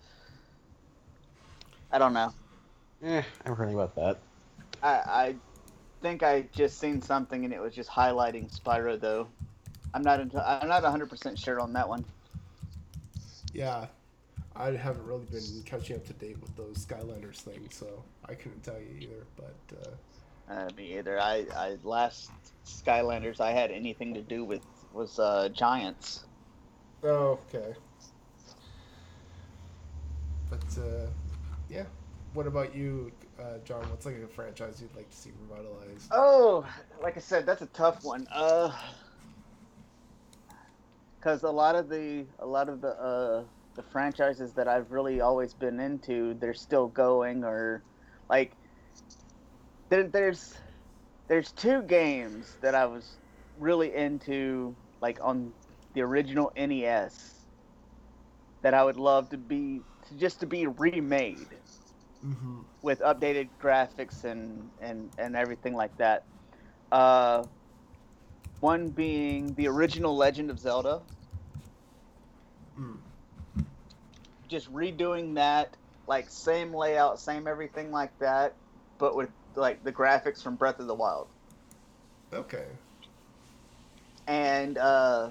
[1.91, 2.33] I don't know.
[3.03, 4.19] Eh, I haven't heard about that.
[4.83, 5.35] I, I
[6.01, 9.27] think I just seen something and it was just highlighting Spyro though.
[9.93, 12.05] I'm not into, I'm not 100% sure on that one.
[13.53, 13.87] Yeah,
[14.55, 18.63] I haven't really been catching up to date with those Skylanders things, so I couldn't
[18.63, 19.27] tell you either.
[19.35, 19.95] But uh,
[20.49, 21.19] Uh, me either.
[21.19, 22.31] I, I last
[22.65, 24.61] Skylanders I had anything to do with
[24.95, 26.25] was uh, Giants.
[27.03, 27.75] oh, okay.
[30.49, 31.07] But uh,
[31.69, 31.85] yeah,
[32.33, 33.89] what about you, uh, John?
[33.89, 36.11] What's like a franchise you'd like to see revitalized?
[36.11, 36.65] Oh,
[37.01, 38.27] like I said, that's a tough one.
[38.31, 38.71] Uh,
[41.19, 43.45] because a lot of the a lot of the uh
[43.75, 47.83] the franchises that I've really always been into, they're still going or
[48.29, 48.55] like
[49.89, 50.53] there, there's
[51.27, 53.19] there's two games that I was
[53.57, 55.53] really into like on
[55.93, 57.47] the original NES
[58.61, 61.61] that I would love to be to just to be remade
[62.25, 62.61] Mm-hmm.
[62.81, 66.25] with updated graphics and and and everything like that.
[66.91, 67.45] Uh,
[68.59, 71.03] one being the original Legend of Zelda.
[72.77, 72.99] Mm.
[74.47, 75.77] Just redoing that,
[76.07, 78.57] like same layout, same everything like that,
[78.97, 81.29] but with like the graphics from Breath of the Wild.
[82.33, 82.79] Okay.
[84.27, 85.29] And uh,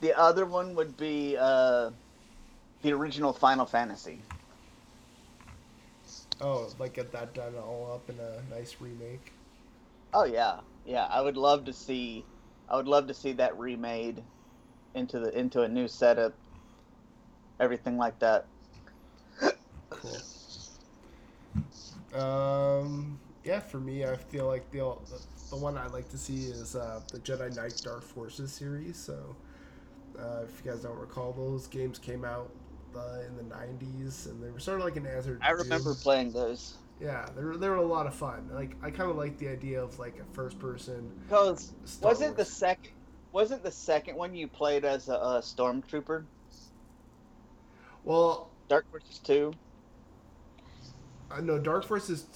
[0.00, 1.90] the other one would be uh,
[2.82, 4.20] the original Final Fantasy.
[6.40, 9.32] Oh, like get that done all up in a nice remake.
[10.14, 11.06] Oh yeah, yeah.
[11.10, 12.24] I would love to see.
[12.68, 14.22] I would love to see that remade
[14.94, 16.34] into the into a new setup.
[17.60, 18.46] Everything like that.
[19.90, 20.16] Cool.
[22.14, 24.96] Um, yeah, for me, I feel like the
[25.50, 28.96] the, one I'd like to see is uh, the Jedi Knight Dark Forces series.
[28.96, 29.36] So,
[30.18, 32.50] uh, if you guys don't recall, those games came out
[32.96, 35.38] uh, in the '90s, and they were sort of like an answer.
[35.42, 36.02] I remember Doom.
[36.02, 38.48] playing those Yeah, they were they were a lot of fun.
[38.52, 41.10] Like I kind of like the idea of like a first person.
[41.26, 41.72] because
[42.02, 42.92] wasn't the second
[43.32, 46.24] wasn't the second one you played as a, a stormtrooper?
[48.04, 49.52] Well, Dark Forces two.
[51.30, 52.26] I know Dark Forces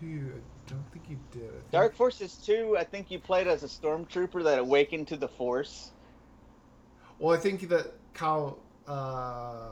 [0.00, 0.42] two.
[0.66, 1.50] I don't think you did.
[1.50, 2.76] Think- Dark Forces two.
[2.78, 5.90] I think you played as a stormtrooper that awakened to the Force.
[7.18, 9.70] Well, I think that Cal uh,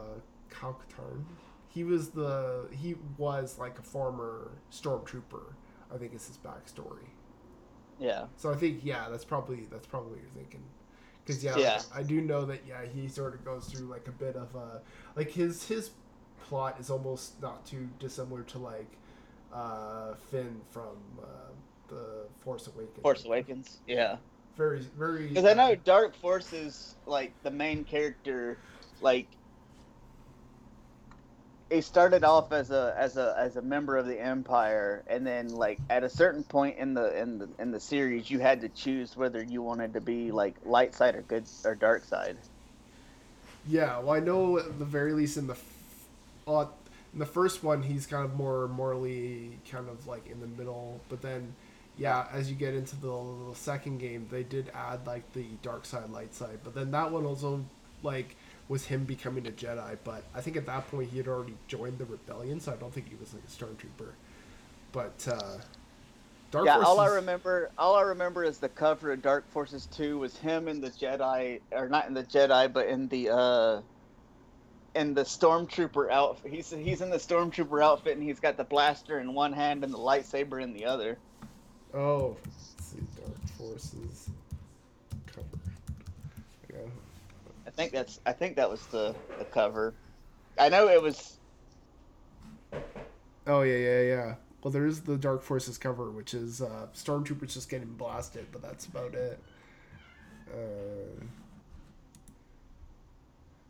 [0.49, 1.23] Cal Katarn,
[1.69, 5.53] he was the he was like a former stormtrooper.
[5.93, 7.05] I think is his backstory.
[7.99, 8.25] Yeah.
[8.37, 10.63] So I think yeah, that's probably that's probably what you're thinking.
[11.23, 11.81] Because yeah, Yeah.
[11.93, 14.81] I do know that yeah, he sort of goes through like a bit of a
[15.15, 15.91] like his his
[16.47, 18.97] plot is almost not too dissimilar to like
[19.55, 21.25] uh, Finn from uh,
[21.87, 23.01] the Force Awakens.
[23.01, 23.77] Force Awakens.
[23.87, 24.17] Yeah.
[24.57, 25.27] Very very.
[25.27, 28.57] Because I know Dark Forces, like the main character,
[29.01, 29.27] like
[31.69, 35.49] he started off as a as a as a member of the Empire, and then
[35.49, 38.69] like at a certain point in the in the in the series, you had to
[38.69, 42.37] choose whether you wanted to be like light side or good or dark side.
[43.67, 45.63] Yeah, well, I know at the very least in the, f-
[46.47, 46.65] uh,
[47.15, 50.99] in the first one, he's kind of more morally kind of like in the middle.
[51.07, 51.55] But then,
[51.97, 53.07] yeah, as you get into the,
[53.49, 56.59] the second game, they did add like the dark side, light side.
[56.61, 57.63] But then that one also
[58.03, 58.35] like
[58.67, 59.97] was him becoming a Jedi.
[60.03, 62.93] But I think at that point he had already joined the rebellion, so I don't
[62.93, 64.09] think he was like a stormtrooper.
[64.91, 65.59] But uh,
[66.51, 70.19] Dark yeah, all I remember, all I remember is the cover of Dark Forces Two
[70.19, 73.81] was him in the Jedi, or not in the Jedi, but in the uh,
[74.95, 76.51] in the stormtrooper outfit.
[76.51, 79.93] He's he's in the stormtrooper outfit, and he's got the blaster in one hand and
[79.93, 81.17] the lightsaber in the other.
[81.93, 82.37] Oh,
[82.79, 84.29] see, Dark Forces
[85.27, 85.47] cover.
[86.73, 86.79] Yeah.
[87.67, 89.93] I think that's, I think that was the the cover.
[90.57, 91.37] I know it was.
[93.47, 94.35] Oh yeah, yeah, yeah.
[94.63, 98.63] Well, there is the Dark Forces cover, which is uh, stormtroopers just getting blasted, but
[98.63, 99.39] that's about it.
[100.51, 101.23] Uh,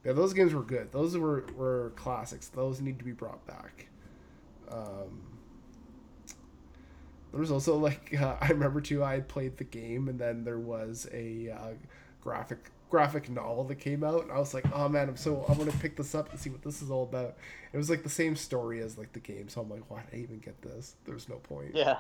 [0.06, 0.92] yeah, those games were good.
[0.92, 2.48] Those were were classics.
[2.50, 3.88] Those need to be brought back.
[4.70, 5.22] Um,
[7.32, 9.04] there was also like uh, I remember too.
[9.04, 11.74] I had played the game, and then there was a uh,
[12.22, 15.58] graphic graphic novel that came out, and I was like, oh man, I'm so I'm
[15.58, 17.36] gonna pick this up and see what this is all about.
[17.74, 20.20] It was like the same story as like the game, so I'm like, why did
[20.20, 20.96] I even get this?
[21.06, 21.72] There's no point.
[21.74, 21.98] Yeah.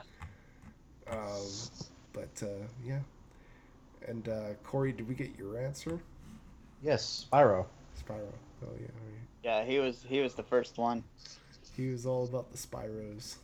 [1.10, 1.41] Um,
[2.14, 2.99] but uh, yeah.
[4.07, 5.99] And uh, Corey, did we get your answer?
[6.84, 7.65] Yes, Spyro.
[7.95, 8.31] Spyro.
[8.63, 8.88] Oh yeah,
[9.43, 9.59] yeah.
[9.59, 11.03] Yeah, he was he was the first one.
[11.76, 13.35] He was all about the Spyros.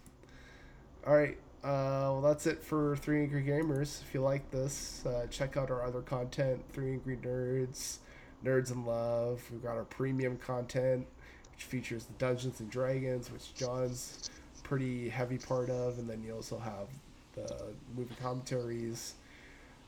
[1.06, 1.38] All right.
[1.64, 4.02] Uh, well, that's it for Three Angry Gamers.
[4.02, 7.98] If you like this, uh, check out our other content: Three Angry Nerds,
[8.44, 9.44] Nerds in Love.
[9.52, 11.06] We've got our premium content,
[11.54, 14.30] which features the Dungeons and Dragons, which John's
[14.64, 16.88] pretty heavy part of, and then you also have
[17.36, 19.16] the movie commentaries.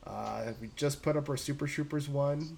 [0.06, 2.58] Uh, we just put up our Super Troopers one,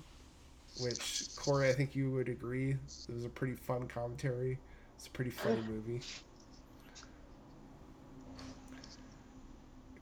[0.80, 4.58] which Corey, I think you would agree, it was a pretty fun commentary.
[4.98, 6.02] It's a pretty funny movie.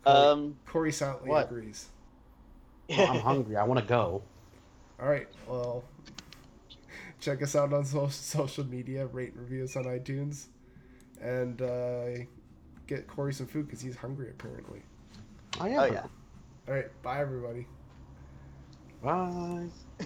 [0.04, 1.46] Corey, Um, Corey silently what?
[1.48, 1.90] agrees.
[2.90, 3.56] Well, I'm hungry.
[3.56, 4.22] I want to go.
[5.02, 5.86] All right, well,
[7.22, 10.48] check us out on so- social media, rate and review us on iTunes,
[11.22, 12.26] and uh,
[12.86, 14.82] get Corey some food because he's hungry apparently.
[15.62, 15.80] I am.
[15.80, 16.04] oh yeah.
[16.68, 17.66] All right, bye everybody.
[19.02, 19.68] Bye.